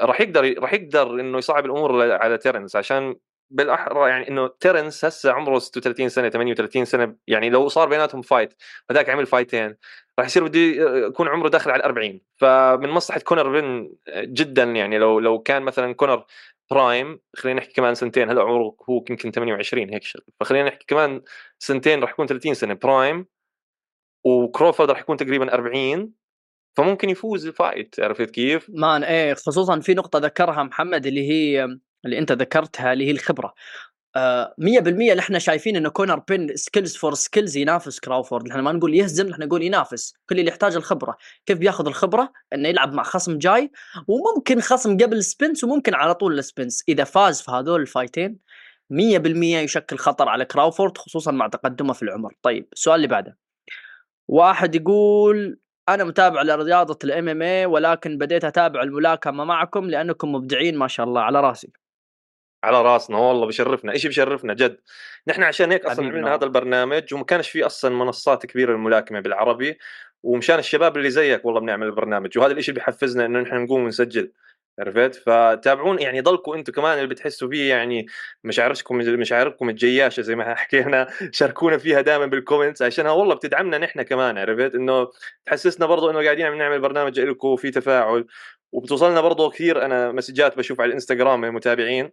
راح 0.00 0.20
يقدر 0.20 0.54
راح 0.58 0.72
يقدر 0.72 1.20
إنه 1.20 1.38
يصعب 1.38 1.66
الأمور 1.66 2.12
على 2.12 2.38
تيرنس 2.38 2.76
عشان 2.76 3.16
بالاحرى 3.50 4.10
يعني 4.10 4.28
إنه 4.28 4.48
تيرنس 4.60 5.04
هسه 5.04 5.32
عمره 5.32 5.58
36 5.58 6.08
سنة 6.08 6.28
38 6.28 6.84
سنة 6.84 7.16
يعني 7.26 7.50
لو 7.50 7.68
صار 7.68 7.88
بيناتهم 7.88 8.22
fight 8.22 8.54
هذاك 8.90 9.10
عمل 9.10 9.26
fight 9.26 9.62
ين 9.62 9.76
راح 10.18 10.26
يصير 10.26 10.44
بده 10.44 10.60
يكون 11.06 11.28
عمره 11.28 11.48
داخل 11.48 11.70
على 11.70 11.84
40 11.84 12.20
فمن 12.36 12.88
مصلحة 12.88 13.20
كونر 13.20 13.60
بن 13.60 13.90
جدا 14.16 14.64
يعني 14.64 14.98
لو 14.98 15.20
لو 15.20 15.38
كان 15.38 15.62
مثلا 15.62 15.92
كونر 15.94 16.24
prime 16.70 17.20
خلينا 17.36 17.60
نحكي 17.60 17.72
كمان 17.72 17.94
سنتين 17.94 18.30
هلأ 18.30 18.42
عمره 18.42 18.76
هو 18.90 19.04
يمكن 19.10 19.30
28 19.30 19.90
هيك 19.94 20.02
شغل. 20.02 20.22
فخلينا 20.40 20.68
نحكي 20.68 20.86
كمان 20.86 21.22
سنتين 21.58 22.00
راح 22.00 22.10
يكون 22.10 22.26
30 22.26 22.54
سنة 22.54 22.74
prime 22.74 23.26
وكروفورد 24.24 24.90
راح 24.90 25.00
يكون 25.00 25.16
تقريبا 25.16 25.54
40 25.54 26.12
فممكن 26.78 27.10
يفوز 27.10 27.46
ال 27.46 27.55
fight 27.55 28.00
عرفت 28.00 28.30
كيف؟ 28.30 28.66
مان 28.68 29.04
إيه 29.04 29.34
خصوصا 29.34 29.80
في 29.80 29.94
نقطة 29.94 30.18
ذكرها 30.18 30.62
محمد 30.62 31.06
اللي 31.06 31.28
هي 31.28 31.64
اللي 32.04 32.18
أنت 32.18 32.32
ذكرتها 32.32 32.92
اللي 32.92 33.06
هي 33.06 33.10
الخبرة. 33.10 33.54
آه 34.16 34.54
100% 34.58 34.78
اللي 34.88 35.18
إحنا 35.20 35.38
شايفين 35.38 35.76
انه 35.76 35.88
كونر 35.88 36.18
بين 36.18 36.56
skills 36.56 36.96
for 36.96 37.14
skills 37.14 37.56
ينافس 37.56 38.00
كراوفورد. 38.00 38.48
إحنا 38.48 38.62
ما 38.62 38.72
نقول 38.72 38.94
يهزم 38.94 39.32
إحنا 39.32 39.46
نقول 39.46 39.62
ينافس. 39.62 40.14
كل 40.28 40.38
اللي 40.38 40.50
يحتاج 40.50 40.76
الخبرة. 40.76 41.16
كيف 41.46 41.58
بياخذ 41.58 41.86
الخبرة؟ 41.86 42.32
إنه 42.52 42.68
يلعب 42.68 42.92
مع 42.92 43.02
خصم 43.02 43.38
جاي 43.38 43.72
وممكن 44.08 44.60
خصم 44.60 44.96
قبل 44.96 45.24
سبنس 45.24 45.64
وممكن 45.64 45.94
على 45.94 46.14
طول 46.14 46.38
السبنس 46.38 46.84
إذا 46.88 47.04
فاز 47.04 47.42
في 47.42 47.50
هذول 47.50 47.80
ال 47.80 47.87
fight 47.87 48.24
ين 48.24 48.38
100% 48.92 48.96
يشكل 49.44 49.96
خطر 49.98 50.28
على 50.28 50.44
كراوفورد 50.44 50.98
خصوصا 50.98 51.30
مع 51.30 51.48
تقدمه 51.48 51.92
في 51.92 52.02
العمر. 52.02 52.34
طيب 52.42 52.68
السؤال 52.72 52.96
اللي 52.96 53.08
بعده. 53.08 53.38
واحد 54.28 54.74
يقول 54.74 55.58
أنا 55.88 56.04
متابع 56.04 56.42
لرياضة 56.42 56.98
ال 57.04 57.28
MMA 57.28 57.66
ولكن 57.66 58.18
بديت 58.18 58.44
أتابع 58.44 58.82
الملاكمة 58.82 59.44
معكم 59.44 59.84
لأنكم 59.84 60.32
مبدعين 60.32 60.78
ما 60.78 60.88
شاء 60.88 61.06
الله 61.06 61.20
على 61.20 61.40
رأسي. 61.40 61.72
على 62.64 62.82
رأسنا 62.82 63.18
والله 63.18 63.46
بشرفنا 63.46 63.96
شيء 63.96 64.10
بشرفنا 64.10 64.54
جد. 64.54 64.80
نحن 65.28 65.42
عشان 65.42 65.72
هيك 65.72 65.86
أصلا 65.86 66.06
عملنا 66.06 66.34
هذا 66.34 66.44
البرنامج 66.44 67.14
وما 67.14 67.24
كانش 67.24 67.50
في 67.50 67.66
أصلا 67.66 67.94
منصات 67.94 68.46
كبيرة 68.46 68.72
للملاكمة 68.72 69.20
بالعربي 69.20 69.78
ومشان 70.22 70.58
الشباب 70.58 70.96
اللي 70.96 71.10
زيك 71.10 71.44
والله 71.44 71.60
بنعمل 71.60 71.86
البرنامج 71.86 72.38
وهذا 72.38 72.52
الشيء 72.52 72.74
بيحفزنا 72.74 73.26
إنه 73.26 73.40
نحن 73.40 73.56
نقوم 73.56 73.84
ونسجل. 73.84 74.32
عرفت؟ 74.78 75.14
فتابعون 75.14 75.98
يعني 75.98 76.20
ضلكم 76.20 76.52
أنتم 76.52 76.72
كمان 76.72 76.98
اللي 76.98 77.08
بتحسوا 77.08 77.48
فيه 77.48 77.70
يعني 77.70 78.06
مشاعركم 78.44 78.96
مشاعركم 78.98 79.68
الجياشة 79.68 80.20
زي 80.20 80.36
ما 80.36 80.54
حكينا 80.54 81.08
شاركونا 81.32 81.78
فيها 81.78 82.00
دائما 82.00 82.26
بال 82.26 82.37
comments 82.37 82.82
عشانها. 82.82 83.12
والله 83.12 83.34
بتدعمنا 83.34 83.78
نحن 83.78 84.02
كمان 84.02 84.38
عرفت؟ 84.38 84.74
انه 84.74 85.08
تحسسنا 85.46 85.86
برضه 85.86 86.10
انه 86.10 86.24
قاعدين 86.24 86.46
عم 86.46 86.58
نعمل 86.58 86.80
برنامج 86.80 87.20
لكم 87.20 87.56
في 87.56 87.70
تفاعل. 87.70 88.26
وبتوصلنا 88.72 89.20
برضه 89.20 89.50
كثير 89.50 89.84
أنا 89.84 90.12
messages 90.12 90.51
ات 90.51 90.56
بشوف 90.58 90.80
على 90.80 90.88
الإنستغرام 90.88 91.40
من 91.40 91.48
المتابعين 91.48 92.12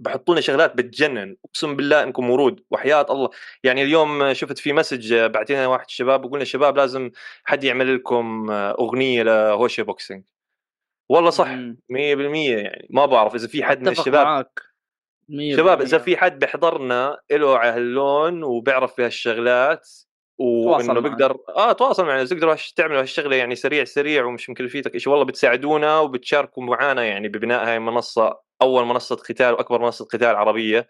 بحطوا 0.00 0.34
لنا 0.34 0.40
شغلات 0.40 0.76
بتجنن. 0.76 1.36
أقسم 1.44 1.76
بالله 1.76 2.02
إنكم 2.02 2.30
ورود 2.30 2.64
وحياة 2.70 3.06
الله. 3.10 3.30
يعني 3.64 3.82
اليوم 3.82 4.32
شفت 4.34 4.58
في 4.58 4.72
message 4.72 5.14
بعتينا 5.14 5.66
واحد 5.66 5.84
الشباب 5.88 6.24
وقلنا 6.24 6.44
شباب 6.44 6.76
لازم 6.76 7.10
حد 7.44 7.64
يعمل 7.64 7.94
لكم 7.96 8.50
أغنية 8.50 9.22
لهوشة 9.22 9.82
بوكسينج. 9.82 10.24
والله 11.08 11.30
صح 11.30 11.46
100% 11.46 11.50
يعني. 11.88 12.88
ما 12.90 13.06
بعرف 13.06 13.34
إذا 13.34 13.48
في 13.48 13.64
حد 13.64 13.80
من 13.82 13.88
الشباب 13.88 14.26
معك. 14.26 14.60
شباب 15.56 15.80
إذا 15.80 15.98
في 15.98 16.16
حد 16.16 16.38
بيحضرنا 16.38 17.18
له 17.30 17.58
على 17.58 17.70
هاللون 17.70 18.42
وبيعرف 18.42 18.94
في 18.94 19.04
هالشغلات 19.04 19.88
وإنه 20.38 21.00
بيقدر 21.00 21.36
آه 21.56 21.72
تواصل 21.72 22.04
معنا 22.04 22.22
إذا 22.22 22.36
تقدروا 22.36 22.54
تعملوا 22.76 23.00
هالشغلة 23.00 23.36
يعني 23.36 23.54
سريع 23.54 23.84
سريع 23.84 24.24
ومش 24.24 24.50
مكلفيتك 24.50 24.96
شيء 24.96 25.12
والله 25.12 25.24
بتساعدونا 25.24 25.98
وبتشاركوا 25.98 26.62
معنا 26.62 27.04
يعني 27.04 27.28
ببناء 27.28 27.68
هاي 27.68 27.76
المنصة 27.76 28.40
أول 28.62 28.84
منصة 28.84 29.16
قتال 29.16 29.52
وأكبر 29.52 29.80
منصة 29.80 30.04
قتال 30.04 30.36
عربية. 30.36 30.88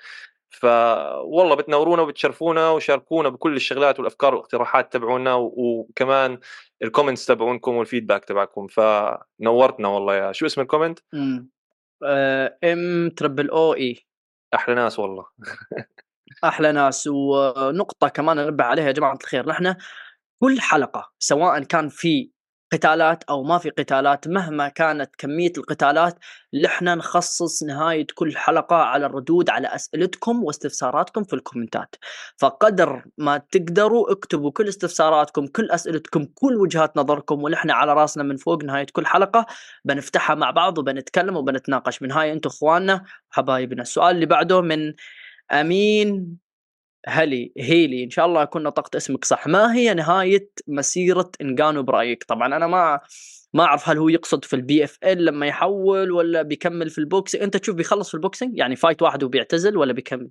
فوالله 0.50 1.54
بتنورونا 1.54 2.02
وبتشرفونا 2.02 2.70
وشاركونا 2.70 3.28
بكل 3.28 3.56
الشغلات 3.56 3.98
والأفكار 3.98 4.34
والاقتراحات 4.34 4.92
تبعونا 4.92 5.34
وكمان 5.34 6.38
ال 6.82 6.87
comments 6.87 7.26
تبعونكم 7.26 7.74
وال 7.74 7.84
feedback 7.84 8.24
تبعكم 8.24 8.66
فنورتنا 8.66 9.88
والله 9.88 10.14
يا 10.14 10.32
شو 10.32 10.46
اسم 10.46 10.60
ال 10.60 10.64
comment؟ 10.64 10.98
M 12.64 13.08
triple 13.16 13.50
O 13.50 13.74
A 13.74 13.96
أحلى 14.54 14.74
ناس 14.74 14.98
والله. 14.98 15.26
أحلى 16.44 16.72
ناس 16.72 17.06
ونقطة 17.06 18.08
كمان 18.08 18.36
ننبه 18.36 18.64
عليها 18.64 18.86
يا 18.86 18.92
جماعة 18.92 19.14
الخير 19.22 19.48
نحن 19.48 19.74
كل 20.42 20.60
حلقة 20.60 21.12
سواء 21.18 21.62
كان 21.62 21.88
في 21.88 22.30
قتالات 22.72 23.24
أو 23.24 23.42
ما 23.42 23.58
في 23.58 23.70
قتالات 23.70 24.28
مهما 24.28 24.68
كانت 24.68 25.10
كمية 25.18 25.52
القتالات 25.58 26.18
نحن 26.64 26.84
نخصص 26.84 27.62
نهاية 27.62 28.06
كل 28.14 28.36
حلقة 28.36 28.76
على 28.76 29.06
الردود 29.06 29.50
على 29.50 29.68
أسئلتكم 29.68 30.44
واستفساراتكم 30.44 31.24
في 31.24 31.32
الكومنتات. 31.32 31.94
فقدر 32.36 33.04
ما 33.18 33.38
تقدروا 33.38 34.12
اكتبوا 34.12 34.50
كل 34.50 34.68
استفساراتكم 34.68 35.46
كل 35.46 35.70
أسئلتكم 35.70 36.24
كل 36.34 36.56
وجهات 36.56 36.96
نظركم 36.96 37.42
ونحن 37.42 37.70
على 37.70 37.94
راسنا 37.94 38.24
من 38.24 38.36
فوق 38.36 38.64
نهاية 38.64 38.86
كل 38.92 39.06
حلقة. 39.06 39.46
بنفتحها 39.84 40.34
مع 40.34 40.50
بعض 40.50 40.78
وبنتكلم 40.78 41.36
وبنتناقش. 41.36 42.02
من 42.02 42.12
هاي 42.12 42.32
أنتم 42.32 42.50
إخواننا 42.50 43.04
وحبايبنا 43.30 43.82
السؤال 43.82 44.14
اللي 44.14 44.26
بعده 44.26 44.60
من 44.60 44.94
أمين 45.52 46.38
هلي 47.06 47.52
هيلي 47.58 48.04
إن 48.04 48.10
شاء 48.10 48.26
الله 48.26 48.42
أكون 48.42 48.62
نطقت 48.62 48.96
اسمك 48.96 49.24
صح. 49.24 49.46
ما 49.46 49.74
هي 49.74 49.94
نهاية 49.94 50.50
مسيرة 50.66 51.30
انجانو 51.40 51.82
برايك؟ 51.82 52.24
طبعا 52.24 52.56
أنا 52.56 52.66
ما 52.66 53.00
ما 53.54 53.64
أعرف 53.64 53.88
هل 53.88 53.98
هو 53.98 54.08
يقصد 54.08 54.44
في 54.44 54.56
ال 54.56 54.84
PFL 54.84 55.24
لما 55.24 55.46
يحول 55.46 56.12
ولا 56.12 56.42
بيكمل 56.42 56.90
في 56.90 56.98
ال 56.98 57.04
boxing. 57.04 57.42
أنت 57.42 57.56
تشوف 57.56 57.76
بيخلص 57.76 58.08
في 58.08 58.14
ال 58.14 58.20
boxing؟ 58.20 58.58
يعني 58.58 58.76
fight 58.76 59.02
واحد 59.02 59.22
وبيعتزل 59.22 59.76
ولا 59.76 59.92
بيكمل؟ 59.92 60.30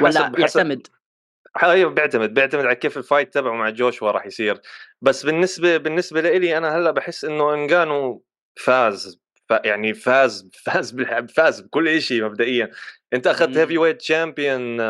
ولا 0.00 0.32
يعتمد؟ 0.38 0.86
أيوه 1.62 1.90
بيعتمد 1.90 2.34
بيعتمد 2.34 2.64
على 2.64 2.74
كيف 2.74 2.98
ال 2.98 3.04
fight 3.04 3.34
تبعه 3.34 3.52
مع 3.52 3.70
جوشوا 3.70 4.10
راح 4.10 4.26
يصير. 4.26 4.60
بس 5.02 5.26
بالنسبة 5.26 5.76
بالنسبة 5.76 6.20
لي 6.20 6.58
أنا 6.58 6.76
هلأ 6.76 6.90
بحس 6.90 7.24
إنه 7.24 7.54
انجانو 7.54 8.24
فاز 8.56 9.23
يعني 9.64 9.94
فاز 9.94 10.48
فاز 10.64 10.96
فاز 11.36 11.60
بكل 11.60 12.02
شيء 12.02 12.24
مبدئيا. 12.24 12.70
أنت 13.12 13.26
أخذت 13.26 13.56
heavyweight 13.58 13.98
champion 14.00 14.80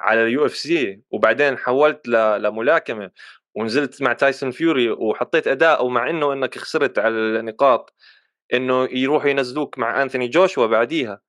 على 0.00 0.22
ال 0.24 0.46
UFC 0.46 1.00
وبعدين 1.10 1.58
حولت 1.58 2.08
لملاكمة 2.08 3.10
ونزلت 3.54 4.02
مع 4.02 4.12
تايسون 4.12 4.50
فيوري 4.50 4.90
وحطيت 4.90 5.48
أداء 5.48 5.84
ومع 5.86 6.10
إنه 6.10 6.32
إنك 6.32 6.58
خسرت 6.58 6.98
على 6.98 7.14
النقاط 7.14 7.94
إنه 8.54 8.88
يروحوا 8.92 9.30
ينزلوك 9.30 9.78
مع 9.78 10.02
انثوني 10.02 10.28
جوشوا 10.28 10.66
بعديها. 10.66 11.20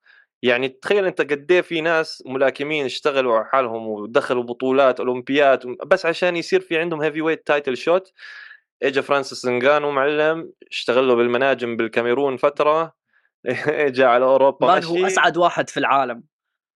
يعني 0.43 0.69
تخيل 0.69 1.05
أنت 1.05 1.21
قد 1.21 1.51
إيه 1.51 1.61
في 1.61 1.81
ناس 1.81 2.23
ملاكمين 2.25 2.85
اشتغلوا 2.85 3.35
على 3.37 3.45
حالهم 3.45 3.87
ودخلوا 3.87 4.43
بطولات 4.43 4.99
أولمبيات 4.99 5.67
بس 5.67 6.05
عشان 6.05 6.35
يصير 6.35 6.61
في 6.61 6.77
عندهم 6.79 7.01
heavyweight 7.01 7.47
title 7.47 7.77
shot 7.77 8.13
اجى 8.83 9.01
فرانسيس 9.01 9.45
انجانو 9.45 9.91
معلم 9.91 10.53
اشتغل 10.71 11.07
له 11.07 11.15
بالمناجم 11.15 11.77
بالكاميرون 11.77 12.38
فترة 12.38 12.95
اجى 13.88 14.03
على 14.03 14.25
أوروبا 14.25 14.85
هو 14.85 15.05
أسعد 15.05 15.38
واحد 15.38 15.69
في 15.69 15.77
العالم. 15.77 16.23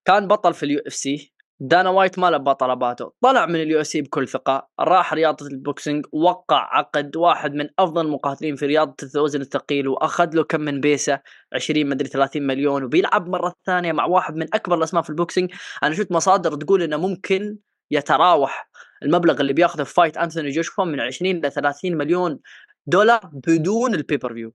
كان 0.05 0.27
بطل 0.27 0.53
في 0.53 0.63
ال 0.63 0.79
UFC. 0.88 1.33
دانا 1.62 1.89
وايت 1.89 2.19
ما 2.19 2.29
لبى 2.29 2.38
طلباته 2.38 3.13
طلع 3.21 3.45
من 3.45 3.55
ال 3.55 3.81
UFC 3.81 4.01
بكل 4.01 4.27
ثقة. 4.27 4.69
راح 4.79 5.13
رياضة 5.13 5.47
ال 5.47 5.56
boxing 5.56 6.05
وقع 6.12 6.77
عقد 6.77 7.15
واحد 7.15 7.53
من 7.53 7.69
أفضل 7.79 8.05
المقاتلين 8.05 8.55
في 8.55 8.65
رياضة 8.65 8.95
الوزن 9.15 9.41
الثقيل 9.41 9.88
وأخذ 9.88 10.29
له 10.33 10.43
كم 10.43 10.62
من 10.62 10.81
بيسة 10.81 11.19
20 11.53 11.89
مدري 11.89 12.09
30 12.09 12.41
مليون 12.41 12.83
وبيلعب 12.83 13.29
مرة 13.29 13.53
ثانية 13.65 13.91
مع 13.91 14.05
واحد 14.05 14.35
من 14.35 14.47
أكبر 14.53 14.77
الاسماء 14.77 15.03
في 15.03 15.09
ال 15.09 15.15
boxing. 15.15 15.51
أنا 15.83 15.95
شفت 15.95 16.12
مصادر 16.12 16.55
تقول 16.55 16.83
إنه 16.83 16.97
ممكن 16.97 17.57
يتراوح. 17.91 18.69
المبلغ 19.03 19.41
اللي 19.41 19.53
بياخذه 19.53 19.83
في 19.83 19.93
fight 19.93 20.17
أنثوني 20.17 20.49
جوشوا 20.49 20.85
من 20.85 20.99
20 20.99 21.35
ل 21.35 21.51
30 21.51 21.97
مليون 21.97 22.39
دولار 22.88 23.29
بدون 23.33 23.95
ال 23.95 24.33
pay-per-view 24.33 24.53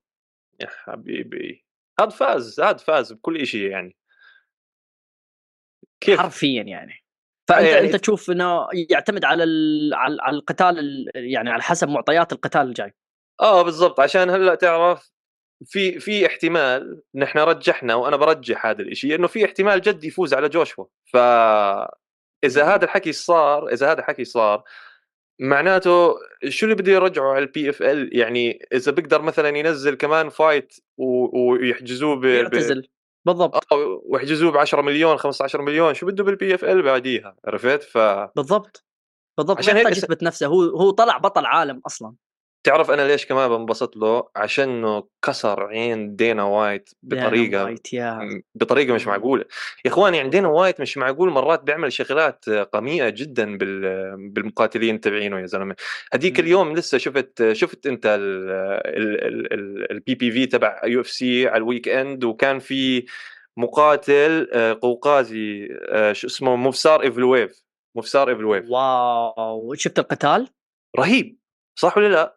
يا 0.61 0.69
حبيبي. 0.69 1.65
هذا 2.01 2.09
فاز 2.09 2.61
هذا 2.61 2.77
فاز 2.77 3.13
بكل 3.13 3.47
شيء 3.47 3.71
يعني. 3.71 3.97
كيف؟ 6.01 6.21
حرفيا 6.21 6.63
يعني. 6.63 7.05
فأنت 7.49 7.67
يعني 7.67 7.87
أنت 7.87 7.97
تشوف 7.97 8.31
إنه 8.31 8.69
يعتمد 8.91 9.25
على 9.25 9.45
على 9.95 10.37
القتال 10.37 11.07
يعني 11.15 11.51
على 11.51 11.63
حسب 11.63 11.89
معطيات 11.89 12.33
القتال 12.33 12.61
الجاي. 12.61 12.95
آه 13.41 13.63
بالضبط. 13.63 14.01
عشان 14.01 14.31
هلأ 14.31 14.55
تعرف 14.55 15.15
في 15.67 16.01
في 16.01 16.27
احتمال 16.27 17.03
نحن 17.15 17.39
رجحنا 17.39 17.95
وأنا 17.95 18.17
برجح 18.17 18.67
هذا 18.67 18.83
الشيء 18.83 19.15
انه 19.15 19.27
في 19.27 19.45
احتمال 19.45 19.81
جد 19.81 20.05
يفوز 20.05 20.35
على 20.35 20.49
جوشوا 20.49 20.85
ف 21.13 21.17
إذا 22.45 22.75
هذا 22.75 22.85
الحكي 22.85 23.13
صار 23.13 23.69
إذا 23.69 23.93
هذا 23.93 24.01
الحكي 24.01 24.25
صار 24.25 24.63
معناته 25.39 26.15
شو 26.49 26.67
اللي 26.67 26.77
بده 26.77 26.93
يرجعه 26.93 27.31
على 27.31 27.39
ال 27.39 27.71
PFL 27.71 28.19
يعني 28.19 28.67
إذا 28.73 28.93
بيقدر 28.93 29.23
مثلا 29.23 29.49
ينزل 29.49 29.95
كمان 29.95 30.29
fight 30.29 30.77
ويحجزوه 30.99 32.17
ب... 32.17 32.25
يعتزل. 32.25 32.89
بالضبط. 33.25 33.73
آه 33.73 34.03
ويحجزوه 34.05 34.53
ب 34.53 34.57
10 34.57 34.83
مليون 34.83 35.17
15 35.17 35.63
مليون 35.63 35.95
شو 35.95 36.07
بده 36.07 36.25
بال 36.25 36.55
PFL 36.55 36.83
بعديها؟ 36.83 37.37
عرفت؟ 37.45 37.83
ف 37.83 37.99
بالضبط. 38.37 38.85
بالضبط. 39.39 39.59
عشان 39.59 39.77
هيك 39.77 39.91
يثبت 39.91 40.23
نفسه. 40.23 40.47
هو 40.47 40.63
هو 40.63 40.91
طلع 40.91 41.19
بطل 41.19 41.47
عالم 41.47 41.81
أصلا. 41.87 42.15
تعرف 42.65 42.91
أنا 42.91 43.03
ليش 43.09 43.27
كمان 43.27 43.49
بنبسط 43.49 43.97
له؟ 43.97 44.29
عشانه 44.37 45.05
كسر 45.23 45.63
عين 45.67 46.17
دينا 46.17 46.43
وايت 46.43 46.91
بطريقة 47.03 47.45
دينا 47.51 47.65
وايت 47.65 47.93
يا. 47.93 48.43
بطريقة 48.55 48.95
مش 48.95 49.07
معقولة. 49.07 49.45
يا 49.85 49.91
إخوان 49.91 50.15
يعني 50.15 50.29
دينا 50.29 50.49
وايت 50.49 50.81
مش 50.81 50.99
معقول 50.99 51.31
مرات 51.31 51.63
بيعمل 51.63 51.93
شغلات 51.93 52.49
قميئة 52.49 53.09
جدا 53.09 53.59
بالمقاتلين 54.17 55.01
تبعينه 55.01 55.41
يا 55.41 55.47
زلمة. 55.47 55.77
هذيك 56.15 56.41
اليوم 56.41 56.77
لسه 56.77 56.99
شفت 56.99 57.53
شفت 57.53 57.87
أنت 57.87 58.19
ال 59.91 60.15
PPV 60.15 60.47
تبع 60.47 60.81
UFC 60.85 61.49
على 61.49 61.57
ال 61.57 61.89
weekend 61.89 62.25
وكان 62.25 62.59
في 62.59 63.05
مقاتل 63.57 64.49
آه، 64.53 64.79
قوقازي 64.83 65.69
آه، 65.89 66.13
شو 66.13 66.27
اسمه 66.27 66.57
مفسار 66.57 67.03
إيفلويف. 67.03 67.65
مفسار 67.97 68.29
إيفلويف. 68.29 68.65
wow! 68.71 69.75
شفت 69.75 69.99
القتال؟ 69.99 70.49
رهيب. 70.99 71.39
صح 71.79 71.97
ولا 71.99 72.09
لا؟ 72.09 72.37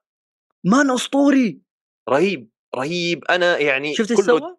man 0.66 0.92
أسطوري. 0.92 1.62
رهيب 2.10 2.50
رهيب. 2.76 3.24
أنا 3.30 3.58
يعني 3.58 3.96
شفت 3.96 4.12
إيش 4.12 4.20
سوى؟ 4.20 4.58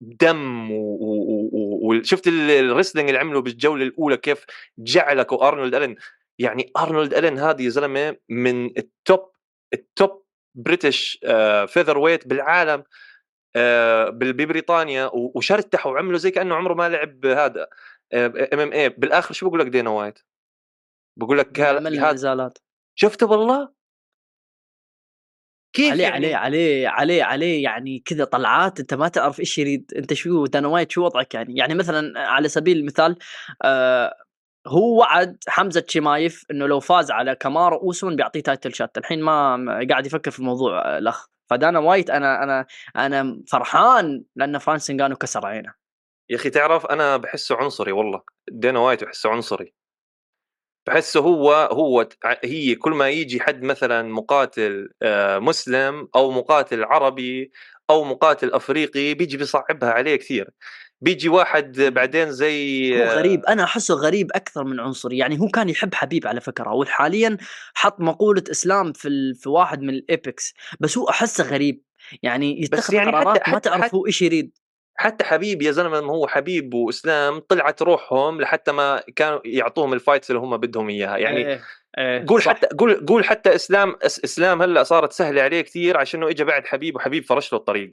دم 0.00 0.68
وشفت 1.82 2.28
ال 2.28 2.36
wrestling 2.36 3.08
اللي 3.08 3.20
عمله 3.20 3.40
بالجولة 3.40 3.84
الأولى 3.84 4.16
كيف 4.16 4.44
جعلك 4.78 5.32
ارنولد 5.32 5.74
ألن. 5.74 5.96
يعني 6.38 6.72
أرنولد 6.76 7.14
ألن 7.14 7.38
هذا 7.38 7.62
يا 7.62 7.68
زلمة 7.68 8.16
من 8.28 8.66
ال 8.66 8.82
top 8.82 9.32
ال 9.74 9.87
top 9.87 10.24
British 10.54 11.18
featherweight 11.66 12.26
بالعالم 12.26 12.84
آه 13.56 14.08
ببريطانيا. 14.08 15.10
وشرتح 15.14 15.86
وعمله 15.86 16.18
زي 16.18 16.30
كأنه 16.30 16.54
عمره 16.54 16.74
ما 16.74 16.88
لعب 16.88 17.26
هذا 17.26 17.68
MMA 18.14 18.88
بالآخر 18.88 19.34
شو 19.34 19.48
بقول 19.48 19.60
لك 19.60 19.66
دينا 19.66 19.90
وايت؟ 19.90 20.18
بقول 21.18 21.38
لك 21.38 21.60
هذا 21.60 22.52
شفته 22.94 23.26
والله؟ 23.26 23.76
كيف 25.72 25.92
عليه 25.92 26.02
يعني؟ 26.04 26.34
عليه 26.34 26.36
عليه 26.36 26.88
عليه 26.88 27.24
عليه 27.24 27.64
يعني 27.64 28.02
كذا 28.04 28.24
طلعات 28.24 28.80
أنت 28.80 28.94
ما 28.94 29.08
تعرف 29.08 29.40
إيش 29.40 29.58
يريد 29.58 29.92
أنت 29.96 30.14
شو 30.14 30.46
دانا 30.46 30.68
وايت 30.68 30.92
شو 30.92 31.04
وضعك 31.04 31.34
يعني. 31.34 31.56
يعني 31.56 31.74
مثلا 31.74 32.20
على 32.20 32.48
سبيل 32.48 32.78
المثال 32.78 33.16
آه 33.62 34.14
هو 34.66 34.98
وعد 34.98 35.36
حمزة 35.48 35.84
شمايف 35.88 36.44
إنه 36.50 36.66
لو 36.66 36.80
فاز 36.80 37.10
على 37.10 37.34
كامارو 37.34 37.76
اوسمن 37.76 38.16
بيعطيه 38.16 38.40
title 38.40 38.74
shot 38.74 38.98
الحين 38.98 39.22
ما 39.22 39.86
قاعد 39.90 40.06
يفكر 40.06 40.30
في 40.30 40.38
الموضوع 40.38 40.94
آه، 40.94 40.98
الاخ 40.98 41.26
فدانا 41.50 41.78
وايت 41.78 42.10
أنا 42.10 42.42
أنا 42.42 42.66
أنا 42.96 43.42
فرحان 43.48 44.24
لأن 44.36 44.58
فرانسيس 44.58 44.86
انجانو 44.86 45.16
كسر 45.16 45.46
عينه. 45.46 45.74
يا 46.30 46.36
أخي 46.36 46.50
تعرف 46.50 46.86
أنا 46.86 47.16
بحسه 47.16 47.56
عنصري 47.56 47.92
والله. 47.92 48.22
دينا 48.50 48.78
وايت 48.78 49.04
بحسه 49.04 49.30
عنصري. 49.30 49.74
بحسه 50.86 51.20
هو 51.20 51.52
هو 51.52 52.08
هي 52.44 52.74
كل 52.74 52.90
ما 52.90 53.08
يجي 53.08 53.40
حد 53.40 53.62
مثلا 53.62 54.02
مقاتل 54.02 54.88
آه، 55.02 55.38
مسلم 55.38 56.08
أو 56.14 56.30
مقاتل 56.30 56.84
عربي 56.84 57.52
أو 57.90 58.04
مقاتل 58.04 58.52
أفريقي 58.52 59.14
بيجي 59.14 59.36
بيصعبها 59.36 59.90
عليه 59.90 60.16
كثير. 60.16 60.50
بيجي 61.00 61.28
واحد 61.28 61.80
بعدين 61.80 62.32
زي 62.32 62.98
هو 63.02 63.10
غريب. 63.10 63.44
أنا 63.44 63.64
أحسه 63.64 63.94
غريب 63.94 64.30
أكثر 64.34 64.64
من 64.64 64.80
عنصري. 64.80 65.18
يعني 65.18 65.40
هو 65.40 65.48
كان 65.48 65.68
يحب 65.68 65.94
حبيب 65.94 66.26
على 66.26 66.40
فكرة 66.40 66.72
وحاليا 66.72 67.36
حط 67.74 68.00
مقولة 68.00 68.44
إسلام 68.50 68.92
في 68.92 69.08
ال... 69.08 69.34
في 69.34 69.48
واحد 69.48 69.82
من 69.82 69.90
ال 69.90 70.03
Apex 70.03 70.54
بس 70.80 70.98
هو 70.98 71.08
أحسه 71.08 71.44
غريب. 71.44 71.82
يعني 72.22 72.62
يتخذ 72.62 72.94
يعني 72.94 73.10
قرارات 73.10 73.42
حتى 73.42 73.50
ما 73.50 73.58
تعرف 73.58 73.94
هو 73.94 74.06
إيش 74.06 74.22
يريد. 74.22 74.58
حتى 74.96 75.24
حبيب 75.24 75.62
يا 75.62 75.70
زلمة 75.70 76.00
ما 76.00 76.12
هو 76.12 76.26
حبيب 76.26 76.74
وإسلام 76.74 77.38
طلعت 77.38 77.82
روحهم 77.82 78.40
لحتى 78.40 78.72
ما 78.72 79.02
كانوا 79.16 79.40
يعطوهم 79.44 79.92
ال 79.92 79.97
fights 79.97 80.30
اللي 80.30 80.40
هم 80.40 80.56
بدهم 80.56 80.88
إياها 80.88 81.16
يعني 81.16 81.46
إيه. 81.46 81.60
إيه. 81.98 82.24
قول 82.28 82.42
صح. 82.42 82.50
حتى 82.50 82.66
قول 82.78 83.06
قول 83.06 83.24
حتى 83.24 83.54
إسلام 83.54 83.96
إسلام 84.04 84.62
هلأ 84.62 84.82
صارت 84.82 85.12
سهلة 85.12 85.42
عليه 85.42 85.60
كثير 85.60 85.96
عشان 85.96 86.22
إنه 86.22 86.30
اجى 86.30 86.44
بعد 86.44 86.66
حبيب 86.66 86.96
وحبيب 86.96 87.24
فرش 87.24 87.52
له 87.52 87.58
الطريق 87.58 87.90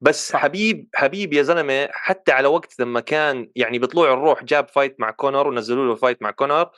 بس 0.00 0.28
صح. 0.28 0.38
حبيب 0.38 0.88
حبيب 0.94 1.32
يا 1.32 1.42
زلمة 1.42 1.88
حتى 1.92 2.32
على 2.32 2.48
وقت 2.48 2.80
لما 2.80 3.00
كان 3.00 3.50
يعني 3.56 3.78
بطلوع 3.78 4.12
الروح 4.12 4.44
جاب 4.44 4.68
fight 4.68 5.00
مع 5.00 5.10
كونر 5.10 5.48
ونزلوا 5.48 5.86
له 5.86 5.94
fight 5.94 6.22
مع 6.22 6.30
كونر 6.30 6.70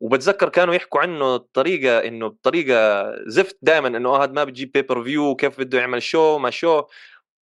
وبتذكر 0.00 0.48
كانوا 0.48 0.74
يحكوا 0.74 1.00
عنه 1.00 1.36
بطريقة 1.36 1.98
إنه 1.98 2.28
بطريقة 2.28 3.12
زفت 3.26 3.58
دائما 3.62 3.88
إنه 3.88 4.16
هذا 4.16 4.32
ما 4.32 4.44
بيجيب 4.44 4.72
pay-per-view 4.72 5.36
كيف 5.36 5.60
بده 5.60 5.78
يعمل 5.78 6.02
شو 6.02 6.38
ما 6.38 6.50
شو 6.50 6.82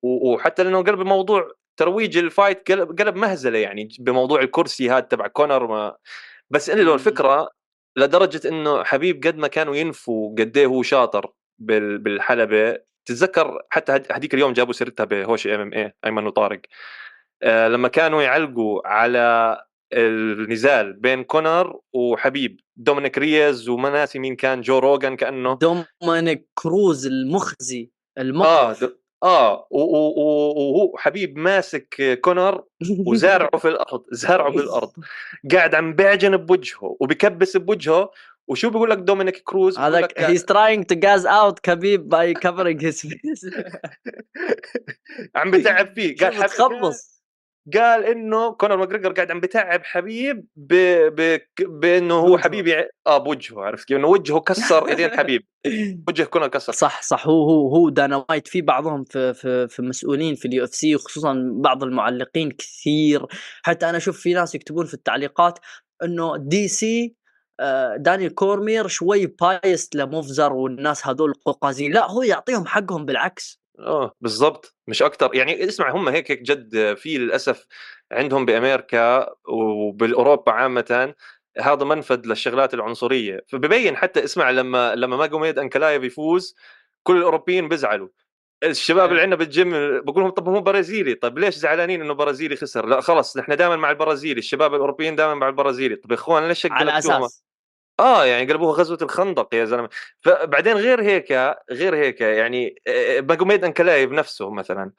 وحتى 0.03 0.63
لأنه 0.63 0.83
قلب 0.83 1.01
الموضوع 1.01 1.53
ترويج 1.79 2.19
ال 2.19 2.28
fight 2.28 2.73
قلب, 2.73 3.01
قلب 3.01 3.17
مهزلة 3.17 3.59
يعني 3.59 3.89
بموضوع 4.01 4.41
الكرسي 4.41 4.91
هذا 4.91 5.01
تبع 5.01 5.27
كونر 5.27 5.67
ما 5.67 5.97
بس 6.51 6.71
إنه 6.71 6.95
الفكرة 6.95 7.51
لدرجة 7.97 8.49
إنه 8.49 8.85
حبيب 8.85 9.27
قد 9.27 9.37
ما 9.37 9.49
كانوا 9.49 9.77
ينفوا 9.77 10.35
قد 10.39 10.59
هو 10.59 10.83
شاطر 10.83 11.33
بالحلبة 11.59 12.79
تتذكر 13.09 13.63
حتى 13.71 13.93
هذيك 14.13 14.35
اليوم 14.35 14.53
جابوا 14.53 14.73
سيرتها 14.73 15.05
بهوشي 15.05 15.55
MMA 15.55 15.93
أيمن 16.05 16.27
وطارق. 16.27 16.61
آه 17.43 17.69
لما 17.69 17.89
كانوا 17.89 18.23
يعلقوا 18.23 18.89
على 18.89 19.57
النزال 19.93 20.93
بين 20.93 21.25
كونر 21.25 21.81
وحبيب 21.93 22.61
دومينيك 22.77 23.19
كروز 23.19 23.69
وما 23.69 23.91
ناسي 23.91 24.19
مين 24.19 24.37
كان 24.37 24.61
جو 24.61 24.79
روجان 24.79 25.17
كأنه. 25.17 25.59
دومينيك 25.59 26.49
كروز 26.55 27.07
المخزي 27.07 27.91
المقرف 28.19 28.85
آه 28.85 29.08
آه 29.23 29.67
وهو 29.71 30.97
حبيب 30.97 31.39
ماسك 31.39 32.19
كونر 32.21 32.65
وزارعه 33.07 33.59
في 33.59 33.69
الأرض 33.69 34.05
زارعه 34.11 34.53
في 34.53 34.59
الأرض 34.59 34.93
قاعد 35.53 35.75
عم 35.75 35.95
بيعجن 35.95 36.37
بوجهه 36.37 36.97
وبكبس 37.01 37.57
بوجهه 37.57 38.11
وشو 38.49 38.71
بيقول 38.71 38.91
لك 38.91 38.99
دومينيك 38.99 39.43
كروز؟ 39.45 39.79
هذا 39.79 40.09
he's 40.19 40.45
trying 40.45 40.85
to 40.85 40.95
gas 40.95 41.27
out 41.27 41.59
حبيب 41.59 42.09
by 42.09 42.35
covering 42.35 42.85
his 42.85 43.01
face 43.01 43.47
عم 45.35 45.51
بتعب 45.51 45.95
فيه 45.95 46.17
قال 46.21 46.51
تخبص 46.51 47.18
قال 47.75 48.05
إنه 48.05 48.53
كونر 48.53 48.77
ماجريجر 48.77 49.13
قاعد 49.13 49.31
عم 49.31 49.41
بتعب 49.41 49.85
حبيب 49.85 50.47
ب... 50.57 50.75
ب... 51.21 51.41
بإنه 51.61 52.15
هو 52.15 52.39
حبيب 52.39 52.67
يع... 52.67 52.89
آه 53.07 53.19
بوجهه 53.19 53.61
عرفت 53.61 53.89
كيف؟ 53.89 53.97
إنه 53.97 54.09
وجهه 54.09 54.41
كسر 54.41 54.89
إيدين 54.89 55.11
حبيب. 55.11 55.45
وجه 56.09 56.23
كونر 56.23 56.49
كسر. 56.49 56.73
صح 56.73 57.03
صح. 57.03 57.27
هو 57.27 57.51
هو 57.51 57.77
هو 57.77 57.89
دانا 57.89 58.25
وايت 58.29 58.49
في 58.49 58.61
بعضهم 58.61 59.05
في 59.05 59.35
في 59.35 59.69
في 59.69 59.83
مسؤولين 59.83 60.35
في 60.35 60.49
ال 60.49 60.65
UFC 60.65 60.95
وخصوصا 60.95 61.53
بعض 61.55 61.83
المعلقين 61.83 62.51
كثير. 62.51 63.27
حتى 63.63 63.89
أنا 63.89 63.97
أشوف 63.97 64.21
في 64.21 64.35
ناس 64.35 64.55
يكتبون 64.55 64.87
في 64.87 64.95
التعليقات 64.95 65.59
إنه 66.03 66.37
DC 66.37 67.15
داني 67.97 68.29
كورمير 68.29 68.87
شوي 68.89 69.27
biased 69.27 69.95
لموفسار 69.95 70.53
والناس 70.53 71.07
هذول 71.07 71.31
القوقازيين 71.31 71.93
لا 71.93 72.11
هو 72.11 72.23
يعطيهم 72.23 72.67
حقهم 72.67 73.05
بالعكس. 73.05 73.58
آه 73.79 74.13
بالضبط. 74.21 74.77
مش 74.87 75.03
أكثر 75.03 75.35
يعني 75.35 75.65
اسمع 75.65 75.91
هم 75.91 76.09
هيك 76.09 76.31
هيك 76.31 76.43
جد 76.43 76.95
في 76.95 77.19
للأسف 77.19 77.67
عندهم 78.13 78.47
بأمريكا 78.47 79.35
وبالأوروبا 79.49 80.53
عامه 80.53 81.15
هذا 81.61 81.85
منفذ 81.85 82.27
للشغلات 82.27 82.75
العنصرية. 82.75 83.45
فببين 83.49 83.97
حتى 83.97 84.25
اسمع 84.25 84.51
لما 84.51 84.95
لما 84.95 85.17
ماجوميد 85.17 85.59
أنكالايف 85.59 86.03
يفوز 86.03 86.57
كل 87.03 87.17
الأوروبيين 87.17 87.69
بيزعلوا. 87.69 88.09
الشباب 88.63 89.11
اللي 89.11 89.23
عندنا 89.23 89.37
بالجيم 89.37 89.71
بقول 90.01 90.23
لهم 90.23 90.31
طب 90.31 90.49
هو 90.49 90.61
برازيلي 90.61 91.15
طب 91.15 91.39
ليش 91.39 91.55
زعلانين 91.55 92.01
إنه 92.01 92.15
برازيلي 92.15 92.57
خسر؟ 92.57 92.87
لا 92.87 93.01
خلص 93.01 93.37
نحن 93.37 93.57
دائما 93.57 93.77
مع 93.77 93.91
البرازيلي 93.91 94.39
الشباب 94.39 94.75
الأوروبيين 94.75 95.17
دائما 95.17 95.35
مع 95.35 95.49
البرازيلي. 95.49 95.97
طب 95.97 96.11
يا 96.11 96.17
إخوان 96.17 96.49
ليش 96.49 96.67
على 96.71 96.99
أساس. 96.99 97.48
آه 98.01 98.25
يعني 98.25 98.53
قلبوها 98.53 98.73
غزوة 98.73 98.99
الخندق 99.03 99.55
يا 99.55 99.65
زلمة. 99.65 99.89
فبعدين 100.21 100.77
غير 100.77 101.03
هيك 101.03 101.33
غير 101.71 101.97
هيك 101.97 102.21
يعني 102.21 102.75
ماجوميد 103.19 103.65
أنكالايف 103.65 104.11
نفسه 104.13 104.51
مثلا. 104.51 104.93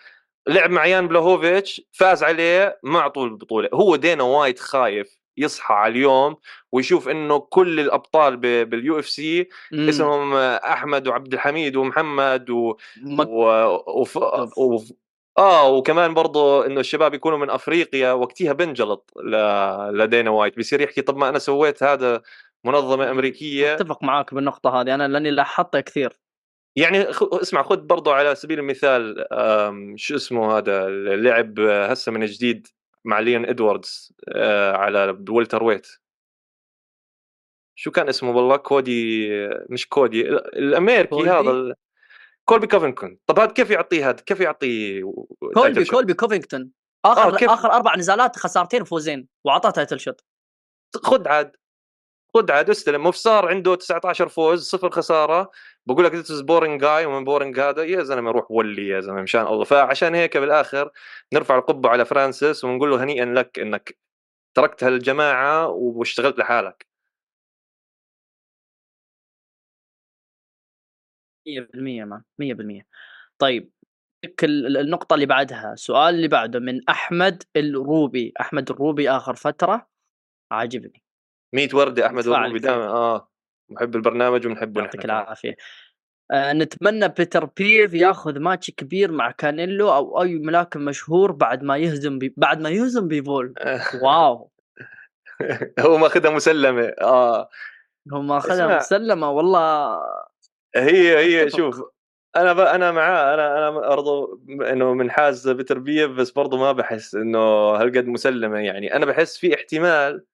لعب 0.47 0.69
مع 0.69 0.85
يان 0.85 1.07
بلاهوفيتش 1.07 1.81
فاز 1.91 2.23
عليه 2.23 2.79
ما 2.83 2.99
أعطوه 2.99 3.23
البطولة. 3.25 3.69
هو 3.73 3.95
دانا 3.95 4.23
وايت 4.23 4.59
خايف 4.59 5.19
يصحى 5.37 5.73
على 5.73 5.91
اليوم 5.91 6.35
ويشوف 6.71 7.09
إنه 7.09 7.39
كل 7.39 7.79
الأبطال 7.79 8.37
بال 8.65 8.99
UFC 8.99 9.49
اسمهم 9.73 10.33
أحمد 10.35 11.07
وعبد 11.07 11.33
الحميد 11.33 11.75
ومحمد 11.75 12.49
و, 12.49 12.77
مك... 13.01 13.27
و... 13.27 13.45
وف... 14.01 14.17
و... 14.57 14.79
آه 15.37 15.69
وكمان 15.69 16.13
برضه 16.13 16.65
إنه 16.65 16.79
الشباب 16.79 17.13
يكونوا 17.13 17.37
من 17.37 17.49
أفريقيا 17.49 18.11
وقتها 18.11 18.53
بنجلط 18.53 19.11
ل... 19.23 19.35
لدانا 19.97 20.29
وايت 20.29 20.55
بيصير 20.55 20.81
يحكي 20.81 21.01
طب 21.01 21.17
ما 21.17 21.29
أنا 21.29 21.39
سويت 21.39 21.83
هذا 21.83 22.21
منظمة 22.65 23.11
أمريكية. 23.11 23.73
أتفق 23.73 24.03
معاك 24.03 24.33
بالنقطة 24.33 24.81
هذه 24.81 24.95
أنا 24.95 25.07
لأني 25.07 25.31
لاحظتها 25.31 25.81
كثير. 25.81 26.19
يعني 26.75 27.13
خ... 27.13 27.23
اسمع 27.33 27.63
خذ 27.63 27.77
برضه 27.77 28.13
على 28.13 28.35
سبيل 28.35 28.59
المثال 28.59 29.25
شو 29.95 30.15
اسمه 30.15 30.57
هذا 30.57 30.87
اللعب 30.87 31.59
هسه 31.59 32.11
من 32.11 32.25
جديد 32.25 32.67
مع 33.05 33.19
ليون 33.19 33.45
إدواردز 33.45 34.13
آه، 34.35 34.71
على 34.71 35.17
welterweight. 35.29 35.87
شو 37.75 37.91
كان 37.91 38.09
اسمه 38.09 38.31
والله 38.31 38.57
كودي 38.57 39.29
مش 39.69 39.87
كودي 39.87 40.29
الأمريكي 40.29 41.07
كودي؟ 41.07 41.29
هذا 41.29 41.75
كولبي 42.45 42.67
كوفينغتون. 42.67 43.17
طب 43.27 43.39
هذا 43.39 43.51
كيف 43.51 43.69
يعطيه 43.69 44.09
هذا 44.09 44.21
كيف 44.21 44.39
يعطيه 44.39 45.03
كولبي 45.53 45.85
كولبي 45.85 46.13
كوفينغتون. 46.13 46.71
آخر 47.05 47.33
آه 47.33 47.37
كيف؟ 47.37 47.49
آخر 47.49 47.71
أربع 47.71 47.95
نزالات 47.95 48.35
خسارتين 48.35 48.81
وفوزين 48.81 49.27
واعطاه 49.45 49.69
title 49.69 49.99
shot. 49.99 50.21
خذ 50.95 51.27
عاد. 51.27 51.55
خذ 52.33 52.51
عاد 52.51 52.69
استلم. 52.69 53.03
موفسار 53.07 53.47
عنده 53.49 53.75
19 53.75 54.29
فوز 54.29 54.63
صفر 54.69 54.89
خسارة. 54.89 55.51
بقول 55.85 56.05
لك 56.05 56.15
this 56.15 56.41
boring 56.41 56.81
guy 56.81 57.05
ومن 57.05 57.23
boring 57.23 57.59
هذا 57.59 57.83
يا 57.83 58.03
زلمة 58.03 58.31
روح 58.31 58.51
ولي 58.51 58.87
يا 58.87 58.99
زلمة 58.99 59.21
مشان 59.21 59.47
الله. 59.47 59.63
فعشان 59.63 60.15
هيك 60.15 60.37
بالآخر 60.37 60.91
نرفع 61.33 61.57
القبعة 61.57 61.89
على 61.89 62.05
فرانسيس 62.05 62.63
ونقول 62.63 62.89
له 62.91 63.03
هنيئا 63.03 63.25
لك 63.25 63.59
إنك 63.59 63.97
تركت 64.55 64.83
هالجماعة 64.83 65.67
واشتغلت 65.67 66.39
لحالك. 66.39 66.87
100% 71.47 72.03
man 72.05 72.23
100% 72.39 72.85
طيب 73.39 73.71
النقطة 74.43 75.13
اللي 75.13 75.25
بعدها. 75.25 75.73
السؤال 75.73 76.15
اللي 76.15 76.27
بعده 76.27 76.59
من 76.59 76.89
أحمد 76.89 77.43
الروبي. 77.55 78.33
أحمد 78.41 78.69
الروبي 78.71 79.09
آخر 79.09 79.35
فترة. 79.35 79.87
عاجبني. 80.51 81.03
100 81.53 81.69
وردة 81.73 82.05
أحمد 82.05 82.27
الروبي 82.27 82.59
دائما 82.59 82.87
آه 82.87 83.29
محب 83.69 83.95
البرنامج 83.95 84.47
ونحبه 84.47 84.81
يعطيك 84.81 85.05
العافية. 85.05 85.55
آه 86.31 86.53
نتمنى 86.53 87.07
بيتر 87.07 87.45
بيف 87.45 87.93
ياخذ 87.93 88.39
ماتش 88.39 88.71
كبير 88.71 89.11
مع 89.11 89.31
كانيلو 89.31 89.93
أو 89.93 90.21
أي 90.21 90.35
ملاكم 90.35 90.81
مشهور 90.85 91.31
بعد 91.31 91.63
ما 91.63 91.77
يهزم 91.77 92.19
بي... 92.19 92.33
بعد 92.37 92.61
ما 92.61 92.69
يهزم 92.69 93.07
بيفول. 93.07 93.53
wow. 94.03 94.51
هو 95.79 95.97
ماخذها 95.97 96.31
مسلمة 96.31 96.93
آه. 97.01 97.49
هو 98.13 98.21
ماخذها 98.21 98.77
مسلمة 98.77 99.31
والله 99.31 99.99
هي 100.75 101.17
هي 101.17 101.49
شوف 101.49 101.81
أنا 102.35 102.53
ب... 102.53 102.59
أنا 102.59 102.91
معاه 102.91 103.33
أنا 103.33 103.57
أنا 103.57 103.69
برضه 103.69 104.39
إنه 104.49 104.93
منحاز 104.93 105.49
بيتر 105.49 105.79
بيف 105.79 106.11
بس 106.11 106.31
برضه 106.31 106.57
ما 106.57 106.71
بحس 106.71 107.15
إنه 107.15 107.39
هالقد 107.75 108.05
مسلمة 108.05 108.57
يعني. 108.59 108.95
أنا 108.95 109.05
بحس 109.05 109.37
في 109.37 109.55
احتمال 109.55 110.25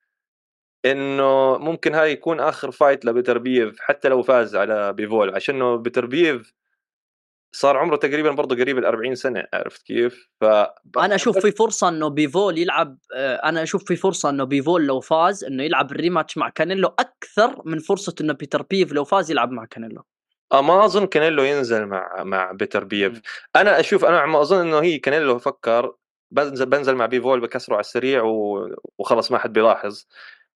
إنه 0.85 1.57
ممكن 1.57 1.95
هاي 1.95 2.11
يكون 2.11 2.39
آخر 2.39 2.71
fight 2.71 3.05
لبيتر 3.05 3.37
بيف 3.37 3.79
حتى 3.79 4.09
لو 4.09 4.23
فاز 4.23 4.55
على 4.55 4.93
بيفول. 4.93 5.35
عشان 5.35 5.77
بيتر 5.81 6.05
بيف 6.05 6.53
صار 7.55 7.77
عمره 7.77 7.95
تقريبا 7.95 8.31
برضه 8.31 8.55
قريب 8.55 8.77
ال 8.77 8.85
40 8.85 9.15
سنة 9.15 9.47
عرفت 9.53 9.81
كيف؟ 9.85 10.29
ف 10.41 10.43
أنا 10.97 11.15
أشوف 11.15 11.37
في 11.37 11.51
فرصة 11.51 11.89
إنه 11.89 12.07
بيفول 12.07 12.57
يلعب 12.57 12.97
آه، 13.15 13.35
أنا 13.35 13.63
أشوف 13.63 13.83
في 13.83 13.95
فرصة 13.95 14.29
إنه 14.29 14.43
بيفول 14.43 14.85
لو 14.85 14.99
فاز 14.99 15.43
إنه 15.43 15.63
يلعب 15.63 15.91
ال 15.91 15.97
rematch 15.97 16.37
مع 16.37 16.49
كانيلو 16.49 16.87
أكثر 16.99 17.61
من 17.65 17.79
فرصة 17.79 18.15
إنه 18.21 18.33
بيتر 18.33 18.61
بيف 18.61 18.93
لو 18.93 19.03
فاز 19.03 19.31
يلعب 19.31 19.51
مع 19.51 19.65
كانيلو. 19.65 20.03
آه 20.51 20.61
ما 20.61 20.85
أظن 20.85 21.05
كانيلو 21.05 21.43
ينزل 21.43 21.85
مع 21.85 22.23
مع 22.23 22.51
بيتر 22.51 22.83
بيف 22.83 23.21
أنا 23.55 23.79
أشوف 23.79 24.05
أنا 24.05 24.25
ما 24.25 24.41
أظن 24.41 24.67
إنه 24.67 24.79
هي 24.79 24.97
كانيلو 24.97 25.39
فكر 25.39 25.95
بنزل 26.31 26.65
بنزل 26.65 26.95
مع 26.95 27.05
بيفول 27.05 27.39
بكسره 27.39 27.73
على 27.73 27.81
السريع 27.81 28.23
و... 28.23 28.67
وخلص 28.97 29.31
ما 29.31 29.37
حد 29.37 29.53
بيلاحظ. 29.53 30.05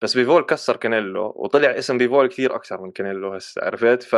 بس 0.02 0.18
بيفول 0.18 0.44
كسر 0.44 0.76
كانيلو 0.76 1.34
وطلع 1.36 1.70
اسم 1.70 1.98
بيفول 1.98 2.28
كثير 2.28 2.56
أكثر 2.56 2.82
من 2.82 2.92
كانيلو 2.92 3.34
هسه 3.34 3.62
عرفت؟ 3.66 4.04
ف 4.04 4.16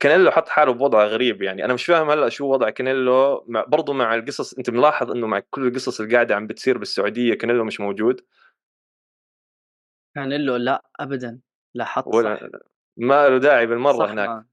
كانيلو 0.00 0.30
حط 0.30 0.48
حاله 0.48 0.72
بوضع 0.72 1.04
غريب 1.04 1.42
يعني. 1.42 1.64
أنا 1.64 1.74
مش 1.74 1.84
فاهم 1.84 2.10
هلأ 2.10 2.28
شو 2.28 2.46
وضع 2.46 2.70
كانيلو 2.70 3.44
مع 3.48 3.64
برضه 3.64 3.92
مع 3.92 4.14
القصص 4.14 4.54
أنت 4.54 4.70
ملاحظ 4.70 5.10
إنه 5.10 5.26
مع 5.26 5.42
كل 5.50 5.66
القصص 5.66 6.00
اللي 6.00 6.14
قاعدة 6.14 6.34
عم 6.36 6.46
بتصير 6.46 6.78
بالسعودية 6.78 7.34
كانيلو 7.34 7.64
مش 7.64 7.80
موجود؟ 7.80 8.20
كانيلو 10.14 10.56
لأ 10.56 10.82
ابدا. 11.00 11.40
لاحظت 11.74 12.14
ولا 12.14 12.50
ما 12.96 13.28
له 13.28 13.38
داعي 13.38 13.66
بالمرة 13.66 14.12
هناك. 14.12 14.28
ما. 14.28 14.46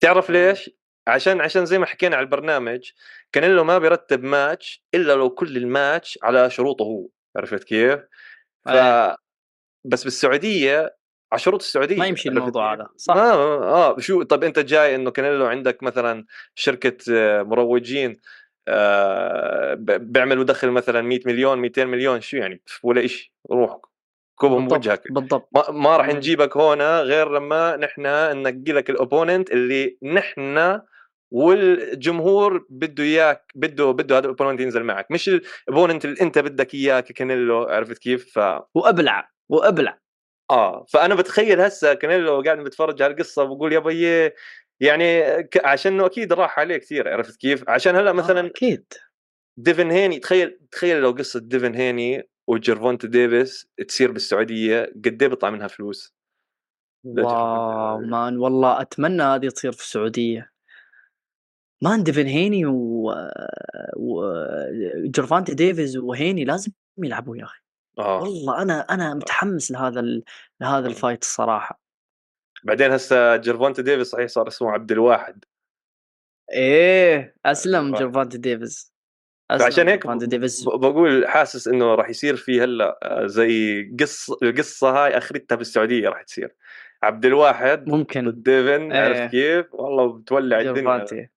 تعرف 0.00 0.30
ليش؟ 0.30 0.70
عشان 1.08 1.40
عشان 1.40 1.66
زي 1.66 1.78
ما 1.78 1.86
حكينا 1.86 2.16
على 2.16 2.24
البرنامج 2.24 2.90
كانيلو 3.32 3.64
ما 3.64 3.78
بيرتب 3.78 4.24
ماتش 4.24 4.84
إلا 4.94 5.12
لو 5.12 5.30
كل 5.30 5.56
الماتش 5.56 6.18
على 6.22 6.50
شروطه 6.50 6.82
هو 6.82 7.08
عرفت 7.36 7.64
كيف؟ 7.64 8.00
ف 8.64 8.68
بس 9.84 10.04
بالسعودية 10.04 10.96
على 11.32 11.40
شروط 11.40 11.60
السعودية 11.62 11.96
ما 11.96 12.06
يمشي 12.06 12.28
الموضوع 12.28 12.74
هذا 12.74 12.88
صح. 12.96 13.16
آه 13.16 13.62
آه 13.62 13.98
شو 13.98 14.22
طب 14.22 14.44
أنت 14.44 14.58
جاي 14.58 14.94
إنه 14.94 15.10
كانيلو 15.10 15.46
عندك 15.46 15.82
مثلا 15.82 16.24
شركة 16.54 16.96
آه، 17.12 17.42
مروجين 17.42 18.16
آه 18.68 19.74
بيعمل 19.78 20.44
دخل 20.44 20.70
مثلا 20.70 21.02
100 21.02 21.20
مليون 21.26 21.58
200 21.58 21.84
مليون 21.84 22.20
شو 22.20 22.36
يعني؟ 22.36 22.62
ولا 22.82 23.06
شيء 23.06 23.30
روح 23.50 23.80
كوبهم 24.34 24.68
بوجهك. 24.68 25.12
بالضبط. 25.12 25.48
ما, 25.54 25.70
ما 25.70 25.96
راح 25.96 26.08
نجيبك 26.08 26.56
هنا 26.56 27.00
غير 27.00 27.32
لما 27.32 27.76
نحن 27.76 28.02
ننقي 28.36 28.72
لك 28.72 28.90
ال 28.90 28.97
opponent 28.97 29.50
اللي 29.50 29.98
نحن 30.02 30.80
والجمهور 31.30 32.66
بده 32.70 33.04
إياك 33.04 33.52
بده 33.54 33.90
بده 33.90 34.18
هذا 34.18 34.24
ال 34.24 34.28
opponent 34.28 34.60
ينزل 34.60 34.82
معك. 34.82 35.10
مش 35.10 35.28
ال 35.28 35.36
opponent 35.36 36.04
اللي 36.04 36.20
أنت 36.20 36.38
بدك 36.38 36.74
إياه 36.74 37.00
كانيلو 37.00 37.62
عرفت 37.62 37.98
كيف؟ 37.98 38.38
ف 38.38 38.60
وأبلع. 38.74 39.33
وابلع. 39.48 39.98
آه 40.50 40.84
فأنا 40.88 41.14
بتخيل 41.14 41.60
هسه 41.60 41.94
كانيلو 41.94 42.42
قاعد 42.42 42.58
بتفرج 42.58 43.02
على 43.02 43.12
القصة 43.12 43.44
بقول 43.44 43.72
يا 43.72 43.78
بيي 43.78 44.32
يعني 44.80 45.22
عشان 45.64 46.00
أكيد 46.00 46.32
راح 46.32 46.58
عليه 46.58 46.76
كثير 46.76 47.08
عرفت 47.08 47.36
كيف؟ 47.40 47.68
عشان 47.68 47.96
هلأ 47.96 48.12
مثلا 48.12 48.40
آه 48.40 48.46
أكيد. 48.46 48.84
ديفن 49.56 49.90
هيني 49.90 50.18
تخيل 50.18 50.58
تخيل 50.70 51.00
لو 51.00 51.10
قصة 51.10 51.40
ديفن 51.40 51.74
هيني 51.74 52.28
وجيرفونت 52.46 53.06
ديفيس 53.06 53.68
تصير 53.88 54.12
بالسعودية 54.12 54.82
قد 54.82 55.22
إيه 55.22 55.28
بيطلع 55.28 55.50
منها 55.50 55.68
فلوس؟ 55.68 56.14
wow 57.04 58.00
man 58.00 58.38
والله 58.38 58.80
أتمنى 58.80 59.22
هذه 59.22 59.48
تصير 59.48 59.72
في 59.72 59.80
السعودية. 59.82 60.50
man 61.82 62.02
ديفن 62.02 62.26
هيني 62.26 62.66
و, 62.66 63.12
و... 63.96 64.22
ديفيز 65.50 65.96
وهيني 65.96 66.44
لازم 66.44 66.72
يلعبوا 66.98 67.36
يا 67.36 67.44
أخي. 67.44 67.63
آه. 67.98 68.22
والله 68.22 68.62
أنا 68.62 68.80
أنا 68.80 69.10
آه. 69.10 69.14
متحمس 69.14 69.70
لهذا 69.70 70.00
ال... 70.00 70.22
لهذا 70.60 70.86
آه. 70.86 70.90
ال 70.90 70.95
fight 70.95 71.22
الصراحة. 71.22 71.80
بعدين 72.64 72.92
هسه 72.92 73.36
جيرفونت 73.36 73.80
ديفيس 73.80 74.06
صحيح 74.06 74.26
صار 74.26 74.48
اسمه 74.48 74.70
عبد 74.70 74.92
الواحد. 74.92 75.44
إيه 76.52 77.36
أسلم 77.46 77.96
جيرفونت 77.96 78.36
ديفيس 78.36 78.94
فعشان 79.50 79.88
هيك 79.88 80.06
بقول 80.66 81.28
حاسس 81.28 81.68
إنه 81.68 81.94
راح 81.94 82.08
يصير 82.08 82.36
في 82.36 82.60
هلأ 82.60 82.98
آه، 83.02 83.26
زي 83.26 83.82
قصة 84.00 84.36
القصة 84.42 84.90
هاي 84.90 85.18
أخرتها 85.18 85.56
بالسعوديه 85.56 86.08
راح 86.08 86.22
تصير. 86.22 86.54
عبد 87.02 87.24
الواحد 87.24 87.88
ممكن. 87.88 88.42
ديفن 88.42 88.92
إيه. 88.92 89.00
عرفت 89.00 89.30
كيف؟ 89.30 89.74
والله 89.74 90.18
بتولع 90.18 90.60
الدنيا. 90.60 91.30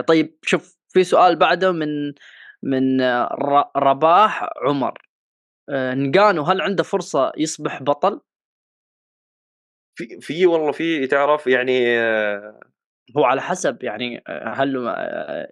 100% 0.00 0.04
طيب 0.04 0.38
شوف 0.42 0.76
في 0.88 1.04
سؤال 1.04 1.36
بعده 1.36 1.72
من 1.72 2.12
من 2.62 3.00
رباح 3.76 4.48
عمر. 4.66 4.90
آه، 4.90 5.13
نقانو 5.70 6.42
هل 6.42 6.60
عنده 6.60 6.82
فرصة 6.82 7.32
يصبح 7.36 7.82
بطل؟ 7.82 8.20
في 9.96 10.20
في 10.20 10.46
والله 10.46 10.72
في 10.72 11.06
تعرف 11.06 11.46
يعني 11.46 11.98
آه، 11.98 12.60
هو 13.16 13.24
على 13.24 13.42
حسب 13.42 13.82
يعني 13.82 14.22
آه، 14.28 14.48
هل 14.48 14.72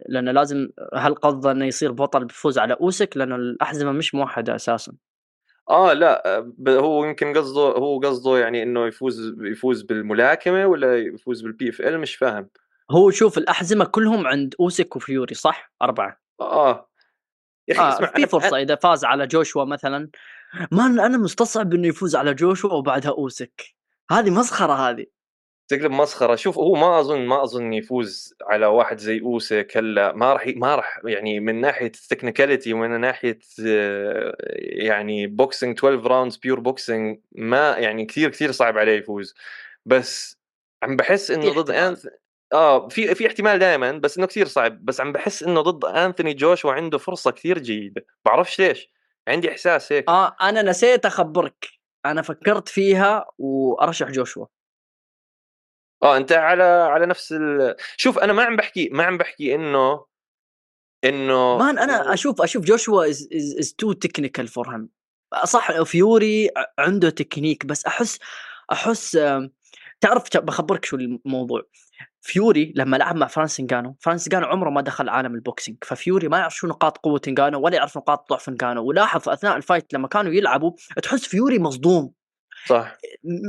لأنه 0.08 0.32
لازم 0.32 0.68
هل 0.94 1.14
قصده 1.14 1.50
إنه 1.50 1.64
يصير 1.64 1.92
بطل 1.92 2.24
بفوز 2.24 2.58
على 2.58 2.74
أوسك؟ 2.80 3.16
لأنه 3.16 3.36
الأحزمة 3.36 3.92
مش 3.92 4.14
موحدة 4.14 4.54
أساسا. 4.54 4.92
آه 5.70 5.92
لا 5.92 6.44
هو 6.68 7.04
يمكن 7.04 7.32
قصده 7.36 7.60
هو 7.60 7.98
قصده 8.00 8.38
يعني 8.38 8.62
إنه 8.62 8.86
يفوز 8.86 9.34
يفوز 9.40 9.82
بالملاكمة 9.82 10.66
ولا 10.66 10.98
يفوز 10.98 11.42
بالبي 11.42 11.68
اف 11.68 11.80
ال 11.80 11.98
مش 12.00 12.16
فاهم. 12.16 12.48
هو 12.90 13.10
شوف 13.10 13.38
الأحزمة 13.38 13.84
كلهم 13.84 14.26
عند 14.26 14.54
أوسك 14.60 14.96
وفيوري 14.96 15.34
صح؟ 15.34 15.72
أربعة. 15.82 16.20
آه. 16.40 16.88
يا 17.68 17.74
أخي 17.74 17.82
آه 17.82 17.94
اسمع 17.94 18.12
في 18.16 18.26
فرصة 18.26 18.56
إذا 18.56 18.74
فاز 18.74 19.04
على 19.04 19.26
جوشوا 19.26 19.64
مثلا. 19.64 20.08
ما 20.72 20.86
أنا 20.86 21.18
مستصعب 21.18 21.74
إنه 21.74 21.88
يفوز 21.88 22.16
على 22.16 22.34
جوشوا 22.34 22.72
وبعدها 22.72 23.10
أوسك. 23.10 23.62
هذه 24.10 24.30
مسخرة 24.30 24.72
هذه. 24.72 25.06
تقلب 25.68 25.90
مسخرة. 25.90 26.34
شوف 26.34 26.58
هو 26.58 26.74
ما 26.74 27.00
أظن 27.00 27.26
ما 27.26 27.42
أظن 27.42 27.72
يفوز 27.72 28.34
على 28.42 28.66
واحد 28.66 28.98
زي 28.98 29.20
أوسك 29.20 29.76
هلأ. 29.76 30.12
ما 30.12 30.32
راح 30.32 30.46
ما 30.56 30.74
راح 30.74 31.00
يعني 31.04 31.40
من 31.40 31.60
ناحية 31.60 31.86
ال 31.86 31.93
technicality 31.93 32.72
ومن 32.72 33.00
ناحية 33.00 33.38
آه، 33.66 34.36
يعني 34.58 35.26
boxing 35.26 35.78
12 35.78 36.06
rounds 36.06 36.36
pure 36.36 36.60
boxing 36.60 37.18
ما 37.32 37.76
يعني 37.78 38.04
كثير 38.04 38.30
كثير 38.30 38.52
صعب 38.52 38.78
عليه 38.78 38.98
يفوز. 38.98 39.34
بس 39.86 40.38
عم 40.82 40.96
بحس 40.96 41.30
إنه 41.30 41.62
ضد 41.62 41.70
انث 41.70 42.06
آه 42.52 42.88
في 42.88 43.14
في 43.14 43.26
احتمال 43.26 43.58
دائما 43.58 43.92
بس 43.92 44.18
إنه 44.18 44.26
كثير 44.26 44.46
صعب. 44.46 44.84
بس 44.84 45.00
عم 45.00 45.12
بحس 45.12 45.42
إنه 45.42 45.60
ضد 45.60 45.84
أنثوني 45.84 46.34
جوشوا 46.34 46.72
عنده 46.72 46.98
فرصة 46.98 47.30
كثير 47.30 47.58
جيدة. 47.58 48.06
بعرفش 48.24 48.58
ليش. 48.58 48.92
عندي 49.28 49.50
إحساس 49.50 49.92
هيك. 49.92 50.08
آه 50.08 50.36
أنا 50.42 50.62
نسيت 50.62 51.06
أخبرك. 51.06 51.68
أنا 52.06 52.22
فكرت 52.22 52.68
فيها 52.68 53.26
وأرشح 53.38 54.10
جوشوا. 54.10 54.46
آه 56.02 56.16
أنت 56.16 56.32
على 56.32 56.62
على 56.62 57.06
نفس 57.06 57.32
ال... 57.32 57.76
شوف 57.96 58.18
أنا 58.18 58.32
ما 58.32 58.44
عم 58.44 58.56
بحكي 58.56 58.88
ما 58.88 59.04
عم 59.04 59.18
بحكي 59.18 59.54
إنه 59.54 60.04
إنه 61.04 61.58
مان 61.58 61.78
أنا 61.78 62.12
أشوف 62.12 62.42
أشوف 62.42 62.64
جوشوا 62.64 63.04
is 63.04 63.28
is 63.58 63.74
too 63.74 63.92
technical 63.92 64.48
for 64.48 64.74
him 64.74 64.88
صح 65.44 65.82
فيوري 65.82 66.50
عنده 66.78 67.10
تكنيك 67.10 67.66
بس 67.66 67.86
أحس 67.86 68.18
أحس 68.72 69.18
تعرف 70.00 70.36
بخبرك 70.36 70.84
شو 70.84 70.96
الموضوع. 70.96 71.62
فيوري 72.22 72.72
لما 72.76 72.96
لعب 72.96 73.16
مع 73.16 73.26
فرانس 73.26 73.60
انجانو 73.60 73.96
فرانس 74.00 74.26
انجانو 74.26 74.46
عمره 74.46 74.70
ما 74.70 74.80
دخل 74.80 75.08
عالم 75.08 75.34
ال 75.34 75.40
boxing 75.40 75.76
ففيوري 75.84 76.28
ما 76.28 76.38
يعرف 76.38 76.56
شو 76.56 76.66
نقاط 76.66 76.98
قوة 76.98 77.20
انجانو 77.28 77.60
ولا 77.60 77.76
يعرف 77.76 77.96
نقاط 77.96 78.30
ضعف 78.30 78.48
انجانو 78.48 78.84
ولاحظ 78.84 79.28
أثناء 79.28 79.56
ال 79.56 79.62
fight 79.62 79.94
لما 79.94 80.08
كانوا 80.08 80.32
يلعبوا 80.32 80.72
تحس 81.02 81.26
فيوري 81.26 81.58
مصدوم. 81.58 82.12
صح. 82.66 82.96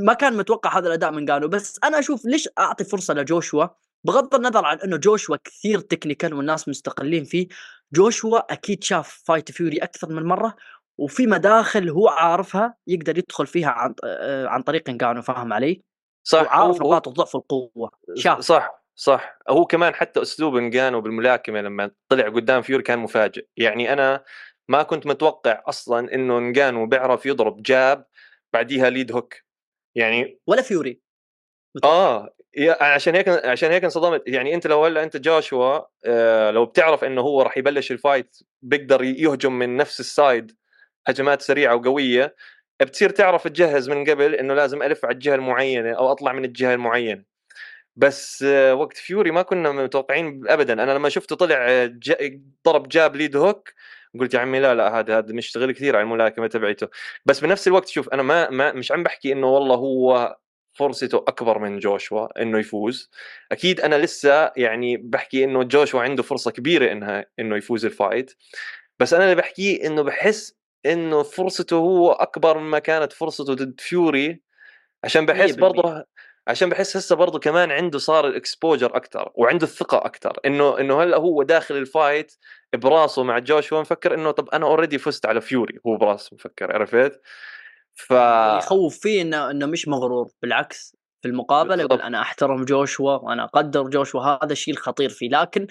ما 0.06 0.14
كان 0.14 0.36
متوقع 0.36 0.78
هذا 0.78 0.86
الأداء 0.86 1.12
من 1.12 1.24
انجانو 1.24 1.48
بس 1.48 1.78
أنا 1.84 1.98
أشوف 1.98 2.24
ليش 2.24 2.48
أعطي 2.58 2.84
فرصة 2.84 3.14
لجوشوا؟ 3.14 3.66
بغض 4.04 4.34
النظر 4.34 4.64
عن 4.64 4.78
إنه 4.78 4.96
جوشوا 4.96 5.36
كثير 5.44 5.80
technical 5.80 6.34
والناس 6.34 6.68
مستقلين 6.68 7.24
فيه 7.24 7.48
جوشوا 7.92 8.52
أكيد 8.52 8.84
شاف 8.84 9.22
fight 9.24 9.50
فيوري 9.50 9.78
أكثر 9.78 10.12
من 10.12 10.22
مرة 10.22 10.56
وفي 10.98 11.26
مداخل 11.26 11.88
هو 11.88 12.08
عارفها 12.08 12.74
يقدر 12.86 13.18
يدخل 13.18 13.46
فيها 13.46 13.68
عن 13.68 13.94
آه، 14.04 14.46
عن 14.46 14.62
طريق 14.62 14.90
انجانو 14.90 15.22
فاهم 15.22 15.52
علي؟ 15.52 15.82
صح 16.24 16.46
عارف 16.52 16.80
نقاط 16.80 17.08
الضعف 17.08 17.34
والقوه 17.34 17.90
شاف. 18.16 18.40
صح 18.40 18.84
صح. 18.96 19.38
هو 19.48 19.64
كمان 19.64 19.94
حتى 19.94 20.22
أسلوب 20.22 20.56
إنجانو 20.56 21.00
بالملاكمة 21.00 21.60
لما 21.60 21.90
طلع 22.08 22.28
قدام 22.28 22.62
فيوري 22.62 22.82
كان 22.82 22.98
مفاجئ. 22.98 23.46
يعني 23.56 23.92
أنا 23.92 24.24
ما 24.68 24.82
كنت 24.82 25.06
متوقع 25.06 25.62
أصلا 25.66 26.14
إنه 26.14 26.38
إنجانو 26.38 26.86
بيعرف 26.86 27.26
يضرب 27.26 27.62
jab 27.62 28.06
بعديها 28.52 28.90
lead 28.90 29.12
hook. 29.12 29.34
يعني 29.94 30.38
ولا 30.46 30.62
فيوري. 30.62 31.00
آه 31.84 32.34
عشان 32.80 33.14
هيك 33.14 33.28
عشان 33.28 33.70
هيك 33.70 33.84
انصدمت. 33.84 34.22
يعني 34.26 34.54
أنت 34.54 34.66
لو 34.66 34.84
هلأ 34.84 35.02
أنت 35.02 35.16
جوشوا 35.16 35.80
آه 36.04 36.50
لو 36.50 36.64
بتعرف 36.66 37.04
إنه 37.04 37.20
هو 37.20 37.42
راح 37.42 37.56
يبلش 37.58 37.92
ال 37.92 37.99
fight 37.99 38.36
بيقدر 38.62 39.04
يهجم 39.04 39.52
من 39.52 39.76
نفس 39.76 40.00
ال 40.00 40.11
side 40.11 40.56
هجمات 41.06 41.42
سريعة 41.42 41.74
وقوية 41.76 42.34
بتصير 42.80 43.10
تعرف 43.10 43.48
تجهز 43.48 43.90
من 43.90 44.04
قبل 44.10 44.34
إنه 44.34 44.54
لازم 44.54 44.82
ألف 44.82 45.04
على 45.04 45.14
الجهة 45.14 45.34
المعينة 45.34 45.92
أو 45.92 46.12
أطلع 46.12 46.32
من 46.32 46.44
الجهة 46.44 46.74
المعينة. 46.74 47.24
بس 47.96 48.42
آه 48.42 48.74
وقت 48.74 48.96
فيوري 48.96 49.30
ما 49.30 49.42
كنا 49.42 49.72
متوقعين 49.72 50.42
ابدا. 50.48 50.72
أنا 50.72 50.92
لما 50.92 51.08
شفته 51.08 51.36
طلع 51.36 51.90
ضرب 52.66 52.88
jab 52.88 53.16
lead 53.16 53.36
hook 53.36 53.72
قلت 54.20 54.34
يا 54.34 54.38
عمي 54.40 54.60
لا 54.60 54.74
لا 54.74 54.98
هذا 54.98 55.18
هذا 55.18 55.34
مشتغل 55.34 55.72
كثير 55.72 55.96
على 55.96 56.02
الملاكمة 56.02 56.46
تبعته. 56.46 56.88
بس 57.26 57.40
بنفس 57.40 57.68
الوقت 57.68 57.88
شوف 57.88 58.08
أنا 58.08 58.22
ما, 58.22 58.50
ما 58.50 58.72
مش 58.72 58.92
عم 58.92 59.02
بحكي 59.02 59.32
إنه 59.32 59.46
والله 59.46 59.76
هو 59.76 60.36
فرصته 60.74 61.18
أكبر 61.18 61.58
من 61.58 61.78
جوشوا 61.78 62.42
إنه 62.42 62.58
يفوز. 62.58 63.10
أكيد 63.52 63.80
أنا 63.80 63.96
لسه 63.98 64.52
يعني 64.56 64.96
بحكي 64.96 65.44
إنه 65.44 65.62
جوشوا 65.62 66.02
عنده 66.02 66.22
فرصة 66.22 66.50
كبيرة 66.50 66.92
إنها 66.92 67.26
إنه 67.38 67.56
يفوز 67.56 67.84
ال 67.84 67.91
fight. 67.91 68.34
بس 68.98 69.14
أنا 69.14 69.24
اللي 69.24 69.34
بحكيه 69.34 69.86
إنه 69.86 70.02
بحس 70.02 70.56
إنه 70.86 71.22
فرصته 71.22 71.76
هو 71.76 72.12
أكبر 72.12 72.58
مما 72.58 72.78
كانت 72.78 73.12
فرصته 73.12 73.54
ضد 73.54 73.80
فيوري 73.80 74.42
عشان 75.04 75.26
بحس 75.26 75.54
برضه 75.54 76.04
عشان 76.48 76.68
بحس 76.68 76.96
هسه 76.96 77.16
برضه 77.16 77.38
كمان 77.38 77.70
عنده 77.70 77.98
صار 77.98 78.26
ال 78.26 78.34
exposure 78.34 78.96
أكثر 78.96 79.32
وعنده 79.34 79.66
الثقه 79.66 79.98
أكثر 79.98 80.38
إنه 80.46 80.80
إنه 80.80 81.02
هلأ 81.02 81.16
هو 81.16 81.42
داخل 81.42 81.76
ال 81.76 81.86
fight 81.86 82.36
براسه 82.74 83.22
مع 83.22 83.38
جوشوا 83.38 83.80
مفكر 83.80 84.14
إنه 84.14 84.30
طب 84.30 84.48
أنا 84.48 84.66
already 84.66 84.98
فزت 84.98 85.26
على 85.26 85.40
فيوري 85.40 85.78
هو 85.86 85.96
براسه 85.96 86.34
مفكر 86.34 86.72
عرفت؟ 86.72 87.20
ف 87.94 88.10
يخوف 88.58 88.98
فيه 88.98 89.22
إنه 89.22 89.50
إنه 89.50 89.66
مش 89.66 89.88
مغرور 89.88 90.28
بالعكس 90.42 90.96
في 91.22 91.28
المقابله 91.28 91.82
يقول 91.82 92.00
أنا 92.00 92.20
أحترم 92.20 92.64
جوشوا 92.64 93.16
وأنا 93.16 93.44
أقدر 93.44 93.82
جوشوا 93.82 94.20
هذا 94.20 94.52
الشيء 94.52 94.74
الخطير 94.74 95.08
فيه. 95.08 95.28
لكن 95.28 95.66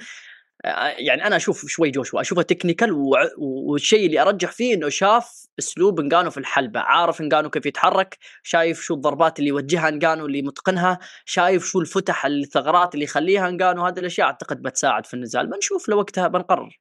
يعني 0.97 1.27
أنا 1.27 1.35
أشوف 1.35 1.65
شوي 1.65 1.91
جوشوا 1.91 2.21
أشوفه 2.21 2.41
technical 2.41 2.91
والشيء 3.37 4.05
اللي 4.05 4.21
أرجح 4.21 4.51
فيه 4.51 4.75
إنه 4.75 4.89
شاف 4.89 5.45
أسلوب 5.59 5.99
انجانو 5.99 6.29
في 6.29 6.37
الحلبة 6.37 6.79
عارف 6.79 7.21
انجانو 7.21 7.49
كيف 7.49 7.65
يتحرك 7.65 8.17
شايف 8.43 8.81
شو 8.81 8.93
الضربات 8.93 9.39
اللي 9.39 9.49
يوجهها 9.49 9.89
انجانو 9.89 10.25
اللي 10.25 10.41
متقنها 10.41 10.99
شايف 11.25 11.65
شو 11.65 11.81
الفتح 11.81 12.25
الثغرات 12.25 12.93
اللي 12.93 13.05
يخليها 13.05 13.49
انجانو 13.49 13.85
هذه 13.85 13.99
الأشياء 13.99 14.27
أعتقد 14.27 14.61
بتساعد 14.61 15.05
في 15.05 15.13
النزال 15.13 15.47
بنشوف 15.47 15.89
لوقتها 15.89 16.27
بنقرر. 16.27 16.79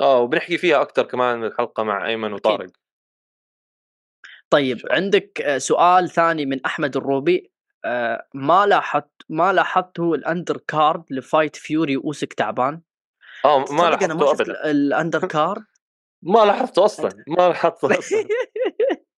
آه 0.00 0.20
وبنحكي 0.20 0.58
فيها 0.58 0.82
أكثر 0.82 1.02
كمان 1.02 1.44
الحلقة 1.44 1.82
مع 1.82 2.06
أيمن 2.06 2.32
وطارق. 2.32 2.70
طيب 4.50 4.80
عندك 4.90 5.56
سؤال 5.58 6.10
ثاني 6.10 6.46
من 6.46 6.64
أحمد 6.64 6.96
الروبي 6.96 7.50
آه، 7.84 8.28
ما 8.34 8.66
لاحظت 8.66 9.10
ما 9.28 9.52
لاحظته 9.52 10.14
ال 10.14 10.21
under 10.21 10.56
card 10.68 11.04
ل 11.10 11.18
fight 11.18 11.56
فيوري 11.56 11.96
واوسك 11.96 12.32
تعبان؟ 12.32 12.80
آه 13.44 13.64
ما 13.70 13.90
لاحظته 13.90 14.30
ابدا. 14.30 14.70
ال 14.70 14.79
under 14.79 15.26
card 15.26 15.64
ما 16.22 16.44
لاحظته 16.44 16.84
أصلا 16.84 17.10
ما 17.28 17.48
لاحظته 17.48 17.98
أصلا. 17.98 18.24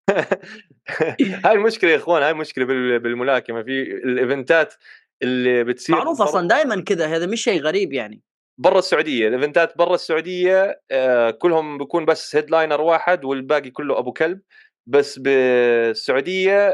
هاي 1.44 1.52
المشكلة 1.52 1.90
يا 1.90 1.96
إخوان 1.96 2.22
هاي 2.22 2.30
المشكلة 2.30 2.64
بالملاكمة. 2.98 3.62
في 3.62 3.82
الإيفنتات 3.82 4.74
اللي 5.22 5.64
بتصير 5.64 5.96
معروف 5.96 6.22
أصلا 6.22 6.48
دائما 6.48 6.80
كذا 6.82 7.06
هذا 7.06 7.26
مش 7.26 7.42
شيء 7.42 7.60
غريب 7.62 7.92
يعني. 7.92 8.22
برا 8.60 8.78
السعودية 8.78 9.28
الإيفنتات 9.28 9.78
برا 9.78 9.94
السعودية 9.94 10.80
آه 10.90 11.30
كلهم 11.30 11.78
بيكون 11.78 12.04
بس 12.04 12.36
headliner 12.36 12.80
واحد 12.80 13.24
والباقي 13.24 13.70
كله 13.70 13.98
أبو 13.98 14.12
كلب. 14.12 14.40
بس 14.88 15.18
بالسعودية 15.18 16.68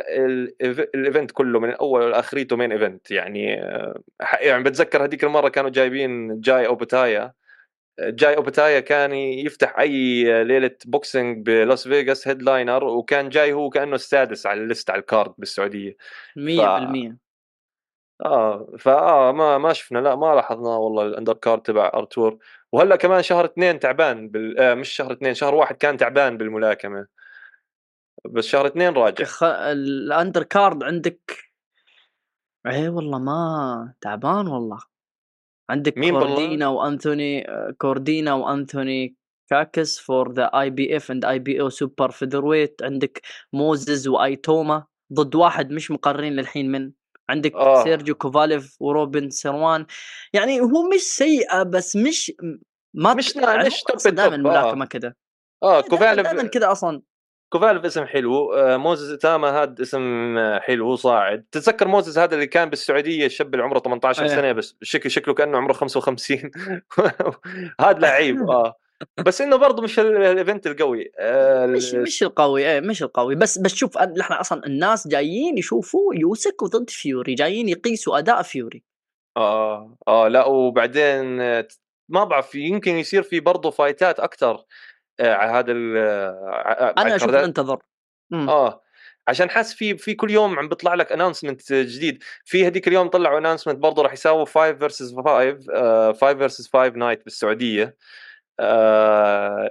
ال 0.94 1.01
event 1.01 1.31
كله 1.31 1.61
من 1.61 1.68
الأول 1.68 2.11
لآخريته 2.11 2.57
main 2.57 2.73
event 2.73 3.11
يعني 3.11 3.62
آه 3.62 4.03
يعني 4.40 4.62
بتذكر 4.62 5.05
هذيك 5.05 5.24
المرة 5.24 5.48
كانوا 5.48 5.70
جايبين 5.70 6.40
جاي 6.40 6.66
اوبيتايا 6.66 7.33
جاي 8.00 8.37
اوبيتايا 8.37 8.81
كان 8.81 9.12
يفتح 9.14 9.79
أي 9.79 10.24
ليلة 10.44 10.70
boxing 10.87 11.47
بلاس 11.46 11.88
فيغاس 11.88 12.29
headliner 12.29 12.85
وكان 12.85 13.29
جاي 13.29 13.53
هو 13.53 13.70
كأنه 13.70 13.94
السادس 13.94 14.46
على 14.46 14.61
ال 14.61 14.66
list 14.66 14.90
على 14.90 15.00
ال 15.01 15.07
card 15.07 15.35
بالسعودية. 15.38 15.96
100% 16.37 17.16
ف... 18.20 18.27
آه 18.27 18.77
فاه 18.79 19.33
ما 19.33 19.59
ما 19.59 19.72
شفنا 19.72 19.98
لا 19.98 20.16
ما 20.16 20.35
لاحظنا 20.35 20.68
والله 20.77 21.03
ال 21.07 21.11
under 21.11 21.35
card 21.35 21.62
تبع 21.62 21.90
أرتور. 21.94 22.38
وهلأ 22.72 22.96
كمان 22.96 23.22
شهر 23.22 23.44
اثنين 23.44 23.79
تعبان 23.79 24.29
بال... 24.29 24.59
آه 24.59 24.74
مش 24.74 24.88
شهر 24.88 25.12
اثنين 25.12 25.35
شهر 25.35 25.55
واحد 25.55 25.77
كان 25.77 25.96
تعبان 25.96 26.37
بالملاكمة. 26.38 27.07
بس 28.31 28.47
شهر 28.47 28.67
اثنين 28.67 28.93
راجع. 28.93 29.25
خ... 29.25 29.43
ال 29.44 29.61
under 29.61 30.42
card 30.42 30.83
عندك؟ 30.83 31.39
اي 32.67 32.89
والله 32.89 33.19
ما 33.19 33.95
تعبان 34.01 34.47
والله. 34.47 34.79
عندك 35.71 35.99
مين 35.99 36.19
كوردينا 36.19 36.69
وأنثوني 36.69 37.47
كوردينا 37.79 38.35
وأنثوني 38.35 39.17
كاكس 39.51 39.99
فور 39.99 40.33
ذا 40.33 40.45
اي 40.45 40.71
بي 40.71 40.97
اف 40.97 41.11
اند 41.11 41.25
اي 41.25 41.39
بي 41.39 41.61
أو 41.61 41.69
سوبر 41.69 42.11
فيذر 42.11 42.45
ويت 42.45 42.83
عندك 42.83 43.23
موزز 43.53 44.09
وأيتوما. 44.09 44.85
ضد 45.13 45.35
واحد 45.35 45.71
مش 45.71 45.91
مقررين 45.91 46.33
للحين 46.33 46.73
من. 46.73 46.93
عندك 47.31 47.55
آه. 47.55 47.85
سيرجيو 47.85 48.15
كوفاليف 48.15 48.77
وروبن 48.81 49.31
سيروان. 49.31 49.87
يعني 50.33 50.61
هو 50.61 50.89
مش 50.95 51.01
سيئة 51.01 51.63
بس 51.63 51.97
مش 51.97 52.33
ما 52.95 53.15
مش 53.15 53.37
يعني 53.37 53.67
مش 53.67 53.83
توب 53.83 54.15
دائما 54.15 54.35
الملاكمه 54.35 54.87
كذا 54.87 55.15
آه 55.63 55.81
كوفاليف 55.81 56.27
دائما 56.27 56.49
كذا 56.49 56.73
أصلا. 56.73 57.03
كوفالف 57.55 57.85
اسم 57.85 58.05
حلو. 58.05 58.53
آه، 58.53 58.77
موزز 58.77 59.12
تاما 59.12 59.62
هذا 59.62 59.75
اسم 59.83 60.37
حلو 60.61 60.87
هو 60.87 60.97
صاعد. 60.97 61.45
تتذكر 61.53 61.88
موزز 61.88 62.19
هذا 62.19 62.35
اللي 62.35 62.47
كان 62.47 62.70
بالسعودية 62.70 63.26
الشاب 63.26 63.55
اللي 63.55 63.64
عمره 63.64 63.78
18 63.78 64.22
أيه. 64.22 64.28
سنة 64.28 64.53
بس 64.53 64.76
شكل 64.83 65.11
شكله 65.11 65.35
كأنه 65.35 65.59
عمره 65.59 65.72
55 65.72 66.51
هذا 67.81 67.99
لعيب 67.99 68.51
آه. 68.51 68.74
بس 69.26 69.41
إنه 69.41 69.57
برضه 69.57 69.83
مش 69.83 69.99
ال 69.99 70.10
event 70.10 70.66
القوي. 70.66 71.12
آه 71.18 71.66
مش 71.66 71.95
مش 71.95 72.22
القوي 72.22 72.70
إيه 72.70 72.81
مش 72.81 73.03
القوي. 73.03 73.35
بس 73.35 73.59
بس 73.59 73.74
شوف 73.74 73.99
إحنا 73.99 74.41
أصلا 74.41 74.66
الناس 74.66 75.09
جايين 75.09 75.59
يشوفوا 75.59 76.14
يوسك 76.14 76.64
ضد 76.64 76.91
فيوري 76.91 77.35
جايين 77.35 77.68
يقيسوا 77.68 78.18
أداء 78.18 78.43
فيوري. 78.43 78.83
آه 79.37 79.97
آه 80.09 80.28
لا 80.28 80.47
وبعدين 80.47 81.41
ما 82.09 82.24
بعرف 82.24 82.55
يمكن 82.55 82.97
يصير 82.97 83.22
في 83.22 83.41
برضه 83.41 83.70
فايتات 83.70 84.20
أكثر 84.20 84.51
آه، 84.51 84.64
هذا 85.21 85.73
أنا 86.99 87.17
أشوف 87.17 87.31
ننتظر 87.31 87.79
آه 88.33 88.81
عشان 89.29 89.51
حاس 89.51 89.75
في 89.75 89.97
في 89.97 90.15
كل 90.15 90.31
يوم 90.31 90.59
عم 90.59 90.69
بيطلع 90.69 90.95
لك 90.95 91.12
announcement 91.12 91.72
جديد. 91.73 92.23
في 92.45 92.67
هذيك 92.67 92.89
اليوم 92.89 93.09
طلعوا 93.09 93.39
announcement 93.39 93.78
برضه 93.79 94.03
راح 94.03 94.12
يساووا 94.12 94.45
5 94.45 94.73
versus 94.72 95.14
5 95.15 96.12
5 96.12 96.35
versus 96.35 96.68
5 96.69 96.89
night 96.89 97.24
بالسعودية. 97.25 97.97
آه 98.61 99.71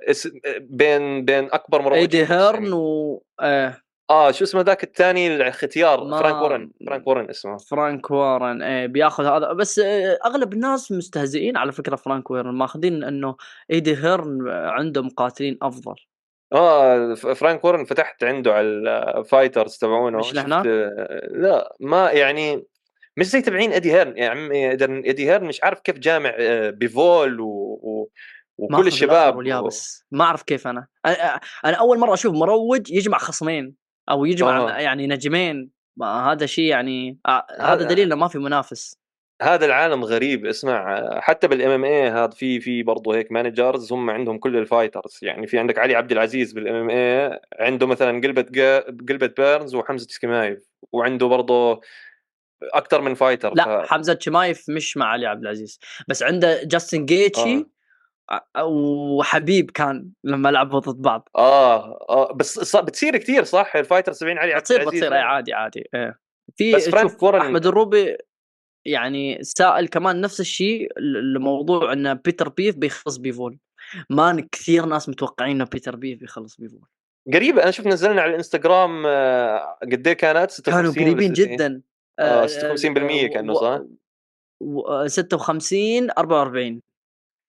بين 0.59 1.25
بين 1.25 1.45
أكبر 1.51 1.81
مروج 1.81 1.97
أيدي 1.97 2.25
هيرن 2.25 2.73
و 2.73 3.23
آه. 3.39 3.82
آه 4.09 4.31
شو 4.31 4.43
اسمه 4.43 4.61
ذاك 4.61 4.83
الثاني 4.83 5.35
الختيار 5.35 6.03
ما... 6.03 6.19
فرانك 6.19 6.41
وورن. 6.41 6.71
فرانك 6.87 7.07
وورن 7.07 7.29
اسمه. 7.29 7.57
فرانك 7.57 8.11
وورن 8.11 8.61
إيه 8.61 8.85
بياخذ 8.85 9.25
هذا. 9.25 9.53
بس 9.53 9.79
آه، 9.79 10.19
أغلب 10.25 10.53
الناس 10.53 10.91
مستهزئين 10.91 11.57
على 11.57 11.71
فكرة 11.71 11.95
فرانك 11.95 12.31
وورن 12.31 12.55
ماخذين 12.55 13.03
إنه 13.03 13.35
إيدي 13.71 13.95
هيرن 13.95 14.49
عنده 14.49 15.01
مقاتلين 15.01 15.57
أفضل. 15.61 15.95
آه 16.53 17.13
فرانك 17.13 17.65
وورن 17.65 17.85
فتحت 17.85 18.23
عنده 18.23 18.53
على 18.53 18.67
ال 19.17 19.24
fighters 19.24 19.77
تبعونه. 19.77 20.17
مش 20.17 20.33
لهنا؟ 20.33 20.63
لا 21.31 21.75
ما 21.79 22.11
يعني 22.11 22.63
مش 23.17 23.25
زي 23.25 23.41
تبعين 23.41 23.73
ادي 23.73 23.93
هيرن. 23.93 24.17
يا 24.17 24.29
عمي 24.29 24.71
ادي 25.09 25.31
هيرن 25.31 25.45
مش 25.45 25.63
عارف 25.63 25.79
كيف 25.79 25.99
جامع 25.99 26.33
آه، 26.37 26.69
بيفول 26.69 27.39
و... 27.39 27.47
و... 27.83 28.09
وكل 28.57 28.87
الشباب. 28.87 29.35
واليابس 29.35 30.05
ما 30.11 30.23
أعرف 30.23 30.43
كيف 30.43 30.67
أنا. 30.67 30.87
أنا 31.65 31.75
أول 31.75 31.99
مرة 31.99 32.13
أشوف 32.13 32.35
مروج 32.35 32.91
يجمع 32.91 33.17
خصمين. 33.17 33.82
أو 34.09 34.25
يجمع 34.25 34.57
آه. 34.57 34.79
يعني 34.79 35.07
نجمين. 35.07 35.69
هذا 36.03 36.45
شيء 36.45 36.65
يعني 36.65 37.17
آه، 37.25 37.45
هذا 37.59 37.87
دليل 37.87 38.05
إنه 38.05 38.15
ما 38.15 38.27
في 38.27 38.37
منافس. 38.37 38.97
هذا 39.41 39.65
العالم 39.65 40.03
غريب. 40.03 40.45
اسمع 40.45 40.99
حتى 41.19 41.47
بال 41.47 41.71
MMA 41.71 42.09
هذا 42.09 42.29
في 42.29 42.59
في 42.59 42.83
برضه 42.83 43.15
هيك 43.15 43.31
managers 43.31 43.93
هم 43.93 44.09
عندهم 44.09 44.37
كل 44.37 44.57
ال 44.57 44.64
fighters 44.64 45.19
يعني 45.21 45.47
في 45.47 45.59
عندك 45.59 45.77
علي 45.77 45.95
عبد 45.95 46.11
العزيز 46.11 46.53
بال 46.53 46.75
MMA 46.75 47.39
عنده 47.59 47.87
مثلا 47.87 48.21
غلبرت 48.21 48.41
غلبرت 49.09 49.27
بيرنز 49.37 49.75
وحمزة 49.75 50.07
شمايف 50.09 50.59
وعنده 50.91 51.27
برضه 51.27 51.81
أكثر 52.73 53.01
من 53.01 53.13
fighter 53.13 53.53
لا 53.53 53.83
ف... 53.83 53.87
حمزة 53.87 54.17
شمايف 54.21 54.69
مش 54.69 54.97
مع 54.97 55.05
علي 55.05 55.25
عبد 55.25 55.41
العزيز. 55.41 55.79
بس 56.07 56.23
عنده 56.23 56.63
جاستن 56.63 57.05
جيتشي 57.05 57.55
آه. 57.55 57.65
وحبيب 58.63 59.71
كان 59.71 60.09
لما 60.23 60.49
لعبوا 60.49 60.79
ضد 60.79 61.01
بعض. 61.01 61.29
آه 61.35 62.05
آه 62.09 62.33
بس 62.33 62.75
بتصير 62.75 63.17
كثير 63.17 63.43
صح؟ 63.43 63.75
ال 63.75 63.80
fighter 63.80 64.11
70 64.11 64.37
علي 64.37 64.55
بتصير 64.55 64.85
بتصير 64.85 65.13
اي 65.13 65.19
عادي 65.19 65.53
عادي 65.53 65.89
إيه. 65.93 66.19
في 66.55 66.79
شوف 66.79 67.25
أحمد 67.25 67.65
الروبي 67.65 68.17
يعني 68.85 69.43
سائل 69.43 69.87
كمان 69.87 70.21
نفس 70.21 70.39
الشيء 70.39 70.99
لموضوع 70.99 71.93
إن 71.93 72.13
بيتربيف 72.13 72.75
بيخلص 72.75 73.17
بيفول. 73.17 73.57
ما 74.09 74.47
كثير 74.51 74.85
ناس 74.85 75.09
متوقعين 75.09 75.55
انه 75.55 75.65
بيتربيف 75.65 76.19
بيخلص 76.19 76.57
بيفول. 76.57 76.87
قريبة 77.33 77.63
أنا 77.63 77.71
شوف 77.71 77.87
نزلنا 77.87 78.21
على 78.21 78.29
الإنستغرام 78.29 79.03
آه، 79.05 79.77
قد 79.81 80.07
إيه 80.07 80.13
كانت؟ 80.13 80.51
56 80.51 80.93
كانوا 80.93 80.93
قريبين 80.93 81.33
جدا. 81.33 81.81
آه 82.19 82.47
56% 82.47 83.33
كانه 83.33 83.53
صح؟ 83.53 83.81
56 85.07 86.09
44 86.17 86.81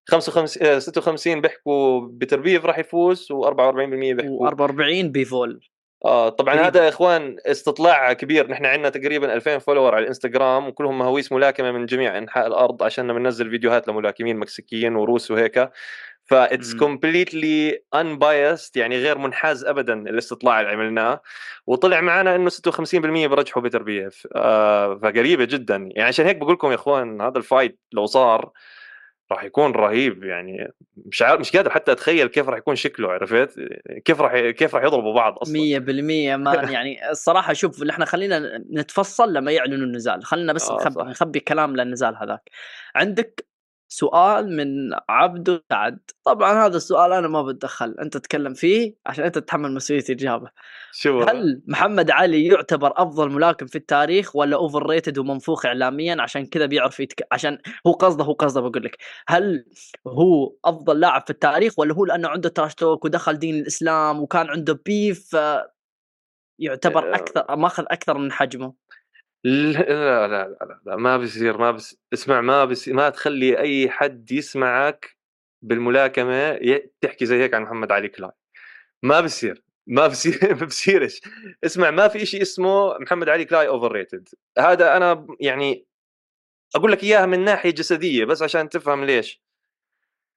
55 0.09 0.81
56 0.81 1.41
بيحكوا 1.41 2.01
بيتربيف 2.01 2.65
راح 2.65 2.79
يفوز 2.79 3.29
و44% 3.33 3.55
بيحكوا. 3.93 4.51
و44 4.51 5.07
بيفول. 5.07 5.61
آه 6.05 6.29
طبعا 6.29 6.55
هذا 6.55 6.85
يا 6.85 6.89
إخوان 6.89 7.37
استطلاع 7.47 8.13
كبير. 8.13 8.51
نحن 8.51 8.65
عندنا 8.67 8.89
تقريبا 8.89 9.35
2000 9.35 9.59
follower 9.59 9.95
على 9.95 10.03
الإنستغرام 10.03 10.69
وكلهم 10.69 10.99
مهاويس 10.99 11.33
ملاكمة 11.33 11.73
من 11.73 11.87
جميع 11.87 12.19
أنحاء 12.19 12.47
الأرض 12.47 12.83
عشان 12.83 13.13
بننزل 13.13 13.51
فيديوهات 13.51 13.89
لملاكمين 13.89 14.37
مكسيكيين 14.37 14.97
وروس 14.97 15.31
وهيك. 15.31 15.71
that's 16.25 16.75
completely 16.75 17.83
unbiased 17.95 18.77
يعني 18.77 18.99
غير 18.99 19.19
منحاز 19.19 19.65
ابدا 19.65 19.93
الاستطلاع 19.93 20.61
اللي 20.61 20.73
عملناه. 20.73 21.21
وطلع 21.67 22.01
معنا 22.01 22.35
إنه 22.37 22.51
56% 22.51 23.27
برجحوا 23.27 23.63
بيتربيف 23.63 24.29
آه 24.37 24.99
فقريبة 25.03 25.45
جدا. 25.45 25.77
يعني 25.77 26.09
عشان 26.09 26.27
هيك 26.27 26.37
بقول 26.37 26.53
لكم 26.53 26.71
يا 26.71 26.75
إخوان 26.75 27.21
هذا 27.21 27.39
ال 27.39 27.46
fight 27.46 27.81
لو 27.93 28.07
صار 28.07 28.51
راح 29.33 29.45
يكون 29.45 29.73
رهيب 29.73 30.25
يعني. 30.25 30.73
مش 30.97 31.23
عارف 31.23 31.41
مش 31.41 31.57
قادر 31.57 31.71
حتى 31.71 31.93
أتخيل 31.93 32.27
كيف 32.27 32.49
راح 32.49 32.59
يكون 32.59 32.77
شكله 32.77 33.13
عرفت؟ 33.13 33.61
كيف 34.05 34.21
راح 34.21 34.51
كيف 34.51 34.75
راح 34.75 34.85
يضربوا 34.85 35.15
بعض 35.15 35.39
أصلا. 35.39 35.55
100% 35.55 36.37
ما 36.37 36.55
يعني 36.73 37.11
الصراحة 37.11 37.53
شوف 37.53 37.83
إحنا 37.83 38.05
خلينا 38.05 38.65
نتفصل 38.73 39.33
لما 39.33 39.53
يعلنوا 39.53 39.87
النزال. 39.87 40.25
خلينا 40.25 40.53
بس 40.53 40.71
آه 40.71 40.77
نخبي 40.77 41.03
نخبي 41.03 41.41
كلام 41.41 41.77
للنزال 41.77 42.17
هذاك. 42.17 42.51
عندك 42.95 43.54
سؤال 43.95 44.57
من 44.57 44.67
عبد 45.09 45.63
سعد 45.71 45.99
طبعا 46.25 46.67
هذا 46.67 46.77
السؤال 46.77 47.13
أنا 47.13 47.29
ما 47.29 47.43
بتدخل 47.43 47.95
أنت 48.01 48.17
تتكلم 48.17 48.55
فيه 48.55 48.95
عشان 49.07 49.25
أنت 49.25 49.39
تتحمل 49.39 49.75
مسؤولية 49.75 50.05
الإجابة. 50.09 50.51
شو 50.93 51.23
هل 51.23 51.63
محمد 51.67 52.11
علي 52.11 52.47
يعتبر 52.47 52.93
أفضل 52.97 53.31
ملاكم 53.31 53.67
في 53.67 53.79
التاريخ 53.79 54.37
ولا 54.37 54.57
overrated 54.57 55.19
ومنفوخ 55.19 55.67
اعلاميا؟ 55.67 56.23
عشان 56.23 56.47
كذا 56.47 56.67
بيعرف 56.67 57.01
يتك... 57.01 57.27
عشان 57.33 57.59
هو 57.87 57.93
قصده 57.93 58.25
هو 58.25 58.33
قصده 58.33 58.61
بقول 58.61 58.85
لك. 58.85 58.97
هل 59.29 59.67
هو 60.07 60.53
أفضل 60.65 61.01
لاعب 61.01 61.23
في 61.25 61.31
التاريخ 61.31 61.79
ولا 61.79 61.95
هو 61.95 62.05
لأنه 62.05 62.29
عنده 62.29 62.49
trash 62.49 62.75
talk 62.75 63.05
ودخل 63.05 63.39
دين 63.39 63.55
الإسلام 63.55 64.21
وكان 64.21 64.51
عنده 64.51 64.81
beef 64.87 65.37
يعتبر 66.59 67.13
آه. 67.13 67.17
أكثر 67.17 67.57
ماخذ 67.57 67.85
أكثر 67.91 68.19
من 68.19 68.33
حجمه؟ 68.33 68.75
لا 69.45 69.79
لا 69.83 70.29
لا 70.29 70.49
لا, 70.61 70.81
لا 70.87 70.97
ما 70.97 71.17
بيصير 71.17 71.59
ما 71.59 71.71
بس 71.71 71.97
اسمع 72.13 72.41
ما 72.41 72.65
بس 72.65 72.89
ما 72.89 73.09
تخلي 73.11 73.59
أي 73.59 73.91
حد 73.91 74.33
يسمعك 74.33 75.17
بالملاكمة 75.63 76.59
تحكي 77.01 77.27
زي 77.27 77.43
هيك 77.43 77.55
عن 77.55 77.63
محمد 77.63 77.93
علي 77.93 78.09
كلاي. 78.09 78.31
ما 79.03 79.21
بصير 79.21 79.63
ما 79.87 80.07
بصير 80.07 80.39
ما 80.61 80.67
بصيرش 80.67 81.21
اسمع 81.65 81.91
ما 81.91 82.09
في 82.09 82.27
شيء 82.27 82.43
اسمه 82.43 82.99
محمد 82.99 83.29
علي 83.29 83.45
كلاي 83.45 83.69
overrated 83.69 84.29
هذا 84.59 84.97
أنا 84.97 85.27
يعني 85.41 85.87
أقول 86.77 86.93
لك 86.93 87.05
إياها 87.05 87.27
من 87.27 87.45
ناحية 87.45 87.71
جسدية 87.71 88.25
بس 88.25 88.43
عشان 88.43 88.69
تفهم 88.69 89.05
ليش. 89.05 89.43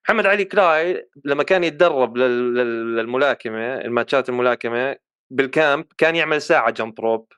محمد 0.05 0.26
علي 0.26 0.45
كلاي 0.45 1.10
لما 1.26 1.43
كان 1.43 1.64
يتدرب 1.64 2.18
للملاكمة 2.18 3.78
الماتشات 3.82 4.30
الملاكمة 4.30 4.95
بال 5.30 5.48
camp 5.48 5.86
كان 5.97 6.16
يعمل 6.16 6.41
ساعة 6.41 6.70
jump 6.71 6.99
rope 6.99 7.34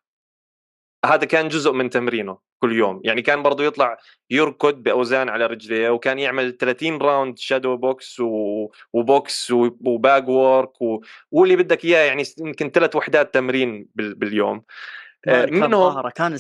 هذا 1.06 1.26
كان 1.26 1.48
جزء 1.48 1.72
من 1.72 1.90
تمرينه 1.90 2.38
كل 2.60 2.74
يوم. 2.74 3.02
يعني 3.04 3.22
كان 3.22 3.44
برضه 3.44 3.64
يطلع 3.64 3.98
يركض 4.30 4.74
بأوزان 4.74 5.30
على 5.30 5.46
رجليه 5.46 5.90
وكان 5.90 6.20
يعمل 6.20 6.58
30 6.58 6.98
round 6.98 7.40
shadow 7.40 7.78
box 7.78 8.20
و... 8.20 8.68
وبوكس 8.94 9.52
و 9.52 9.71
bag 9.71 10.28
work 10.28 10.82
و... 10.82 11.02
واللي 11.32 11.56
بدك 11.56 11.86
إياه 11.86 12.06
يعني 12.06 12.24
يمكن 12.40 12.70
ثلاث 12.70 12.96
وحدات 12.96 13.34
تمرين 13.34 13.88
بال... 13.96 14.16
باليوم. 14.16 14.64
آه، 15.28 15.46
منهم 15.46 16.10
كان 16.10 16.38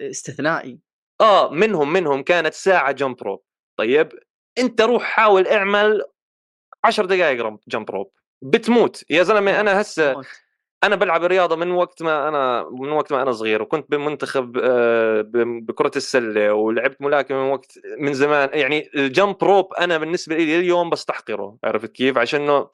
استثنائي. 0.00 0.78
آه 1.20 1.50
منهم 1.50 1.92
منهم 1.92 2.22
كانت 2.22 2.54
ساعة 2.54 2.92
jump 2.92 3.22
rope 3.22 3.42
طيب 3.76 4.08
أنت 4.58 4.80
روح 4.80 5.02
حاول 5.02 5.46
اعمل 5.46 6.02
10 6.84 7.06
دقائق 7.06 7.58
jump 7.68 7.90
rope 7.90 8.10
بتموت. 8.42 9.04
يا 9.10 9.22
زلمة 9.22 9.60
أنا 9.60 9.80
هسه 9.80 10.22
أنا 10.84 10.96
بلعب 10.96 11.24
رياضه 11.24 11.56
من 11.56 11.70
وقت 11.70 12.02
ما 12.02 12.28
أنا 12.28 12.68
من 12.70 12.88
وقت 12.88 13.12
ما 13.12 13.22
أنا 13.22 13.32
صغير 13.32 13.62
وكنت 13.62 13.90
بمنتخب 13.90 14.58
آه، 14.62 15.24
بكرة 15.62 15.90
السلة 15.96 16.52
ولعبت 16.52 17.02
ملاكمة 17.02 17.44
من 17.44 17.50
وقت 17.50 17.78
من 17.98 18.14
زمان. 18.14 18.50
يعني 18.52 18.90
ال 18.94 19.04
jump 19.04 19.44
rope 19.44 19.74
أنا 19.74 19.98
بالنسبة 19.98 20.36
لي 20.36 20.58
اليوم 20.58 20.90
بستحقره 20.90 21.56
عرفت 21.64 21.92
كيف؟ 21.92 22.18
عشان 22.18 22.40
إنه 22.40 22.68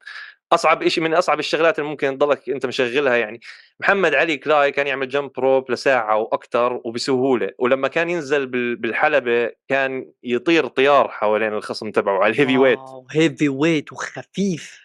أصعب 0.52 0.88
شيء 0.88 1.04
من 1.04 1.14
أصعب 1.14 1.38
الشغلات 1.38 1.78
اللي 1.78 1.90
ممكن 1.90 2.18
تضلك 2.18 2.50
أنت 2.50 2.66
مشغلها 2.66 3.16
يعني. 3.16 3.40
محمد 3.80 4.14
علي 4.14 4.36
كلاي 4.36 4.72
كان 4.72 4.86
يعمل 4.86 5.08
jump 5.08 5.30
rope 5.38 5.70
لساعة 5.70 6.16
وأكثر 6.16 6.80
وبسهولة 6.84 7.50
ولما 7.58 7.88
كان 7.88 8.10
ينزل 8.10 8.46
بالحلبة 8.76 9.50
كان 9.68 10.12
يطير 10.22 10.66
طيار 10.66 11.08
حوالين 11.08 11.52
الخصم 11.52 11.90
تبعه 11.90 12.18
على 12.22 12.32
ال 12.32 12.58
heavyweight 12.58 12.78
heavyweight 13.10 13.92
وخفيف. 13.92 14.83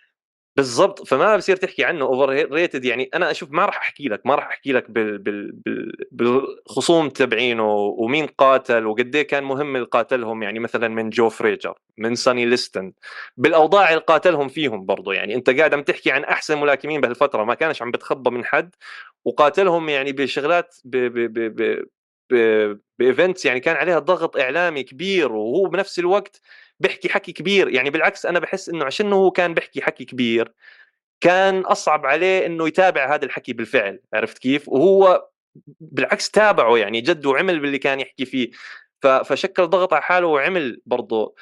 بالضبط 0.59 1.07
فما 1.07 1.37
بصير 1.37 1.55
تحكي 1.55 1.83
عنه 1.83 2.05
overrated 2.05 2.85
يعني 2.85 3.09
أنا 3.15 3.31
أشوف 3.31 3.51
ما 3.51 3.65
راح 3.65 3.77
أحكي 3.77 4.07
لك 4.07 4.25
ما 4.25 4.35
راح 4.35 4.47
أحكي 4.47 4.71
لك 4.71 4.91
بال 4.91 5.17
بال 5.17 5.51
بال 5.51 5.91
بالخصوم 6.11 7.09
تبعينه 7.09 7.73
ومين 7.73 8.25
قاتل 8.27 8.85
وقد 8.85 9.15
إيه 9.15 9.27
كان 9.27 9.43
مهم 9.43 9.75
اللي 9.75 9.87
قاتلهم. 9.87 10.43
يعني 10.43 10.59
مثلا 10.59 10.87
من 10.87 11.09
جو 11.09 11.29
فريجر 11.29 11.73
من 11.97 12.15
سوني 12.15 12.45
ليستن. 12.45 12.93
بالأوضاع 13.37 13.89
اللي 13.89 14.01
قاتلهم 14.01 14.47
فيهم 14.47 14.85
برضه 14.85 15.13
يعني 15.13 15.35
أنت 15.35 15.49
قاعد 15.49 15.73
عم 15.73 15.81
تحكي 15.83 16.11
عن 16.11 16.23
أحسن 16.23 16.57
ملاكمين 16.61 17.01
بهالفترة 17.01 17.43
ما 17.43 17.53
كانش 17.53 17.81
عم 17.81 17.91
بتخبى 17.91 18.29
من 18.29 18.45
حد. 18.45 18.75
وقاتلهم 19.25 19.89
يعني 19.89 20.11
بشغلات 20.11 20.75
ب 20.85 20.97
ب 20.97 21.33
ب 21.33 21.85
ب 22.31 22.79
ب 22.99 23.06
events 23.06 23.45
يعني 23.45 23.59
كان 23.59 23.75
عليها 23.75 23.99
ضغط 23.99 24.37
إعلامي 24.37 24.83
كبير 24.83 25.31
وهو 25.31 25.65
بنفس 25.69 25.99
الوقت 25.99 26.41
بيحكي 26.79 27.09
حكي 27.09 27.31
كبير 27.33 27.69
يعني 27.69 27.89
بالعكس 27.89 28.25
أنا 28.25 28.39
بحس 28.39 28.69
إنه 28.69 28.85
عشان 28.85 29.13
هو 29.13 29.31
كان 29.31 29.53
بيحكي 29.53 29.81
حكي 29.81 30.05
كبير 30.05 30.53
كان 31.21 31.59
أصعب 31.59 32.05
عليه 32.05 32.45
إنه 32.45 32.67
يتابع 32.67 33.15
هذا 33.15 33.25
الحكي 33.25 33.53
بالفعل 33.53 33.99
عرفت 34.13 34.37
كيف؟ 34.37 34.69
وهو 34.69 35.29
بالعكس 35.79 36.31
تابعه 36.31 36.77
يعني 36.77 37.01
جد 37.01 37.25
وعمل 37.25 37.59
باللي 37.59 37.77
كان 37.77 37.99
يحكي 37.99 38.25
فيه. 38.25 38.51
فشكل 39.01 39.67
ضغط 39.67 39.93
على 39.93 40.03
حاله 40.03 40.27
وعمل 40.27 40.81
برضه. 40.85 41.35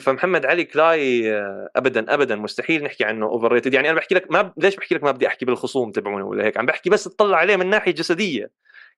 فمحمد 0.00 0.46
علي 0.46 0.64
كلاي 0.64 1.32
آه، 1.34 1.70
ابدا 1.76 2.14
ابدا 2.14 2.36
مستحيل 2.36 2.84
نحكي 2.84 3.04
عنه 3.04 3.26
overrated 3.26 3.74
يعني 3.74 3.90
أنا 3.90 3.96
بحكي 3.98 4.14
لك 4.14 4.30
ما 4.30 4.52
ليش 4.56 4.76
بحكي 4.76 4.94
لك 4.94 5.02
ما 5.04 5.10
بدي 5.10 5.26
أحكي 5.26 5.44
بالخصوم 5.44 5.92
تبعونه 5.92 6.26
ولا 6.26 6.44
هيك؟ 6.44 6.56
عم 6.58 6.66
بحكي 6.66 6.90
بس 6.90 7.04
تطلع 7.04 7.38
عليه 7.38 7.56
من 7.56 7.70
ناحية 7.70 7.92
جسدية. 7.92 8.50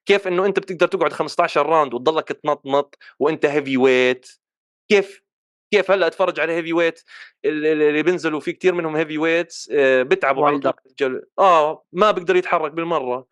كيف 0.05 0.27
إنه 0.27 0.45
أنت 0.45 0.59
بتقدر 0.59 0.87
تقعد 0.87 1.13
15 1.13 1.65
round 1.65 1.93
وتضلك 1.93 2.27
تنطنط 2.27 2.97
وأنت 3.19 3.45
heavyweight 3.45 4.27
كيف؟ 4.89 5.23
كيف 5.71 5.91
هلأ 5.91 6.07
أتفرج 6.07 6.39
على 6.39 6.53
heavyweight 6.53 7.03
اللي 7.45 8.03
بينزلوا 8.03 8.39
في 8.39 8.51
كثير 8.53 8.73
منهم 8.73 8.95
heavyweights 8.95 9.69
بتعبوا 10.01 10.47
على 10.47 10.73
آه 11.39 11.83
ما 11.91 12.11
بيقدر 12.11 12.35
يتحرك 12.35 12.71
بالمرة. 12.71 13.27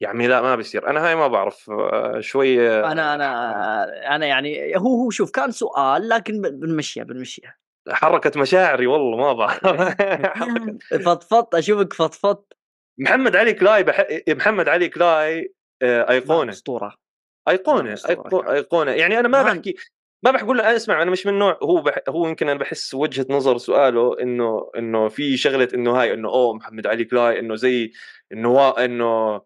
يا 0.00 0.08
عمي 0.08 0.26
لا 0.26 0.40
ما 0.42 0.56
بيصير. 0.56 0.90
أنا 0.90 1.08
هاي 1.08 1.14
ما 1.14 1.26
بعرف 1.28 1.70
آه، 1.70 2.20
شوي 2.20 2.80
أنا 2.80 3.14
أنا 3.14 4.16
أنا 4.16 4.26
يعني 4.26 4.76
هو 4.76 5.02
هو 5.02 5.10
شوف 5.10 5.30
كان 5.30 5.50
سؤال 5.50 6.08
لكن 6.08 6.40
بنمشيها 6.42 7.04
بنمشيها. 7.04 7.56
حركت 7.90 8.36
مشاعري 8.36 8.86
والله 8.86 9.16
ما 9.16 9.32
بعرف. 9.32 9.60
فضفضت 11.06 11.54
أشوفك 11.54 11.92
فضفضت 11.92 12.52
محمد 12.98 13.36
علي 13.36 13.52
كلاي 13.52 13.82
بح... 13.82 14.06
محمد 14.28 14.68
علي 14.68 14.88
كلاي 14.88 15.54
آه، 15.82 16.10
أيقونة. 16.10 16.52
أسطورة. 16.52 16.96
أيقونة 17.48 17.96
أيقونة. 18.50 18.90
يعني 18.92 19.20
أنا 19.20 19.28
ما 19.28 19.42
بحكي 19.42 19.76
ما 20.32 20.42
بقول 20.42 20.58
له 20.58 20.76
أسمع 20.76 21.02
أنا 21.02 21.10
مش 21.10 21.26
من 21.26 21.38
نوع 21.38 21.58
هو 21.62 21.82
بح... 21.82 21.98
هو 22.08 22.28
يمكن 22.28 22.48
أنا 22.48 22.58
بحس 22.58 22.94
وجهة 22.94 23.26
نظر 23.30 23.58
سؤاله 23.58 24.20
إنه 24.22 24.70
إنه 24.78 25.08
في 25.08 25.36
شغلة 25.36 25.68
إنه 25.74 26.00
هاي 26.00 26.14
إنه 26.14 26.28
أوه 26.28 26.54
محمد 26.54 26.86
علي 26.86 27.04
كلاي 27.04 27.38
إنه 27.40 27.54
زي 27.54 27.92
إنه. 28.32 28.70
إنه 28.70 29.40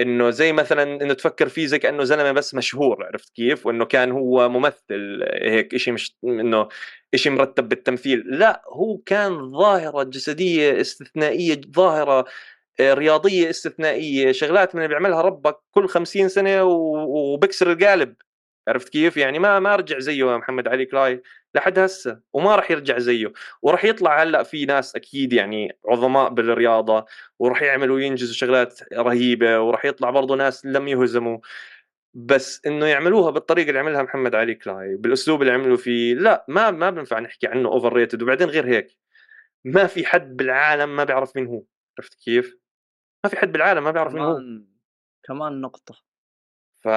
إنه 0.00 0.30
زي 0.30 0.52
مثلا 0.52 0.82
إنه 0.82 1.14
تفكر 1.14 1.48
فيه 1.48 1.66
زي 1.66 1.78
كأنه 1.78 2.04
زلمة 2.04 2.32
بس 2.32 2.54
مشهور 2.54 3.04
عرفت 3.04 3.34
كيف 3.34 3.66
وإنه 3.66 3.84
كان 3.84 4.12
هو 4.12 4.48
ممثل 4.48 5.24
هيك 5.42 5.76
شيء 5.76 5.94
مش 5.94 6.16
إنه 6.24 6.68
شيء 7.14 7.32
مرتب 7.32 7.68
بالتمثيل 7.68 8.24
لا 8.26 8.62
هو 8.68 8.98
كان 8.98 9.50
ظاهرة 9.50 10.02
جسدية 10.02 10.80
استثنائية 10.80 11.60
ظاهرة 11.74 12.24
آه، 12.80 12.94
رياضية 12.94 13.50
استثنائية 13.50 14.32
شغلات 14.32 14.74
من 14.74 14.80
اللي 14.82 14.88
بيعملها 14.88 15.22
ربك 15.22 15.56
كل 15.70 15.88
خمسين 15.88 16.28
سنة 16.28 16.64
وبكسر 16.64 17.72
القالب 17.72 18.14
عرفت 18.68 18.88
كيف؟ 18.88 19.16
يعني 19.16 19.38
ما 19.38 19.60
ما 19.60 19.76
رجع 19.76 19.98
زيه 19.98 20.36
محمد 20.38 20.68
علي 20.68 20.84
كلاي 20.86 21.22
لحد 21.54 21.78
هسه 21.78 22.20
وما 22.32 22.56
راح 22.56 22.70
يرجع 22.70 22.98
زيه. 22.98 23.32
وراح 23.62 23.84
يطلع 23.84 24.22
هلأ 24.22 24.42
في 24.42 24.66
ناس 24.66 24.96
أكيد 24.96 25.32
يعني 25.32 25.78
عظماء 25.88 26.28
بالرياضة 26.30 27.06
وراح 27.38 27.62
يعملوا 27.62 27.96
وينجزوا 27.96 28.34
شغلات 28.34 28.80
رهيبة 28.92 29.60
وراح 29.60 29.84
يطلع 29.84 30.10
برضه 30.10 30.36
ناس 30.36 30.66
لم 30.66 30.88
يهزموا. 30.88 31.38
بس 32.14 32.66
إنه 32.66 32.86
يعملوها 32.86 33.30
بالطريقة 33.30 33.68
اللي 33.68 33.78
عملها 33.78 34.02
محمد 34.02 34.34
علي 34.34 34.54
كلاي 34.54 34.96
بالأسلوب 34.96 35.42
اللي 35.42 35.52
عملوا 35.52 35.76
فيه 35.76 36.14
لا 36.14 36.44
ما 36.48 36.70
ما 36.70 36.90
بنفع 36.90 37.18
نحكي 37.18 37.46
عنه 37.46 37.68
overrated 37.68 38.22
وبعدين 38.22 38.48
غير 38.48 38.66
هيك 38.66 38.96
ما 39.64 39.86
في 39.86 40.06
حد 40.06 40.36
بالعالم 40.36 40.96
ما 40.96 41.04
بيعرف 41.04 41.36
مين 41.36 41.46
هو. 41.46 41.62
عرفت 41.98 42.14
كيف؟ 42.14 42.56
ما 43.24 43.30
في 43.30 43.36
حد 43.36 43.52
بالعالم 43.52 43.84
ما 43.84 43.90
بيعرف 43.90 44.14
مين 44.14 44.22
هو. 44.22 44.38
كمان 45.22 45.60
نقطة. 45.60 46.07
ف 46.84 46.88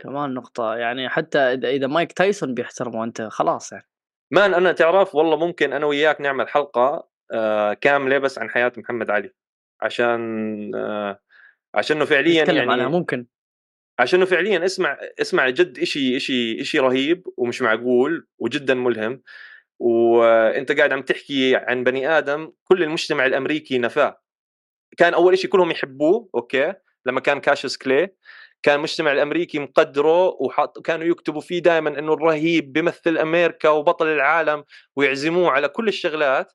كمان 0.00 0.34
نقطة 0.34 0.74
يعني 0.76 1.08
حتى 1.08 1.38
إذا 1.38 1.68
إذا 1.68 1.86
مايك 1.86 2.12
تايسون 2.12 2.54
بيحترمه 2.54 3.04
أنت 3.04 3.22
خلاص 3.22 3.72
يعني. 3.72 3.88
مان 4.30 4.54
أنا 4.54 4.72
تعرف 4.72 5.14
والله 5.14 5.36
ممكن 5.36 5.72
أنا 5.72 5.86
وياك 5.86 6.20
نعمل 6.20 6.48
حلقة 6.48 7.08
آه 7.32 7.72
كاملة 7.72 8.18
بس 8.18 8.38
عن 8.38 8.50
حياة 8.50 8.72
محمد 8.76 9.10
علي. 9.10 9.30
عشان 9.82 10.70
آه 10.74 11.20
عشانه 11.74 12.04
فعليا 12.04 12.42
نتكلم 12.42 12.56
يعني 12.56 12.72
عنها 12.72 12.88
ممكن. 12.88 13.26
عشانه 13.98 14.24
فعليا 14.24 14.64
اسمع 14.64 14.98
اسمع 15.20 15.48
جد 15.48 15.78
إشي 15.78 16.16
إشي 16.16 16.60
إشي 16.60 16.78
رهيب 16.78 17.26
ومش 17.36 17.62
معقول 17.62 18.26
وجدا 18.38 18.74
ملهم. 18.74 19.22
وأنت 19.78 20.72
قاعد 20.72 20.92
عم 20.92 21.02
تحكي 21.02 21.56
عن 21.56 21.84
بني 21.84 22.08
آدم 22.18 22.52
كل 22.64 22.82
المجتمع 22.82 23.26
الأمريكي 23.26 23.78
نفاه. 23.78 24.20
كان 24.96 25.14
أول 25.14 25.38
شيء 25.38 25.50
كلهم 25.50 25.70
يحبوه 25.70 26.28
أوكي؟ 26.34 26.74
لما 27.06 27.20
كان 27.20 27.40
كاشس 27.40 27.76
كلي. 27.76 28.08
كان 28.64 28.74
المجتمع 28.74 29.12
الأمريكي 29.12 29.58
مقدره 29.58 30.28
وحط 30.28 30.78
كانوا 30.86 31.06
يكتبوا 31.06 31.40
فيه 31.40 31.58
دائما 31.58 31.98
إنه 31.98 32.12
الرهيب 32.12 32.72
بيمثل 32.72 33.18
أمريكا 33.18 33.68
وبطل 33.68 34.06
العالم 34.06 34.64
ويعزموه 34.96 35.50
على 35.50 35.68
كل 35.68 35.88
الشغلات. 35.88 36.52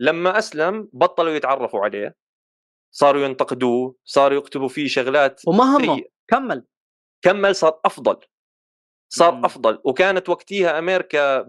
لما 0.00 0.38
أسلم 0.38 0.88
بطلوا 0.92 1.34
يتعرفوا 1.34 1.84
عليه. 1.84 2.16
صاروا 2.90 3.22
ينتقدوه 3.24 3.94
صاروا 4.04 4.38
يكتبوا 4.38 4.68
فيه 4.68 4.88
شغلات 4.88 5.40
وما 5.46 5.64
همه. 5.76 6.02
كمل. 6.28 6.64
كمل 7.22 7.54
صار 7.54 7.80
أفضل. 7.84 8.16
صار 9.08 9.34
مم. 9.34 9.44
أفضل. 9.44 9.78
وكانت 9.84 10.28
وقتها 10.28 10.78
أمريكا 10.78 11.44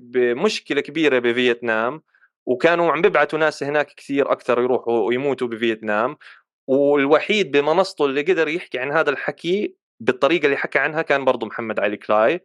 بمشكلة 0.00 0.80
كبيرة 0.80 1.18
بفيتنام 1.18 2.02
وكانوا 2.46 2.92
عم 2.92 3.02
بيبعثوا 3.02 3.38
ناس 3.38 3.62
هناك 3.62 3.94
كثير 3.94 4.32
أكثر 4.32 4.60
يروحوا 4.60 5.06
ويموتوا 5.06 5.48
بفيتنام. 5.48 6.16
والوحيد 6.66 7.50
بمنصته 7.50 8.04
اللي 8.06 8.22
قدر 8.22 8.48
يحكي 8.48 8.78
عن 8.78 8.92
هذا 8.92 9.10
الحكي 9.10 9.76
بالطريقة 10.00 10.46
اللي 10.46 10.56
حكى 10.56 10.78
عنها 10.78 11.02
كان 11.02 11.24
برضه 11.24 11.46
محمد 11.46 11.80
علي 11.80 11.96
كلاي. 11.96 12.40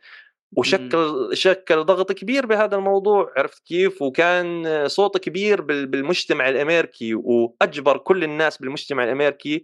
وشكل 0.58 1.30
شكل 1.34 1.84
ضغط 1.84 2.12
كبير 2.12 2.46
بهذا 2.46 2.76
الموضوع 2.76 3.34
عرفت 3.38 3.64
كيف؟ 3.68 4.02
وكان 4.02 4.88
صوت 4.88 5.18
كبير 5.18 5.62
بالمجتمع 5.62 6.50
الامريكي 6.50 7.14
وأجبر 7.16 7.98
كل 7.98 8.24
الناس 8.24 8.58
بالمجتمع 8.58 9.04
الامريكي 9.04 9.64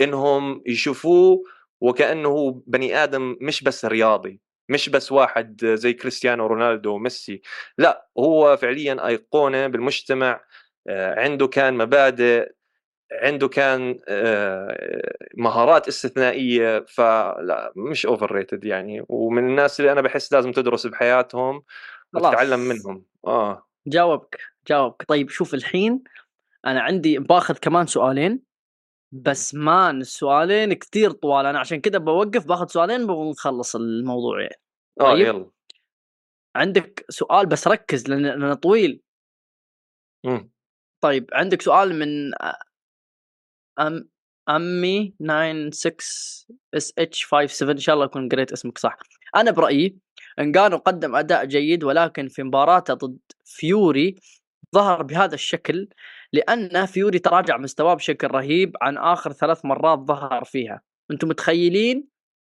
إنهم 0.00 0.62
يشوفوه 0.66 1.42
وكأنه 1.80 2.28
هو 2.28 2.50
بني 2.50 2.96
آدم 3.04 3.36
مش 3.40 3.62
بس 3.62 3.84
رياضي 3.84 4.40
مش 4.68 4.88
بس 4.88 5.12
واحد 5.12 5.66
زي 5.66 5.92
كريستيانو 5.92 6.46
رونالدو 6.46 6.94
وميسي. 6.94 7.42
لا 7.78 8.08
هو 8.18 8.56
فعليا 8.56 9.06
أيقونة 9.06 9.66
بالمجتمع 9.66 10.40
آه، 10.88 11.20
عنده 11.20 11.46
كان 11.46 11.74
مبادئ 11.74 12.52
عنده 13.22 13.48
كان 13.48 13.98
آه، 14.08 15.16
مهارات 15.36 15.88
استثنائية 15.88 16.84
فلا 16.88 17.72
مش 17.76 18.06
overrated 18.06 18.64
يعني. 18.64 19.04
ومن 19.08 19.48
الناس 19.48 19.80
اللي 19.80 19.92
أنا 19.92 20.00
بحس 20.00 20.32
لازم 20.32 20.52
تدرس 20.52 20.86
بحياتهم 20.86 21.62
وتتعلم 22.14 22.60
منهم. 22.60 23.04
آه. 23.26 23.66
جاوبك 23.86 24.40
جاوبك. 24.68 25.04
طيب 25.08 25.30
شوف 25.30 25.54
الحين 25.54 26.04
أنا 26.66 26.80
عندي 26.80 27.18
باخذ 27.18 27.54
كمان 27.58 27.86
سؤالين 27.86 28.42
بس 29.12 29.54
man 29.54 30.00
السؤالين 30.00 30.72
كثير 30.72 31.10
طوال. 31.10 31.46
أنا 31.46 31.58
عشان 31.58 31.80
كذا 31.80 31.98
بوقف 31.98 32.46
باخذ 32.46 32.66
سؤالين 32.66 33.10
ونخلص 33.10 33.76
الموضوع 33.76 34.40
يعني. 34.40 34.60
آه 35.00 35.12
طيب. 35.12 35.26
يلا. 35.26 35.50
عندك 36.56 37.04
سؤال 37.08 37.46
بس 37.46 37.68
ركز 37.68 38.08
لأنه 38.08 38.54
طويل. 38.54 39.00
مم. 40.24 40.50
طيب 41.00 41.30
عندك 41.32 41.62
سؤال 41.62 41.98
من 41.98 42.30
أم 43.80 44.08
أمي 44.48 45.14
96 45.20 46.58
SH 46.74 47.24
57 47.24 47.70
إن 47.70 47.78
شاء 47.78 47.94
الله 47.94 48.06
اكون 48.06 48.28
قريت 48.28 48.52
اسمك 48.52 48.78
صح. 48.78 48.98
أنا 49.36 49.50
برأيي 49.50 49.98
انجانو 50.38 50.76
قدم 50.76 51.16
أداء 51.16 51.44
جيد 51.44 51.84
ولكن 51.84 52.28
في 52.28 52.42
مباراته 52.42 52.94
ضد 52.94 53.18
فيوري 53.44 54.14
ظهر 54.74 55.02
بهذا 55.02 55.34
الشكل 55.34 55.88
لأن 56.32 56.86
فيوري 56.86 57.18
تراجع 57.18 57.56
مستواه 57.56 57.94
بشكل 57.94 58.28
رهيب 58.28 58.76
عن 58.82 58.98
آخر 58.98 59.32
ثلاث 59.32 59.64
مرات 59.64 59.98
ظهر 59.98 60.44
فيها. 60.44 60.80
أنتم 61.10 61.28
متخيلين 61.28 62.08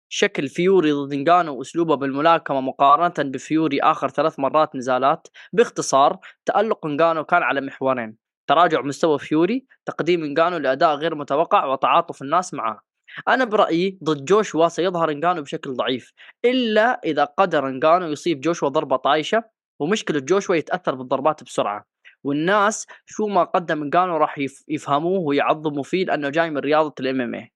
شكل 0.08 0.48
فيوري 0.48 0.92
ضد 0.92 1.12
انجانو 1.12 1.56
وأسلوبه 1.58 1.94
بالملاكمة 1.94 2.60
مقارنة 2.60 3.30
بفيوري 3.30 3.80
آخر 3.80 4.08
ثلاث 4.08 4.38
مرات 4.38 4.76
نزالات؟ 4.76 5.28
باختصار 5.52 6.18
تألق 6.46 6.86
انجانو 6.86 7.24
كان 7.24 7.42
على 7.42 7.60
محورين. 7.60 8.23
تراجع 8.46 8.80
مستوى 8.80 9.18
فيوري 9.18 9.66
تقديم 9.86 10.24
انجانو 10.24 10.56
لأداء 10.56 10.94
غير 10.94 11.14
متوقع 11.14 11.64
وتعاطف 11.64 12.22
الناس 12.22 12.54
معه 12.54 12.80
أنا 13.28 13.44
برأيي 13.44 13.98
ضد 14.04 14.24
جوشوا 14.24 14.68
سيظهر 14.68 15.10
انجانو 15.10 15.42
بشكل 15.42 15.74
ضعيف 15.74 16.12
إلا 16.44 17.00
إذا 17.04 17.24
قدر 17.24 17.68
انجانو 17.68 18.06
يصيب 18.06 18.40
جوشوا 18.40 18.68
ضربة 18.68 18.96
طايشة 18.96 19.44
ومشكلة 19.80 20.20
جوشوا 20.20 20.54
يتأثر 20.54 20.94
بالضربات 20.94 21.44
بسرعة. 21.44 21.86
والناس 22.24 22.86
شو 23.06 23.26
ما 23.26 23.44
قدم 23.44 23.82
انجانو 23.82 24.16
راح 24.16 24.38
يفهموه 24.68 25.18
ويعظموا 25.20 25.82
فيه 25.82 26.04
لأنه 26.04 26.28
جاي 26.28 26.50
من 26.50 26.58
رياضة 26.58 26.94
ال 27.00 27.20
MMA 27.20 27.52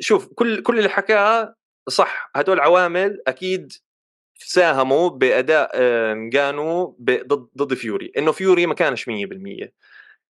شوف 0.00 0.28
كل 0.34 0.62
كل 0.62 0.78
اللي 0.78 0.88
حكاه 0.88 1.54
صح 1.88 2.30
هدول 2.36 2.60
عوامل 2.60 3.22
أكيد 3.26 3.72
ساهموا 4.38 5.08
بأداء 5.10 5.70
نجانو 6.14 6.96
ضد 7.02 7.48
ضد 7.58 7.74
فيوري. 7.74 8.12
إنه 8.18 8.32
فيوري 8.32 8.66
ما 8.66 8.74
كانش 8.74 9.08
100% 9.08 9.72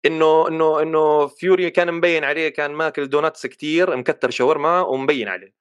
إنه 0.06 0.48
إنه 0.48 0.82
إنه 0.82 1.26
فيوري 1.26 1.70
كان 1.70 1.94
مبين 1.94 2.24
عليه 2.24 2.48
كان 2.48 2.70
ماكل 2.72 3.08
donuts 3.08 3.46
كثير 3.46 3.96
مكتر 3.96 4.30
شاورما 4.30 4.80
ومبين 4.80 5.28
عليه. 5.28 5.54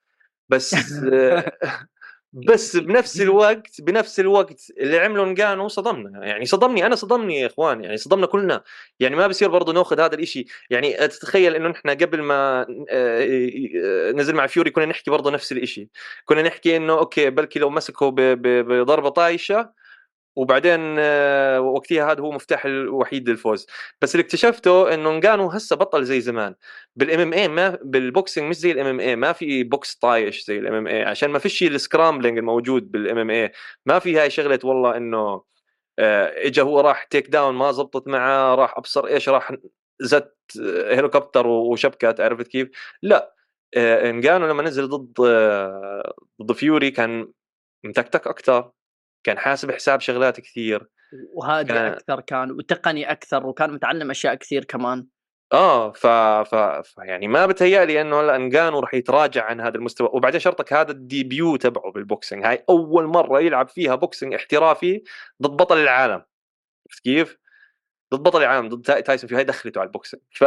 بس 0.48 0.76
بس 2.32 2.76
بنفس 2.76 3.20
الوقت 3.20 3.80
بنفس 3.80 4.20
الوقت 4.20 4.70
اللي 4.78 4.98
عمله 4.98 5.24
نقانو 5.24 5.68
صدمنا. 5.68 6.26
يعني 6.26 6.46
صدمني 6.46 6.86
أنا 6.86 6.94
صدمني 6.94 7.40
يا 7.40 7.46
إخوان. 7.46 7.84
يعني 7.84 7.96
صدمنا 7.96 8.26
كلنا. 8.26 8.62
يعني 9.00 9.16
ما 9.16 9.26
بصير 9.26 9.48
برضه 9.48 9.72
نأخذ 9.72 10.00
هذا 10.00 10.14
الإشي. 10.14 10.46
يعني 10.70 10.92
تتخيل 11.08 11.54
إنه 11.56 11.68
نحن 11.68 11.90
قبل 11.90 12.22
ما 12.22 12.66
آه، 12.90 14.12
نزل 14.12 14.34
مع 14.34 14.46
فيوري 14.46 14.70
كنا 14.70 14.86
نحكي 14.86 15.10
برضه 15.10 15.30
نفس 15.30 15.52
الإشي. 15.52 15.88
كنا 16.24 16.42
نحكي 16.42 16.76
إنه 16.76 16.98
okay 16.98 17.30
بلكي 17.30 17.58
لو 17.58 17.70
مسكه 17.70 18.10
بضربة 18.16 19.08
طايشة 19.08 19.70
وبعدين 20.36 20.96
آه، 20.98 21.60
وقتها 21.60 22.12
هذا 22.12 22.20
هو 22.20 22.32
مفتاح 22.32 22.64
الوحيد 22.64 23.28
للفوز. 23.28 23.66
بس 24.02 24.14
اللي 24.14 24.24
اكتشفته 24.24 24.94
إنه 24.94 25.10
نقانو 25.18 25.48
هسه 25.50 25.76
بطل 25.76 26.04
زي 26.04 26.20
زمان. 26.20 26.54
بال 26.96 27.20
MMA 27.20 27.48
ما 27.48 27.78
بال 27.82 27.99
boxing 27.99 28.50
مش 28.50 28.56
زي 28.56 28.72
ال 28.72 28.86
MMA 28.86 29.16
ما 29.16 29.32
في 29.32 29.64
بوكس 29.64 29.94
طايش 29.94 30.44
زي 30.46 30.58
ال 30.58 30.74
MMA 30.74 31.02
عشان 31.04 31.30
ما 31.30 31.38
فيش 31.38 31.62
ال 31.62 31.69
scrambling 31.69 32.38
الموجود 32.38 32.90
بال 32.92 33.18
MMA 33.18 33.52
ما 33.86 33.98
في 33.98 34.18
هاي 34.18 34.30
شغلة 34.30 34.58
والله 34.64 34.96
إنه 34.96 35.42
آه، 35.98 36.46
اجى 36.46 36.62
هو 36.62 36.80
راح 36.80 37.04
takedown 37.04 37.54
ما 37.54 37.72
زبطت 37.72 38.08
معاه 38.08 38.54
راح 38.54 38.78
أبصر 38.78 39.06
إيش 39.06 39.28
راح 39.28 39.52
زت 40.00 40.36
هليكوبتر 40.92 41.46
وشبكات 41.46 42.20
عرفت 42.20 42.46
كيف؟ 42.48 42.68
لا. 43.02 43.34
آه، 43.76 44.10
انجانو 44.10 44.46
لما 44.46 44.62
نزل 44.62 44.88
ضد 44.88 45.14
ضد 46.42 46.52
فيوري 46.52 46.90
كان 46.90 47.32
متكتك 47.84 48.26
أكثر 48.26 48.72
كان 49.26 49.38
حاسب 49.38 49.72
حساب 49.72 50.00
شغلات 50.00 50.40
كثير 50.40 50.86
وهادي 51.34 51.72
كان... 51.72 51.92
أكثر 51.92 52.20
كان 52.20 52.50
وتقني 52.50 53.10
أكثر 53.10 53.46
وكان 53.46 53.72
متعلم 53.72 54.10
أشياء 54.10 54.34
كثير 54.34 54.64
كمان. 54.64 55.06
آه 55.52 55.92
ف... 55.92 56.06
ف... 56.06 56.54
ف 56.54 56.98
يعني 56.98 57.28
ما 57.28 57.46
بتهيألي 57.46 58.00
إنه 58.00 58.36
إنجانو 58.36 58.80
راح 58.80 58.94
يتراجع 58.94 59.44
عن 59.44 59.60
هذا 59.60 59.76
المستوى. 59.76 60.10
وبعدين 60.12 60.40
شرطك 60.40 60.72
هذا 60.72 60.90
ال 60.90 61.01
debut 61.01 61.56
تبعه 61.56 61.92
بال 61.92 62.04
boxing. 62.04 62.46
هاي 62.46 62.64
أول 62.68 63.06
مرة 63.06 63.40
يلعب 63.40 63.68
فيها 63.68 63.94
boxing 63.94 64.34
احترافي 64.34 65.02
ضد 65.42 65.56
بطل 65.56 65.78
العالم. 65.78 66.22
عرفت 66.90 67.02
كيف؟ 67.04 67.38
ضد 68.14 68.22
بطل 68.22 68.42
العالم 68.42 68.68
ضد 68.68 69.02
تايسون 69.02 69.28
في 69.28 69.36
هاي 69.36 69.44
دخلته 69.44 69.78
على 69.78 69.86
ال 69.86 69.91
boxing. 69.91 70.22
ف 70.30 70.44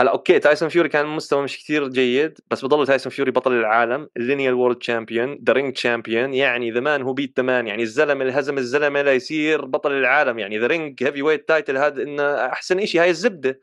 هلا 0.00 0.10
okay 0.10 0.38
تايسون 0.38 0.68
فيوري 0.68 0.88
كان 0.88 1.06
مستوى 1.06 1.42
مش 1.42 1.58
كثير 1.64 1.88
جيد 1.88 2.38
بس 2.50 2.64
بضل 2.64 2.86
تايسون 2.86 3.12
فيوري 3.12 3.30
بطل 3.30 3.52
العالم 3.52 4.08
ال 4.16 4.21
lineal 4.21 4.54
world 4.54 4.78
champion 4.78 5.38
the 5.46 5.52
Ring 5.52 5.72
champion 5.72 6.34
يعني 6.34 6.70
the 6.70 6.80
man 6.80 7.02
who 7.02 7.12
beat 7.12 7.32
the 7.36 7.42
man 7.42 7.66
يعني 7.66 7.82
الزلمة 7.82 8.22
اللي 8.22 8.32
هزم 8.32 8.58
الزلمه 8.58 9.02
ليصير 9.02 9.64
بطل 9.64 9.92
العالم 9.92 10.38
يعني 10.38 10.58
the 10.58 10.66
Ring 10.66 11.04
heavyweight 11.04 11.48
title 11.48 11.76
هذا 11.76 12.02
إنه 12.02 12.46
أحسن 12.46 12.86
شيء 12.86 13.00
هاي 13.00 13.10
الزبدة 13.10 13.60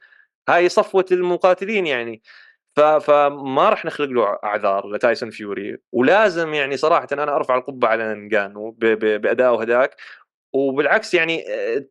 هاي 0.49 0.69
صفوة 0.69 1.05
المقاتلين 1.11 1.87
يعني. 1.87 2.21
ف... 2.75 2.79
فما 2.81 3.69
راح 3.69 3.85
نخلق 3.85 4.09
له 4.09 4.39
أعذار 4.43 4.87
لتايسون 4.91 5.29
فيوري 5.29 5.77
ولازم 5.91 6.53
يعني 6.53 6.77
صراحة 6.77 7.07
أنا 7.11 7.35
أرفع 7.35 7.57
القبة 7.57 7.87
على 7.87 8.13
نجانو 8.13 8.71
ب... 8.71 8.85
ب... 8.85 9.21
بادائه 9.21 9.61
هذاك 9.61 9.95
وبالعكس 10.53 11.13
يعني 11.13 11.45
آه، 11.49 11.85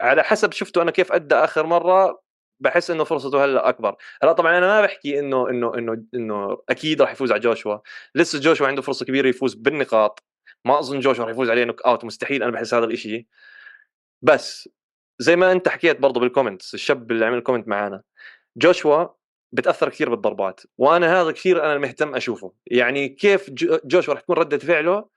على 0.00 0.24
حسب 0.24 0.52
شفته 0.52 0.82
أنا 0.82 0.90
كيف 0.90 1.12
أدى 1.12 1.34
آخر 1.34 1.66
مرة 1.66 2.22
بحس 2.60 2.90
إنه 2.90 3.04
فرصته 3.04 3.44
هلأ 3.44 3.68
أكبر. 3.68 3.96
هلأ 4.22 4.32
طبعا 4.32 4.58
أنا 4.58 4.66
ما 4.66 4.80
بحكي 4.80 5.18
إنه 5.18 5.50
إنه 5.50 5.74
إنه 5.74 6.04
إنه 6.14 6.58
أكيد 6.68 7.02
راح 7.02 7.12
يفوز 7.12 7.32
على 7.32 7.40
جوشوا. 7.40 7.78
لسه 8.14 8.40
جوشوا 8.40 8.66
عنده 8.66 8.82
فرصة 8.82 9.06
كبيرة 9.06 9.28
يفوز 9.28 9.54
بالنقاط. 9.54 10.24
ما 10.64 10.78
أظن 10.78 11.00
جوشوا 11.00 11.24
راح 11.24 11.32
يفوز 11.32 11.50
عليه 11.50 11.64
knockout 11.64 12.04
مستحيل. 12.04 12.42
أنا 12.42 12.52
بحس 12.52 12.74
هذا 12.74 12.84
الإشي. 12.84 13.26
بس 14.22 14.68
زي 15.18 15.36
ما 15.36 15.52
أنت 15.52 15.68
حكيت 15.68 16.00
برضه 16.00 16.20
بال 16.20 16.31
comments 16.31 16.74
الشاب 16.74 17.10
اللي 17.10 17.26
عمل 17.26 17.40
comment 17.40 17.68
معانا 17.68 18.02
جوشوا 18.56 19.06
بتأثر 19.52 19.88
كثير 19.88 20.10
بالضربات. 20.10 20.60
وأنا 20.78 21.20
هذا 21.20 21.30
كثير 21.30 21.64
أنا 21.64 21.78
مهتم 21.78 22.14
أشوفه. 22.14 22.52
يعني 22.66 23.08
كيف 23.08 23.50
جوشوا 23.84 24.14
راح 24.14 24.22
تكون 24.22 24.36
ردة 24.36 24.58
فعله 24.58 25.08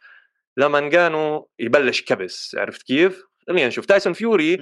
لما 0.58 0.90
نقانو 0.90 1.44
يبلش 1.60 2.02
كبس. 2.02 2.56
عرفت 2.60 2.84
كيف؟ 2.84 3.24
خلينا 3.48 3.68
نشوف. 3.68 3.86
تايسون 3.86 4.14
فيوري 4.14 4.58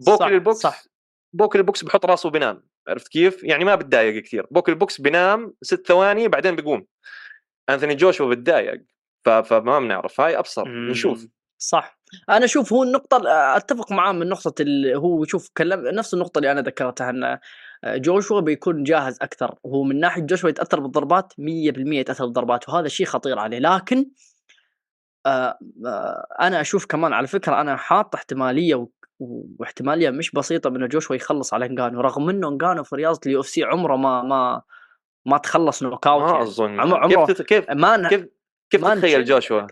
بوكل 0.00 0.32
البوكس 0.32 0.58
صح. 0.58 0.84
بوكل 1.36 1.58
البوكس 1.58 1.84
بحط 1.84 2.06
راسه 2.06 2.26
وبنام 2.26 2.62
عرفت 2.88 3.08
كيف؟ 3.08 3.44
يعني 3.44 3.64
ما 3.64 3.74
بتضايق 3.74 4.22
كثير. 4.22 4.46
بوكل 4.50 4.72
البوكس 4.72 5.00
بنام 5.00 5.54
ست 5.62 5.86
ثواني 5.86 6.28
بعدين 6.28 6.56
بيقوم. 6.56 6.86
أنثوني 7.70 7.94
جوشوا 7.94 8.30
بتضايق 8.30 8.82
فما 9.24 9.78
بنعرف. 9.78 10.20
هاي 10.20 10.38
ابصر 10.38 10.68
نشوف. 10.68 11.26
صح. 11.58 11.98
أنا 12.30 12.44
أشوف 12.44 12.72
هو 12.72 12.82
النقطة 12.82 13.22
أتفق 13.56 13.92
معاه 13.92 14.12
من 14.12 14.28
نقطة 14.28 14.62
اللي 14.62 14.96
هو 14.96 15.24
شوف 15.24 15.50
كلم 15.56 15.88
نفس 15.88 16.14
النقطة 16.14 16.38
اللي 16.38 16.52
أنا 16.52 16.60
ذكرتها 16.60 17.10
إن 17.10 17.38
جوشوا 17.84 18.40
بيكون 18.40 18.82
جاهز 18.82 19.18
أكثر. 19.22 19.54
وهو 19.62 19.82
من 19.82 20.00
ناحية 20.00 20.22
جوشوا 20.22 20.48
يتأثر 20.48 20.80
بالضربات 20.80 21.32
100% 21.32 21.38
يتأثر 21.92 22.24
بالضربات 22.24 22.68
وهذا 22.68 22.88
شيء 22.88 23.06
خطير 23.06 23.38
عليه. 23.38 23.58
لكن 23.58 24.06
آه 25.26 25.58
آه 25.86 26.26
أنا 26.40 26.60
أشوف 26.60 26.86
كمان 26.86 27.12
على 27.12 27.26
فكرة 27.26 27.60
أنا 27.60 27.76
حاط 27.76 28.14
احتمالية 28.14 28.88
واحتماليه 29.18 30.10
مش 30.10 30.30
بسيطة 30.30 30.68
انه 30.68 30.86
جوشوا 30.86 31.16
يخلص 31.16 31.54
على 31.54 31.66
انجانو 31.66 32.00
رغم 32.00 32.30
إنه 32.30 32.48
انجانو 32.48 32.84
في 32.84 32.96
رياضة 32.96 33.20
ال 33.26 33.40
UFC 33.40 33.64
عمره 33.64 33.96
ما 33.96 34.22
ما 34.22 34.62
ما 35.26 35.38
تخلص 35.38 35.82
knockout 35.82 36.22
ما 36.22 36.30
يعني. 36.30 36.42
أظن. 36.42 36.80
عمره 36.80 36.98
عمره 36.98 37.26
كيف 37.26 37.42
كيف 37.42 37.70
ما 37.70 38.08
كيف 38.08 38.26
كيف 38.70 38.84
تتخيل 38.84 39.24
جوشوا؟ 39.24 39.66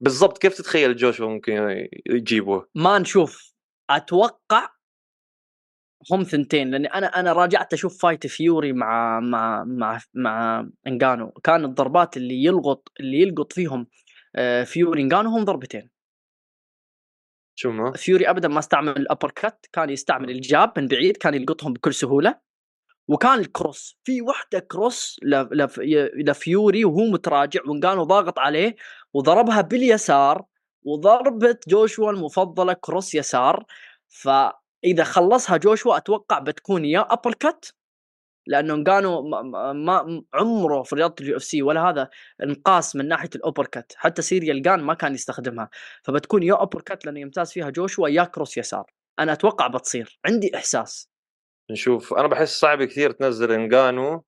بالضبط 0.00 0.38
كيف 0.38 0.54
تتخيل 0.54 0.96
جوشوا 0.96 1.28
ممكن 1.28 1.86
يجيبه 2.06 2.64
ما 2.74 2.98
نشوف. 2.98 3.52
أتوقع 3.90 4.68
هم 6.12 6.22
ثنتين 6.22 6.70
لأني 6.70 6.86
أنا 6.86 7.06
أنا 7.06 7.32
راجعت 7.32 7.72
أشوف 7.72 8.02
fight 8.02 8.26
فيوري 8.26 8.72
مع 8.72 9.20
مع 9.20 9.64
مع 9.64 10.00
مع 10.14 10.66
انجانو 10.86 11.30
كان 11.30 11.64
الضربات 11.64 12.16
اللي 12.16 12.44
يلقط 12.44 12.88
اللي 13.00 13.20
يلقط 13.20 13.52
فيهم 13.52 13.86
آه، 14.36 14.64
فيوري 14.64 15.02
انجانو 15.02 15.30
هم 15.30 15.44
ضربتين. 15.44 15.90
شو 17.62 17.70
ما. 17.70 17.92
فيوري 17.92 18.30
ابدا 18.30 18.48
ما 18.48 18.58
استعمل 18.58 18.96
ال 18.96 19.30
uppercut 19.30 19.66
كان 19.72 19.90
يستعمل 19.90 20.30
ال 20.30 20.41
jab 20.41 20.72
من 20.76 20.88
بعيد 20.88 21.16
كان 21.16 21.34
يلقطهم 21.34 21.72
بكل 21.72 21.94
سهولة. 21.94 22.38
وكان 23.08 23.38
ال 23.38 23.48
cross 23.48 23.98
في 24.04 24.22
وحدة 24.22 24.58
cross 24.58 25.20
لفيوري 26.26 26.84
وهو 26.84 27.04
متراجع 27.04 27.60
وانجانو 27.66 28.02
ضاغط 28.04 28.38
عليه 28.38 28.76
وضربها 29.14 29.60
باليسار 29.60 30.44
وضربة 30.84 31.58
جوشوا 31.68 32.10
المفضلة 32.10 32.72
cross 32.72 33.14
يسار. 33.14 33.64
فإذا 34.08 35.04
خلصها 35.04 35.56
جوشوا 35.56 35.96
أتوقع 35.96 36.38
بتكون 36.38 36.84
يا 36.84 37.00
uppercut 37.12 37.66
لأنه 38.46 38.84
كانوا 38.84 39.22
ما, 39.72 40.22
عمره 40.34 40.82
في 40.82 40.94
رياضة 40.94 41.14
ال 41.20 41.36
UFC 41.36 41.62
ولا 41.62 41.90
هذا 41.90 42.08
انقاس 42.42 42.96
من 42.96 43.08
ناحية 43.08 43.30
ال 43.34 43.66
uppercut 43.66 43.92
حتى 43.96 44.22
سيريل 44.22 44.62
جان 44.62 44.80
ما 44.80 44.94
كان 44.94 45.14
يستخدمها. 45.14 45.70
فبتكون 46.02 46.42
يا 46.42 46.54
uppercut 46.54 47.06
لأنه 47.06 47.20
يمتاز 47.20 47.52
فيها 47.52 47.70
جوشوا 47.70 48.08
يا 48.08 48.24
cross 48.24 48.58
يسار 48.58 48.92
أنا 49.18 49.32
أتوقع 49.32 49.66
بتصير. 49.66 50.20
عندي 50.26 50.56
إحساس. 50.56 51.10
نشوف. 51.70 52.14
أنا 52.14 52.26
بحس 52.28 52.60
صعب 52.60 52.84
كثير 52.84 53.10
تنزل 53.10 53.52
انجانو 53.52 54.24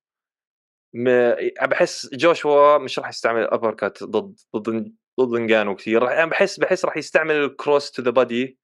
م... 0.95 1.33
بحس 1.63 2.15
جوشوا 2.15 2.79
مش 2.79 2.99
راح 2.99 3.09
يستعمل 3.09 3.43
ال 3.43 3.75
uppercut 3.75 4.05
ضد 4.05 4.35
ضد 4.57 4.95
ضد 5.21 5.35
انجانو 5.35 5.75
كثير. 5.77 6.13
أنا 6.13 6.27
بحس 6.27 6.61
بحس 6.61 6.85
راح 6.85 6.97
يستعمل 6.97 7.35
ال 7.35 7.44
cross 7.44 7.91
to 7.91 8.03
the 8.03 8.11
body 8.11 8.59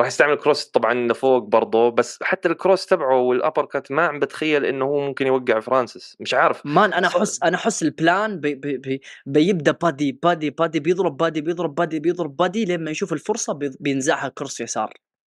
راح 0.00 0.06
يستعمل 0.06 0.36
cross 0.36 0.64
طبعا 0.64 0.94
لفوق 0.94 1.42
برضه 1.42 1.88
بس 1.88 2.18
حتى 2.22 2.48
ال 2.48 2.54
cross 2.54 2.86
تبعه 2.86 3.20
وال 3.20 3.64
uppercut 3.64 3.92
ما 3.92 4.06
عم 4.06 4.18
بتخيل 4.18 4.64
إنه 4.64 4.84
هو 4.84 5.00
ممكن 5.00 5.26
يوقع 5.26 5.60
فرانسيس 5.60 6.16
مش 6.20 6.34
عارف. 6.34 6.66
man 6.66 6.92
أنا 6.92 7.06
أحس 7.06 7.42
أنا 7.42 7.56
أحس 7.56 7.82
ال 7.82 7.94
plan 7.94 8.40
بي 8.40 8.54
بي 8.54 8.76
بي 8.76 9.00
بيبدأ 9.26 9.72
body 9.72 10.12
body 10.12 10.50
body 10.50 10.80
بيضرب 10.80 11.16
بادي 11.16 11.40
بيضرب 11.40 11.74
بادي 11.74 12.00
بيضرب 12.00 12.36
بادي 12.36 12.64
لما 12.64 12.90
يشوف 12.90 13.12
الفرصة 13.12 13.58
بينزعها 13.80 14.28
cross 14.28 14.60
يسار. 14.60 14.92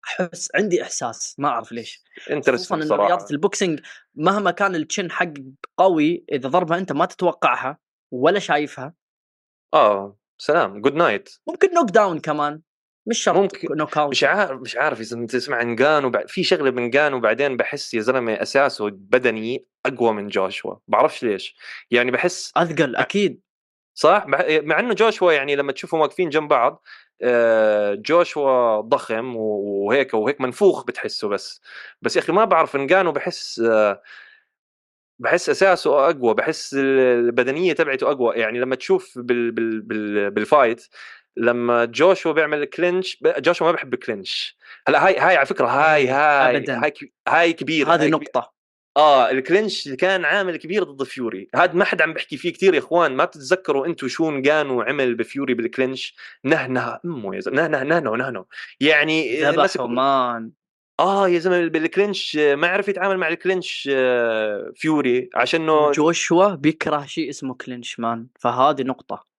أحس 0.05 0.49
عندي 0.55 0.83
إحساس 0.83 1.37
ما 1.39 1.49
أعرف 1.49 1.73
ليش. 1.73 2.05
خصوصا 2.49 2.75
ان 2.75 2.93
رياضة 2.93 3.27
ال 3.31 3.38
boxing 3.38 3.81
مهما 4.15 4.51
كان 4.51 4.75
ال 4.75 4.82
chin 4.82 5.11
حق 5.11 5.33
قوي 5.79 6.25
إذا 6.33 6.49
ضربها 6.49 6.79
أنت 6.79 6.93
ما 6.93 7.07
تتوقعها 7.07 7.79
ولا 8.11 8.39
شايفها. 8.39 8.95
آه 9.75 10.17
سلام 10.39 10.81
good 10.81 10.95
night 10.95 11.35
ممكن 11.47 11.75
knockdown 11.75 12.19
كمان. 12.19 12.61
مش 13.11 13.19
شرط 13.19 13.37
ممكن. 13.37 13.77
knockout 13.77 14.11
مش 14.11 14.25
عارف 14.25 14.61
مش 14.61 14.77
عارف 14.77 15.13
أنت 15.13 15.31
تسمع 15.33 15.57
عن 15.57 15.77
جان 15.77 16.05
وبعد 16.05 16.29
في 16.29 16.45
شغلة 16.45 16.71
من 16.71 16.91
جان 16.91 17.15
وبعدين 17.15 17.57
بحس 17.57 17.95
يا 17.95 18.01
زلمة 18.01 18.33
أساسه 18.33 18.91
بدني 18.91 19.65
أقوى 19.87 20.13
من 20.13 20.29
جوشوا. 20.29 20.75
بعرفش 20.89 21.23
ليش. 21.23 21.57
يعني 21.91 22.11
بحس 22.11 22.53
أثقل 22.57 22.97
أكيد. 22.97 23.41
صح؟ 23.95 24.25
مع 24.49 24.81
إنه 24.81 24.95
جوشوا 24.95 25.33
يعني 25.33 25.57
لما 25.57 25.73
تشوفهم 25.73 26.01
واقفين 26.01 26.29
جنب 26.29 26.49
بعض 26.49 26.83
آه، 27.23 27.95
جوشوا 27.95 28.81
ضخم 28.81 29.37
وهيك 29.37 30.15
وهيك 30.15 30.41
منفوخ 30.41 30.85
بتحسه 30.85 31.29
بس. 31.29 31.61
بس 32.03 32.17
يا 32.17 32.21
أخي 32.23 32.33
ما 32.33 32.45
بعرف 32.45 32.77
انجانو 32.77 33.13
بحس 33.13 33.61
آه، 33.61 34.03
بحس 35.19 35.51
أساسه 35.51 36.11
أقوى 36.11 36.35
بحس 36.35 36.75
البدنية 36.79 37.73
تبعته 37.73 38.11
أقوى. 38.11 38.35
يعني 38.37 38.61
لما 38.61 38.77
تشوف 38.77 39.19
بال 39.19 39.51
بال 39.51 39.81
بال 39.81 40.31
بال 40.31 40.47
fight 40.47 40.87
لما 41.37 41.85
جوشوا 41.85 42.33
بيعمل 42.33 42.65
clinch 42.65 43.19
جوشوا 43.39 43.67
ما 43.67 43.73
بحب 43.73 43.95
ال 43.95 44.04
clinch 44.04 44.57
هلأ 44.89 45.07
هاي 45.07 45.19
هاي 45.19 45.37
على 45.37 45.47
فكرة 45.47 45.67
هاي 45.67 46.09
هاي 46.09 46.57
أبداً. 46.57 46.85
هاي 46.85 46.93
هاي 47.29 47.53
كبيرة 47.53 47.95
هذه 47.95 48.09
نقطة. 48.09 48.53
آه 48.97 49.31
ال 49.31 49.39
clinch 49.39 49.89
كان 49.89 50.25
عامل 50.25 50.57
كبير 50.57 50.85
ضد 50.85 51.03
فيوري 51.03 51.49
هذا 51.55 51.73
ما 51.73 51.85
حد 51.85 52.03
عم 52.03 52.13
بحكي 52.13 52.37
فيه 52.37 52.53
كثير 52.53 52.75
يا 52.75 52.79
إخوان. 52.79 53.17
ما 53.17 53.25
بتتذكروا 53.25 53.87
أنتم 53.87 54.09
شو 54.09 54.31
نقانو 54.31 54.83
عمل 54.83 55.15
بفيوري 55.15 55.55
بال 55.55 55.70
clinch 55.70 56.17
نهنه 56.45 56.99
أمه 57.05 57.35
يا 57.35 57.41
زلمه 57.41 57.69
نهنه 57.69 57.83
نهنه 57.83 58.17
نهنه 58.17 58.45
يعني 58.81 59.45
ذبحه 59.45 59.87
man 59.87 60.51
آه 61.01 61.29
يا 61.29 61.39
زلمة 61.39 61.69
بال 61.69 61.86
clinch 61.86 62.37
ما 62.37 62.69
عرف 62.69 62.89
يتعامل 62.89 63.17
مع 63.17 63.29
ال 63.29 63.38
clinch 63.38 63.91
آه، 63.93 64.73
فيوري 64.77 65.31
عشان 65.35 65.67
جوشوا 65.95 66.55
بيكره 66.55 67.07
شيء 67.07 67.31
اسمه 67.31 67.55
clinch 67.55 68.01
man. 68.01 68.27
فهذه 68.41 68.83
نقطة. 68.83 69.30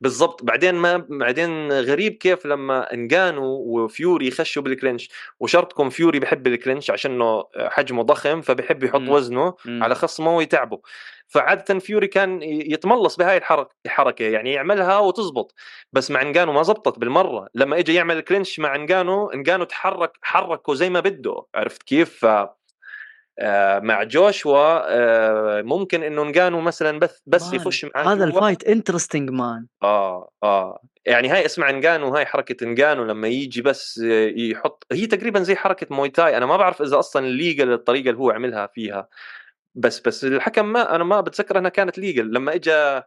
بالضبط. 0.00 0.44
بعدين 0.44 0.74
ما 0.74 1.06
بعدين 1.10 1.72
غريب 1.72 2.12
كيف 2.12 2.46
لما 2.46 2.92
إنجانو 2.94 3.44
وفيوري 3.44 4.30
خشوا 4.30 4.62
بال 4.62 4.73
clinch 4.73 5.08
وشرطكم 5.40 5.90
فيوري 5.90 6.18
بحب 6.18 6.46
ال 6.46 6.52
clinch 6.52 6.90
عشانه 6.90 7.44
حجمه 7.56 8.02
ضخم 8.02 8.40
فبحب 8.40 8.84
يحط 8.84 9.00
م. 9.00 9.08
وزنه 9.08 9.54
م. 9.64 9.82
على 9.82 9.94
خصمه 9.94 10.36
ويتعبه 10.36 10.80
فعادة 11.28 11.78
فيوري 11.78 12.06
كان 12.06 12.42
يتملص 12.42 13.16
بهاي 13.16 13.36
الحركه 13.36 13.70
الحركة 13.86 14.22
يعني 14.22 14.52
يعملها 14.52 14.98
وتزبط. 14.98 15.54
بس 15.92 16.10
مع 16.10 16.22
إنجانو 16.22 16.52
ما 16.52 16.62
زبطت 16.62 16.98
بالمرة. 16.98 17.48
لما 17.54 17.78
اجى 17.78 17.94
يعمل 17.94 18.16
ال 18.16 18.22
clinch 18.22 18.58
مع 18.60 18.74
إنجانو 18.74 19.26
إنجانو 19.30 19.64
تحرك 19.64 20.12
حركه 20.22 20.74
زي 20.74 20.90
ما 20.90 21.00
بده 21.00 21.42
عرفت 21.54 21.82
كيف؟ 21.82 22.26
ف 22.26 22.48
مع 23.80 24.02
جوشوا 24.02 24.96
آه، 24.96 25.62
ممكن 25.62 26.02
إنه 26.02 26.22
نقانو 26.22 26.60
مثلا 26.60 26.98
بس 26.98 27.22
بس 27.26 27.52
يخش 27.52 27.84
معاه 27.84 28.14
هذا 28.14 28.24
ال 28.24 28.31
fight 28.31 28.64
interesting 28.64 29.30
man. 29.30 29.66
آه 29.82 30.30
آه. 30.42 30.82
يعني 31.06 31.28
هاي 31.28 31.46
اسمع 31.46 31.70
نقانو 31.70 32.08
هاي 32.08 32.26
حركة 32.26 32.66
نقانو 32.66 33.04
لما 33.04 33.28
يجي 33.28 33.62
بس 33.62 34.00
يحط 34.36 34.86
هي 34.92 35.06
تقريبا 35.06 35.40
زي 35.40 35.56
حركة 35.56 35.86
مويتاي 35.90 36.36
أنا 36.36 36.46
ما 36.46 36.56
بعرف 36.56 36.82
إذا 36.82 36.98
أصلا 36.98 37.26
legal 37.26 37.72
الطريقة 37.72 38.10
اللي 38.10 38.20
هو 38.20 38.30
عملها 38.30 38.66
فيها. 38.66 39.08
بس 39.74 40.00
بس 40.00 40.24
الحكم 40.24 40.72
ما 40.72 40.94
أنا 40.94 41.04
ما 41.04 41.20
بتذكر 41.20 41.58
إنها 41.58 41.70
كانت 41.70 41.98
legal 41.98 42.32
لما 42.32 42.54
اجى 42.54 43.02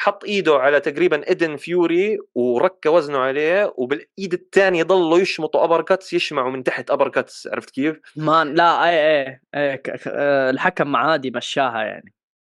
حط 0.00 0.24
إيده 0.24 0.54
على 0.54 0.80
تقريبا 0.80 1.28
ايدن 1.28 1.56
فيوري 1.56 2.18
وركى 2.34 2.88
وزنه 2.88 3.18
عليه 3.18 3.74
وبالإيد 3.76 4.32
الثانية 4.32 4.82
ضلوا 4.82 5.18
يشمطوا 5.18 5.64
uppercuts 5.64 6.12
يشمعوا 6.12 6.50
من 6.50 6.64
تحت 6.64 6.90
uppercuts 6.90 7.46
عرفت 7.46 7.70
كيف؟ 7.70 8.00
man 8.16 8.54
لا 8.54 8.88
اي 8.88 9.20
اي, 9.22 9.40
اي 9.54 9.82
آه، 10.06 10.50
الحكم 10.50 10.96
عادي 10.96 11.30
مشاها 11.30 11.82
يعني. 11.82 12.14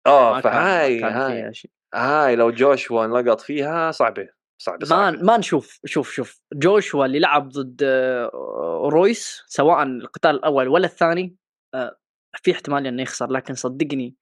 آه 0.07 0.41
فهاي 0.41 1.03
هاي 1.03 1.51
هاي 1.93 2.35
لو 2.35 2.51
جوشوا 2.51 3.05
انلقط 3.05 3.41
فيها 3.41 3.91
صعبة 3.91 4.29
صعبة 4.61 4.85
صعبة. 4.85 5.11
ما 5.11 5.23
ما 5.23 5.37
نشوف 5.37 5.79
شوف 5.85 6.11
شوف 6.11 6.41
جوشوا 6.53 7.05
اللي 7.05 7.19
لعب 7.19 7.49
ضد 7.49 7.83
آه، 7.83 8.89
رويس 8.93 9.43
سواء 9.47 9.83
القتال 9.83 10.31
الأول 10.31 10.67
ولا 10.67 10.85
الثاني 10.85 11.35
آه، 11.73 11.97
في 12.33 12.51
احتمال 12.51 12.87
إنه 12.87 13.01
يخسر 13.01 13.31
لكن 13.31 13.53
صدقني 13.53 14.15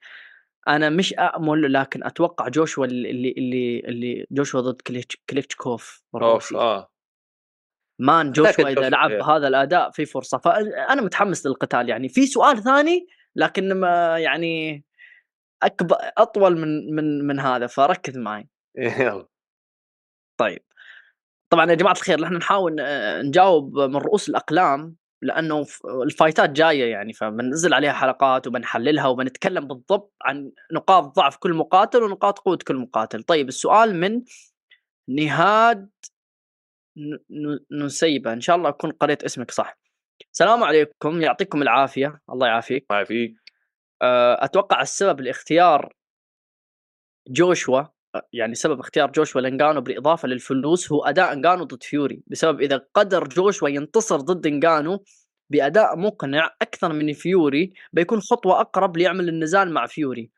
أنا 0.68 0.90
مش 0.90 1.14
امل 1.14 1.74
لكن 1.74 2.04
أتوقع 2.04 2.48
جوشوا 2.48 2.86
اللي 2.86 3.32
اللي 3.38 3.80
اللي 3.80 4.26
جوشوا 4.32 4.62
ضد 4.62 4.82
كليتشكو 5.30 6.04
اوف 6.16 6.56
آه. 6.56 6.92
man 8.00 8.32
جوشوا 8.32 8.70
إذا 8.70 8.90
لعب 8.90 9.12
بهذا 9.12 9.48
الأداء 9.48 9.92
في 9.92 10.06
فرصة. 10.06 10.38
فانا 10.38 11.02
متحمس 11.02 11.46
للقتال 11.46 11.90
يعني. 11.90 12.10
في 12.10 12.26
سؤال 12.26 12.64
ثاني 12.64 13.08
لكن 13.36 13.74
ما 13.74 14.20
يعني 14.20 14.84
اكبر 15.64 15.96
أطول 16.18 16.58
من 16.58 16.96
من 16.96 17.28
من 17.28 17.40
هذا 17.40 17.68
فركز 17.68 18.18
معي. 18.18 18.50
يلا. 19.00 19.28
طيب. 20.38 20.64
طبعا 21.50 21.70
يا 21.70 21.76
جماعة 21.76 21.94
الخير 21.94 22.22
نحن 22.22 22.34
نحاول 22.34 22.76
نجاوب 23.26 23.80
من 23.80 23.96
رؤوس 23.96 24.30
الأقلام. 24.30 24.96
لأنه 25.22 25.66
الفايتات 26.04 26.50
جاية 26.50 26.92
يعني 26.92 27.14
فبننزل 27.14 27.74
عليها 27.74 27.94
حلقات 27.94 28.48
وبنحللها 28.48 29.08
وبنتكلم 29.08 29.68
بالضبط 29.68 30.14
عن 30.22 30.52
نقاط 30.72 31.04
ضعف 31.04 31.38
كل 31.38 31.54
مقاتل 31.54 32.04
ونقاط 32.04 32.40
قوة 32.40 32.58
كل 32.68 32.76
مقاتل. 32.76 33.24
طيب 33.24 33.48
السؤال 33.48 33.96
من 33.96 34.22
نهاد 35.10 35.90
نسيبة. 37.72 38.34
إن 38.34 38.42
شاء 38.42 38.56
الله 38.56 38.70
أكون 38.70 38.92
قريت 38.92 39.24
اسمك 39.24 39.52
صح. 39.52 39.78
السلام 40.34 40.64
عليكم. 40.64 41.22
يعطيكم 41.22 41.62
العافية. 41.62 42.22
الله 42.30 42.48
يعافيك. 42.48 42.86
الله 42.92 42.98
يعافيك. 42.98 43.36
آه، 44.02 44.46
أتوقع 44.46 44.82
السبب 44.82 45.22
لاختيار 45.22 45.94
جوشوا 47.28 47.84
يعني 48.34 48.56
سبب 48.56 48.80
اختيار 48.80 49.12
جوشوا 49.12 49.42
لانجانو 49.42 49.82
بالإضافة 49.82 50.28
للفلوس 50.28 50.92
هو 50.92 51.04
أداء 51.04 51.34
انجانو 51.34 51.64
ضد 51.64 51.84
فيوري 51.84 52.24
بسبب 52.28 52.62
إذا 52.62 52.82
قدر 52.94 53.28
جوشوا 53.28 53.70
ينتصر 53.70 54.18
ضد 54.18 54.48
انجانو 54.48 55.04
بأداء 55.50 55.98
مقنع 55.98 56.56
أكثر 56.62 56.94
من 56.94 57.14
فيوري 57.14 57.74
بيكون 57.94 58.22
خطوة 58.22 58.62
أقرب 58.62 58.98
ليعمل 58.98 59.30
النزال 59.30 59.72
مع 59.74 59.86
فيوري. 59.86 60.32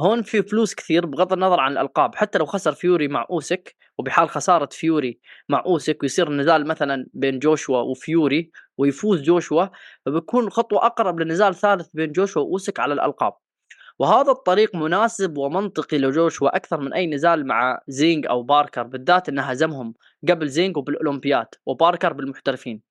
هون 0.00 0.22
في 0.22 0.42
فلوس 0.42 0.74
كثير 0.74 1.06
بغض 1.06 1.32
النظر 1.32 1.60
عن 1.60 1.72
الألقاب 1.72 2.14
حتى 2.14 2.38
لو 2.38 2.46
خسر 2.46 2.72
فيوري 2.72 3.08
مع 3.08 3.26
أوسك 3.30 3.76
وبحال 3.98 4.28
خسارة 4.28 4.68
فيوري 4.72 5.20
مع 5.48 5.62
أوسك 5.66 6.02
ويصير 6.02 6.28
النزال 6.30 6.66
مثلا 6.66 7.06
بين 7.14 7.38
جوشوا 7.38 7.78
وفيوري 7.78 8.50
ويفوز 8.78 9.22
جوشوا 9.22 9.66
فبكون 10.06 10.50
خطوة 10.50 10.86
أقرب 10.86 11.20
لنزال 11.20 11.54
ثالث 11.54 11.88
بين 11.94 12.12
جوشوا 12.12 12.42
وأوسك 12.42 12.80
على 12.80 12.94
الألقاب. 12.94 13.32
وهذا 13.98 14.30
الطريق 14.30 14.74
مناسب 14.74 15.38
ومنطقي 15.38 15.98
لجوشوا 15.98 16.56
أكثر 16.56 16.80
من 16.80 16.92
أي 16.92 17.06
نزال 17.06 17.46
مع 17.46 17.80
زينج 17.88 18.26
أو 18.26 18.42
باركر 18.42 18.82
بالذات 18.82 19.28
إنه 19.28 19.42
هزمهم 19.42 19.94
قبل 20.28 20.48
زينج 20.48 20.76
وبالأولمبياد 20.76 21.46
وباركر 21.66 22.12
بالمحترفين. 22.12 22.82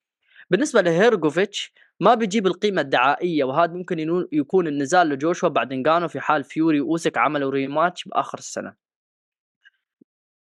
بالنسبة 0.50 0.82
لهيرجوفيتش 0.82 1.74
ما 2.00 2.16
بيجيب 2.16 2.48
القيمة 2.48 2.82
الدعائية 2.82 3.44
وهذا 3.44 3.74
ممكن 3.74 4.26
يكون 4.32 4.68
النزال 4.68 5.10
لجوشوا 5.10 5.50
بعد 5.50 5.74
انقانو 5.74 6.08
في 6.08 6.20
حال 6.20 6.44
فيوري 6.44 6.82
واوسك 6.82 7.18
عملوا 7.18 7.52
rematch 7.52 8.04
بآخر 8.08 8.38
السنة. 8.38 8.76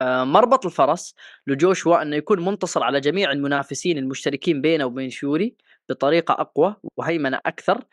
آه، 0.01 0.23
مربط 0.23 0.65
الفرس 0.65 1.15
لجوشوا 1.47 2.01
إنه 2.01 2.15
يكون 2.15 2.45
منتصر 2.45 2.83
على 2.83 2.99
جميع 2.99 3.31
المنافسين 3.31 3.97
المشتركين 3.97 4.61
بينه 4.61 4.85
وبين 4.85 5.09
فيوري 5.09 5.55
بطريقة 5.89 6.31
أقوى 6.33 6.75
وهيمنة 6.97 7.39
أكثر. 7.45 7.83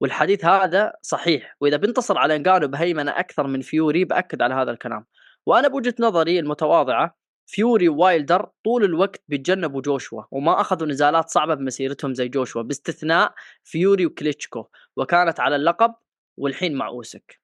والحديث 0.00 0.44
هذا 0.44 0.92
صحيح. 1.02 1.56
وإذا 1.60 1.76
بينتصر 1.76 2.18
على 2.18 2.36
انجانو 2.36 2.68
بهيمنة 2.68 3.10
أكثر 3.10 3.46
من 3.46 3.60
فيوري 3.60 4.04
بأكد 4.04 4.42
على 4.42 4.54
هذا 4.54 4.70
الكلام. 4.70 5.06
وأنا 5.46 5.68
بوجهة 5.68 5.94
نظري 6.00 6.38
المتواضعة 6.38 7.16
فيوري 7.46 7.88
وايلدر 7.88 8.48
طول 8.64 8.84
الوقت 8.84 9.22
بيتجنبوا 9.28 9.80
جوشوا 9.80 10.22
وما 10.30 10.60
أخذوا 10.60 10.88
نزالات 10.88 11.28
صعبة 11.28 11.54
بمسيرتهم 11.54 12.14
زي 12.14 12.28
جوشوا 12.28 12.62
باستثناء 12.62 13.34
فيوري 13.64 14.06
وكليتشكو. 14.06 14.64
وكانت 14.96 15.40
على 15.40 15.56
اللقب 15.56 15.94
والحين 16.38 16.74
مع 16.74 16.88
أوسك. 16.88 17.40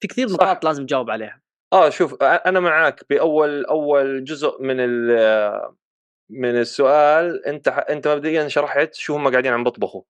في 0.00 0.08
كثير 0.08 0.32
نقاط 0.32 0.64
لازم 0.64 0.86
تجاوب 0.86 1.10
عليها. 1.10 1.42
آه 1.72 1.90
شوف 1.90 2.22
أنا 2.22 2.60
معاك. 2.60 3.04
بأول 3.10 3.64
أول 3.64 4.24
جزء 4.24 4.62
من 4.62 4.76
من 6.30 6.60
السؤال 6.60 7.46
أنت 7.46 7.68
أنت 7.68 8.08
مبدئيا 8.08 8.48
شرحت 8.48 8.94
شو 8.94 9.14
هم 9.14 9.30
قاعدين 9.30 9.52
عم 9.52 9.64
بيطبخوا 9.64 10.02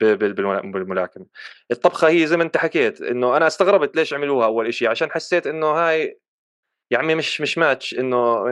بالملاكمة. 0.00 1.26
الطبخة 1.70 2.08
هي 2.08 2.26
زي 2.26 2.36
ما 2.36 2.42
انت 2.42 2.56
حكيت 2.56 3.02
إنه 3.02 3.36
أنا 3.36 3.46
استغربت 3.46 3.96
ليش 3.96 4.14
عملوها 4.14 4.46
أول 4.46 4.74
شيء 4.74 4.88
عشان 4.88 5.10
حسيت 5.10 5.46
إنه 5.46 5.66
هاي 5.66 6.20
يا 6.92 6.98
عمي 6.98 7.14
مش 7.14 7.40
مش 7.40 7.58
ماتش 7.58 7.94
إنه 7.94 8.48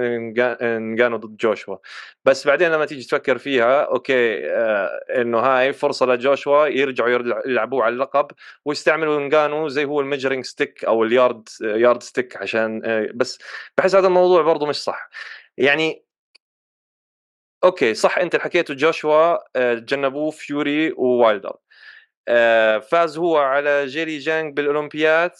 انقانوا 0.63 1.19
ضد 1.19 1.37
جوشوا. 1.37 1.77
بس 2.25 2.47
بعدين 2.47 2.69
لما 2.73 2.85
تيجي 2.87 3.03
تفكر 3.07 3.39
فيها 3.39 3.83
أوكي 3.83 4.47
آه 4.51 5.01
إنه 5.21 5.39
هاي 5.39 5.73
فرصة 5.73 6.07
لجوشوا 6.07 6.67
يرجعوا 6.67 7.11
يلعبوا 7.47 7.85
على 7.85 7.93
اللقب 7.93 8.31
ويستعملوا 8.65 9.19
انقانوا 9.19 9.69
زي 9.69 9.85
هو 9.85 10.01
ال 10.01 10.05
measuring 10.05 10.45
stick 10.45 10.85
أو 10.85 11.05
ال 11.05 11.49
yard 11.63 12.03
yardstick 12.03 12.37
عشان 12.37 12.83
آه 12.85 13.09
بس 13.15 13.39
بحس 13.79 13.95
هذا 13.95 14.07
الموضوع 14.07 14.43
برضه 14.43 14.67
مش 14.67 14.77
صح. 14.83 15.09
يعني 15.57 16.05
okay 17.65 17.95
صح 17.95 18.19
أنت 18.19 18.37
حكيته 18.37 18.75
جوشوا 18.75 19.39
آه، 19.57 19.75
تجنبوه 19.75 20.31
فيوري 20.31 20.93
ووايلدر. 20.93 21.57
آه، 22.29 22.79
فاز 22.79 23.19
هو 23.19 23.39
على 23.39 23.87
جيري 23.87 24.19
جانج 24.19 24.57
بالأولمبياد 24.57 25.33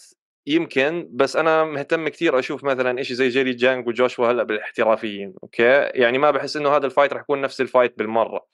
يمكن 0.47 1.09
بس 1.13 1.35
أنا 1.35 1.63
مهتم 1.63 2.07
كثير 2.09 2.39
أشوف 2.39 2.63
مثلا 2.63 3.03
شيء 3.03 3.15
زي 3.15 3.29
جيري 3.29 3.53
جانج 3.53 3.87
وجوشوا 3.87 4.27
هلأ 4.31 4.43
بالإحترافيين 4.43 5.33
okay؟ 5.43 5.63
يعني 5.93 6.17
ما 6.17 6.31
بحس 6.31 6.57
إنه 6.57 6.69
هذا 6.69 6.85
ال 6.85 6.90
fight 6.90 7.13
راح 7.13 7.21
يكون 7.21 7.41
نفس 7.41 7.61
ال 7.61 7.67
fight 7.67 7.97
بالمرة. 7.97 8.45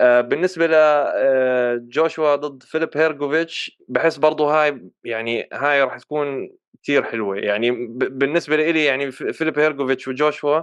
آه، 0.00 0.20
بالنسبة 0.20 0.66
لجوشوا 0.66 2.36
ضد 2.36 2.62
فيليب 2.62 2.96
هيرجوفيتش 2.96 3.78
بحس 3.88 4.16
برضه 4.16 4.50
هاي 4.64 4.90
يعني 5.04 5.48
هاي 5.52 5.82
راح 5.82 5.98
تكون 5.98 6.50
كثير 6.82 7.04
حلوة. 7.04 7.36
يعني 7.36 7.70
بالنسبة 7.90 8.56
لي 8.56 8.84
يعني 8.84 9.10
فيليب 9.12 9.58
هيرجوفيتش 9.58 10.08
وجوشوا 10.08 10.62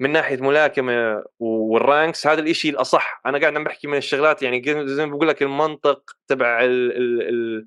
من 0.00 0.10
ناحية 0.12 0.36
ملاكمة 0.36 1.24
وال 1.38 1.63
ranks 1.63 2.26
هذا 2.26 2.40
الشيء 2.40 2.70
الأصح. 2.70 3.20
أنا 3.26 3.38
قاعد 3.38 3.56
عم 3.56 3.64
بحكي 3.64 3.88
من 3.88 3.96
الشغلات 3.98 4.42
يعني 4.42 4.62
زي 4.86 5.06
ما 5.06 5.16
بقول 5.16 5.28
لك 5.28 5.42
المنطق 5.42 6.16
تبع 6.28 6.64
ال 6.64 6.92
ال 7.28 7.66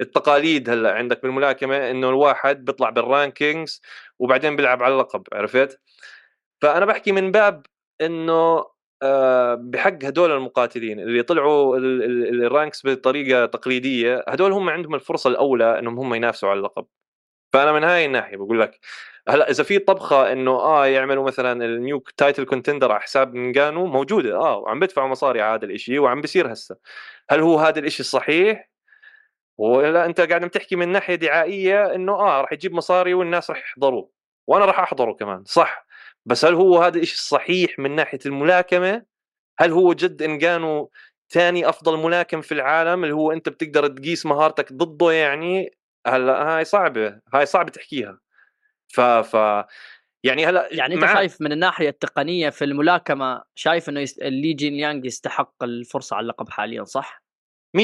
التقاليد 0.00 0.70
هلأ 0.70 0.92
عندك 0.94 1.22
بالملاكمه 1.22 1.90
إنه 1.90 2.08
الواحد 2.08 2.64
بيطلع 2.64 2.90
بال 2.90 3.08
rankings 3.08 3.82
وبعدين 4.18 4.56
بيلعب 4.56 4.82
على 4.82 4.94
اللقب 4.94 5.22
عرفت؟ 5.32 5.80
فأنا 6.62 6.86
بحكي 6.86 7.12
من 7.12 7.30
باب 7.32 7.66
إنه 8.00 8.64
آه، 9.02 9.54
بحق 9.54 10.04
هدول 10.04 10.32
المقاتلين 10.32 11.00
اللي 11.00 11.22
طلعوا 11.22 11.76
ال- 11.78 12.02
ال- 12.04 12.44
ال 12.44 12.51
ranks 12.51 12.86
بطريقة 12.86 13.46
تقليدية 13.46 14.24
هدول 14.28 14.52
هم 14.52 14.68
عندهم 14.70 14.94
الفرصة 14.94 15.30
الأولى 15.30 15.78
إنهم 15.78 15.98
هم 15.98 16.14
ينافسوا 16.14 16.48
على 16.48 16.58
اللقب. 16.58 16.86
فأنا 17.52 17.72
من 17.72 17.84
هاي 17.84 18.06
الناحية 18.06 18.36
بقول 18.36 18.60
لك 18.60 18.80
هلأ 19.28 19.50
إذا 19.50 19.64
في 19.64 19.78
طبخة 19.78 20.32
إنه 20.32 20.50
آه 20.50 20.86
يعملوا 20.86 21.26
مثلا 21.26 21.64
ال 21.64 21.74
new 21.74 22.04
title 22.16 22.44
contender 22.44 22.92
على 22.92 23.00
حساب 23.00 23.34
نجانو 23.34 23.86
موجودة 23.86 24.36
آه 24.36 24.58
وعم 24.58 24.80
بدفعوا 24.80 25.08
مصاري 25.08 25.40
على 25.42 25.54
هذا 25.54 25.64
الشيء 25.66 25.98
وعم 25.98 26.20
بيصير 26.20 26.52
هسه. 26.52 26.76
هل 27.30 27.40
هو 27.40 27.58
هذا 27.58 27.78
الشيء 27.80 28.00
الصحيح؟ 28.00 28.70
ولا 29.58 30.06
أنت 30.06 30.20
قاعد 30.20 30.42
عم 30.42 30.48
تحكي 30.48 30.76
من 30.76 30.88
ناحية 30.88 31.14
دعائية 31.14 31.94
إنه 31.94 32.12
آه 32.12 32.40
راح 32.40 32.52
يجيب 32.52 32.72
مصاري 32.74 33.14
والناس 33.14 33.50
راح 33.50 33.58
يحضروه. 33.60 34.10
وأنا 34.46 34.64
راح 34.64 34.80
أحضره 34.80 35.12
كمان 35.12 35.44
صح. 35.44 35.86
بس 36.26 36.44
هل 36.44 36.54
هو 36.54 36.78
هذا 36.82 36.98
الشيء 36.98 37.14
الصحيح 37.14 37.78
من 37.78 37.94
ناحية 37.96 38.18
الملاكمة؟ 38.26 39.04
هل 39.58 39.72
هو 39.72 39.92
جد 39.92 40.22
انجانو 40.22 40.90
ثاني 41.30 41.68
أفضل 41.68 41.98
ملاكم 41.98 42.40
في 42.40 42.52
العالم 42.52 43.04
اللي 43.04 43.14
هو 43.14 43.32
أنت 43.32 43.48
بتقدر 43.48 43.86
تقيس 43.88 44.26
مهارتك 44.26 44.72
ضده 44.72 45.12
يعني؟ 45.12 45.70
هلأ 46.06 46.56
هاي 46.56 46.64
صعبة 46.64 47.20
هاي 47.34 47.46
صعبة 47.46 47.70
تحكيها. 47.70 48.18
ف 48.88 49.00
ف 49.00 49.64
يعني 50.24 50.46
هلأ 50.46 50.68
يعني 50.72 50.94
أنت 50.94 51.04
مع- 51.04 51.14
شايف 51.14 51.40
من 51.40 51.52
الناحية 51.52 51.88
التقنية 51.88 52.50
في 52.50 52.64
الملاكمة 52.64 53.42
شايف 53.54 53.88
إنه 53.88 54.00
يست... 54.00 54.22
لي 54.22 54.52
جين 54.52 54.74
يانج 54.74 55.06
يستحق 55.06 55.62
الفرصة 55.62 56.16
على 56.16 56.22
اللقب 56.22 56.48
حاليا 56.48 56.84
صح؟ 56.84 57.22
100% 57.76 57.80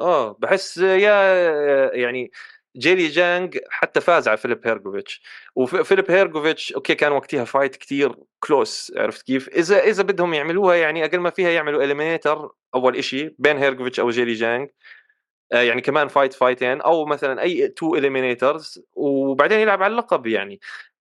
آه. 0.00 0.36
بحس 0.40 0.78
يا 0.78 1.94
يعني 1.94 2.30
جيلي 2.76 3.08
جانج 3.08 3.58
حتى 3.70 4.00
فاز 4.00 4.28
على 4.28 4.36
فيليب 4.36 4.66
هيرجوفيتش 4.66 5.22
وفيليب 5.54 6.10
هيرجوفيتش 6.10 6.72
okay 6.72 6.94
كان 6.94 7.12
وقتها 7.12 7.44
fight 7.44 7.76
كتير 7.76 8.14
close 8.40 8.92
عرفت 8.96 9.26
كيف؟ 9.26 9.48
إذا 9.48 9.78
إذا 9.84 10.02
بدهم 10.02 10.34
يعملوها 10.34 10.74
يعني 10.76 11.04
أقل 11.04 11.18
ما 11.18 11.30
فيها 11.30 11.50
يعملوا 11.50 11.82
eliminator 11.84 12.48
أول 12.74 12.96
إشي 12.96 13.34
بين 13.38 13.58
هيرجوفيتش 13.58 14.00
أو 14.00 14.10
جيلي 14.10 14.32
جانج 14.32 14.68
يعني 15.50 15.80
كمان 15.80 16.08
fight 16.08 16.32
fight 16.32 16.66
ين 16.66 16.80
أو 16.80 17.06
مثلا 17.06 17.42
أي 17.42 17.68
two 17.68 17.94
eliminators 17.94 18.82
وبعدين 18.94 19.58
يلعب 19.60 19.82
على 19.82 19.90
اللقب 19.92 20.26
يعني. 20.26 20.60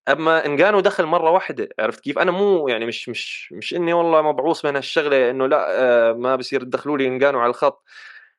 أما 0.09 0.45
انجانو 0.45 0.79
دخل 0.79 1.05
مرة 1.05 1.31
واحدة 1.31 1.69
عرفت 1.79 1.99
كيف؟ 1.99 2.19
أنا 2.19 2.31
مو 2.31 2.67
يعني 2.67 2.85
مش 2.85 3.09
مش 3.09 3.51
مش 3.53 3.73
إني 3.73 3.93
والله 3.93 4.21
مبعوث 4.21 4.65
من 4.65 4.75
هالشغلة 4.75 5.29
إنه 5.29 5.47
لأ 5.47 5.65
آه، 5.69 6.13
ما 6.13 6.35
بصير 6.35 6.63
تدخلوا 6.63 6.97
لي 6.97 7.07
انجانو 7.07 7.39
على 7.39 7.49
الخط. 7.49 7.83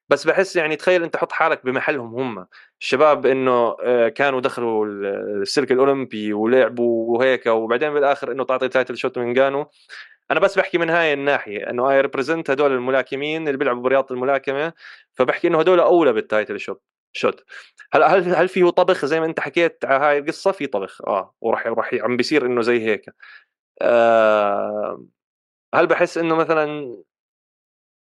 بس 0.08 0.26
بحس 0.26 0.56
يعني 0.56 0.76
تخيل 0.76 1.02
أنت 1.02 1.16
حط 1.16 1.32
حالك 1.32 1.64
بمحلهم 1.66 2.14
هم. 2.14 2.46
الشباب 2.80 3.26
إنه 3.26 3.76
آه، 3.82 4.08
كانوا 4.08 4.40
دخلوا 4.40 4.86
ال- 4.86 5.42
السلك 5.42 5.72
الأولمبي 5.72 6.32
ولعبوا 6.32 7.18
وهيك 7.18 7.46
وبعدين 7.46 7.94
بالآخر 7.94 8.32
إنه 8.32 8.44
تعطي 8.44 8.68
title 8.68 8.96
shot 8.96 9.18
لنجانو 9.18 9.66
أنا 10.30 10.40
بس 10.40 10.58
بحكي 10.58 10.78
من 10.78 10.90
هاي 10.90 11.12
الناحية 11.12 11.70
إنه 11.70 11.90
I 11.90 12.00
represent 12.00 12.50
هدول 12.50 12.72
الملاكمين 12.72 13.46
اللي 13.48 13.58
بيلعبوا 13.58 13.82
برياضة 13.82 14.14
الملاكمة 14.14 14.72
فبحكي 15.14 15.48
إنه 15.48 15.60
هدول 15.60 15.80
أولى 15.80 16.12
بال 16.12 16.26
title 16.26 16.60
shot 16.60 16.82
shot 17.12 17.44
هلا 17.92 18.06
هل 18.06 18.34
هل 18.34 18.48
فيه 18.48 18.70
طبخ 18.70 19.04
زي 19.04 19.20
ما 19.20 19.26
أنت 19.26 19.40
حكيت 19.40 19.84
على 19.84 20.04
هاي 20.04 20.18
القصة؟ 20.18 20.52
في 20.52 20.66
طبخ 20.66 21.02
آه 21.06 21.34
وراح 21.40 21.66
راح 21.66 21.94
عم 21.94 22.16
بيصير 22.16 22.46
إنه 22.46 22.62
زي 22.62 22.80
هيك. 22.86 23.06
آه 23.82 25.06
هل 25.74 25.86
بحس 25.86 26.18
إنه 26.18 26.34
مثلا 26.36 26.96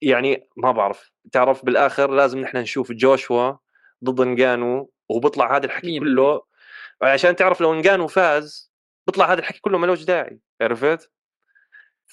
يعني 0.02 0.48
ما 0.58 0.72
بعرف 0.72 1.12
تعرف 1.32 1.66
بالآخر 1.66 2.12
لازم 2.16 2.40
نحن 2.40 2.58
نشوف 2.58 2.92
جوشوا 2.92 3.54
ضد 4.04 4.22
انجانو 4.22 4.92
وبيطلع 5.10 5.58
هذا 5.58 5.66
الحكي 5.66 6.00
كله؟ 6.00 6.42
عشان 7.02 7.36
تعرف 7.36 7.62
لو 7.62 7.74
انجانو 7.74 8.08
فاز 8.08 8.74
بيطلع 9.08 9.32
هذا 9.34 9.40
الحكي 9.40 9.60
كله 9.62 9.78
ملوش 9.78 10.04
داعي 10.04 10.40
عرفت؟ 10.62 11.12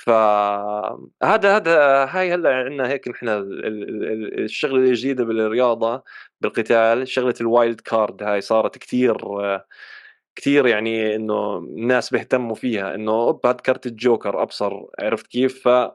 فهذا 0.05 1.57
هذا 1.57 2.05
هاي 2.05 2.34
هلأ 2.34 2.55
عندنا 2.55 2.88
هيك 2.88 3.09
نحن 3.09 3.28
ال- 3.28 3.66
ال- 3.66 4.05
ال- 4.12 4.44
الشغلة 4.44 4.76
الجديدة 4.78 5.24
بالرياضة 5.24 6.05
بالقتال 6.40 7.09
شغلة 7.09 7.34
ال 7.41 7.49
wild 7.49 7.81
card 7.81 8.22
هاي 8.22 8.40
صارت 8.40 8.78
كثير 8.78 9.16
كثير 10.36 10.66
يعني 10.66 11.16
إنه 11.16 11.59
الناس 11.59 12.11
بيهتموا 12.11 12.55
فيها 12.55 12.94
إنه 12.94 13.12
أوب 13.12 13.46
هاد 13.46 13.61
كرت 13.61 13.86
الجوكر 13.86 14.42
أبصر 14.42 14.72
عرفت 15.01 15.26
كيف؟ 15.26 15.68
ف 15.68 15.90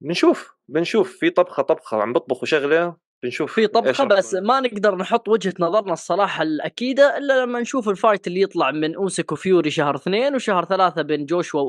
بنشوف 0.00 0.56
بنشوف 0.68 1.16
في 1.18 1.30
طبخة 1.30 1.62
طبخة 1.62 2.02
عم 2.02 2.12
بطبخوا 2.12 2.46
شغلة. 2.46 2.96
بنشوف 3.22 3.52
في 3.54 3.66
طبخه 3.66 4.04
بس. 4.04 4.34
ما 4.34 4.60
نقدر 4.60 4.96
نحط 4.96 5.28
وجهة 5.28 5.54
نظرنا 5.60 5.92
الصراحة 5.92 6.42
الأكيدة 6.42 7.18
إلا 7.18 7.44
لما 7.44 7.60
نشوف 7.60 7.88
ال 7.88 7.94
fight 7.94 8.26
اللي 8.26 8.40
يطلع 8.40 8.70
من 8.70 8.94
اوسك 8.94 9.32
وفيوري 9.32 9.70
شهر 9.70 9.94
اثنين 9.94 10.34
وشهر 10.34 10.64
ثلاثة 10.64 11.02
بين 11.02 11.26
جوشوا 11.26 11.60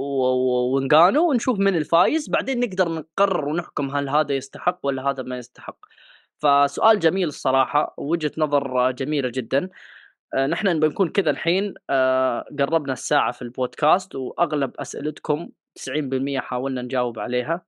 وانجانو 0.74 1.30
ونشوف 1.30 1.60
من 1.60 1.76
الفايز. 1.76 2.30
بعدين 2.30 2.60
نقدر 2.60 2.89
نقرر 2.89 3.48
ونحكم 3.48 3.95
هل 3.95 4.10
هذا 4.10 4.34
يستحق 4.36 4.80
ولا 4.84 5.10
هذا 5.10 5.24
ما 5.24 5.38
يستحق. 5.38 5.78
فسؤال 6.39 7.00
جميل 7.00 7.28
الصراحة 7.28 7.93
وجهه 7.98 8.32
نظر 8.38 8.91
جميلة 8.91 9.30
جدا. 9.30 9.70
آه، 10.34 10.48
نحن 10.48 10.80
بنكون 10.80 11.10
كذا 11.10 11.30
الحين. 11.30 11.74
آه، 11.89 12.45
قربنا 12.60 12.93
الساعة 12.93 13.32
في 13.32 13.41
البودكاست 13.41 14.16
وأغلب 14.16 14.72
أسئلتكم 14.80 15.50
90% 15.76 16.39
حاولنا 16.39 16.82
نجاوب 16.82 17.20
عليها. 17.20 17.66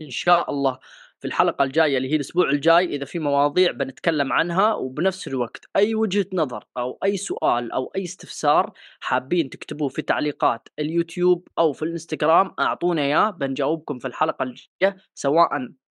إن 0.00 0.10
شاء 0.10 0.50
الله 0.50 0.78
في 1.20 1.26
الحلقة 1.26 1.64
الجاية 1.64 1.96
اللي 1.96 2.10
هي 2.10 2.16
الأسبوع 2.16 2.50
الجاي 2.50 2.84
إذا 2.84 3.04
في 3.04 3.18
مواضيع 3.18 3.72
بنتكلم 3.72 4.32
عنها 4.32 4.74
وبنفس 4.74 5.28
الوقت 5.28 5.64
أي 5.76 5.94
وجهة 5.94 6.26
نظر 6.32 6.64
أو 6.76 6.98
أي 7.04 7.16
سؤال 7.16 7.72
أو 7.72 7.92
أي 7.96 8.04
استفسار 8.04 8.72
حابين 9.00 9.50
تكتبوه 9.50 9.88
في 9.88 10.02
تعليقات 10.02 10.68
اليوتيوب 10.78 11.48
أو 11.58 11.72
في 11.72 11.82
الإنستغرام 11.82 12.54
أعطونا 12.60 13.02
إياه 13.02 13.30
بنجاوبكم 13.30 13.98
في 13.98 14.08
الحلقة 14.08 14.42
الجاية 14.42 14.96
سواء 15.14 15.48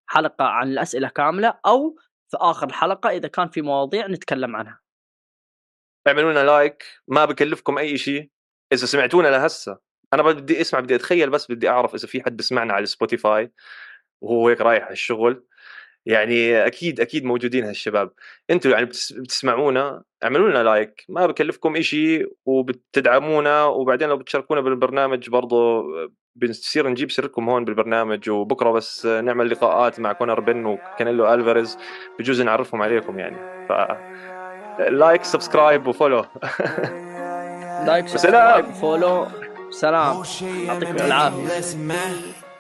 حلقة 0.07 0.45
عن 0.45 0.69
الأسئلة 0.69 1.09
كاملة 1.09 1.59
أو 1.67 1.97
في 2.29 2.37
آخر 2.41 2.67
الحلقة 2.67 3.11
إذا 3.11 3.29
كان 3.29 3.49
في 3.49 3.63
مواضيع 3.63 4.07
نتكلم 4.07 4.57
عنها. 4.57 4.81
اعملوا 6.09 6.33
لنا 6.33 6.45
لايك 6.45 6.85
ما 7.09 7.25
بكلفكم 7.25 7.79
أي 7.79 7.99
شيء. 7.99 8.31
إذا 8.73 8.87
سمعتونا 8.87 9.29
لهسه 9.29 9.79
أنا 10.15 10.23
بدي 10.23 10.61
أسمع 10.61 10.81
بدي 10.81 10.95
أتخيل 10.95 11.31
بس 11.31 11.53
بدي 11.53 11.69
أعرف 11.69 11.95
إذا 11.95 12.07
في 12.09 12.23
حد 12.23 12.37
بسمعنا 12.37 12.73
على 12.73 12.87
سبوتيفاي 12.87 13.53
وهو 14.21 14.49
هيك 14.49 14.61
رايح 14.61 14.85
على 14.85 14.93
الشغل 14.93 15.43
يعني 16.07 16.67
أكيد 16.67 17.01
أكيد 17.01 17.25
موجودين 17.25 17.65
هالشباب. 17.65 18.11
أنتوا 18.51 18.71
يعني 18.71 18.85
بتس- 18.87 19.13
بتسمعونا 19.13 20.03
اعملوا 20.25 20.51
لنا 20.51 20.63
like. 20.63 21.05
ما 21.09 21.27
بكلفكم 21.27 21.77
إشي 21.77 22.25
وبتدعمونا 22.45 23.65
وبعدين 23.65 24.09
لو 24.09 24.17
بتشاركونا 24.17 24.61
بالبرنامج 24.61 25.31
برضو 25.31 25.85
بنصير 26.37 26.89
نجيب 26.89 27.11
سيرتكم 27.11 27.49
هون 27.51 27.65
بالبرنامج. 27.65 28.31
وبكرة 28.31 28.71
بس 28.71 29.07
نعمل 29.07 29.51
لقاءات 29.51 30.01
مع 30.01 30.13
كونر 30.13 30.41
بن 30.41 30.67
وكانيلو 30.67 31.35
ألفاريز 31.35 31.79
بجوز 32.19 32.43
نعرفهم 32.43 32.83
عليكم 32.83 33.19
يعني. 33.19 33.37
ف 33.69 33.73
لايك 34.91 35.25
سبسكرايب 35.25 35.87
وفولو. 35.87 36.25
لايك. 37.87 38.09
سبسكرايب 38.13 38.65
فولو 38.65 39.27
سلام. 39.71 40.23
يعطيكم 40.43 40.97
العافية. 40.97 41.61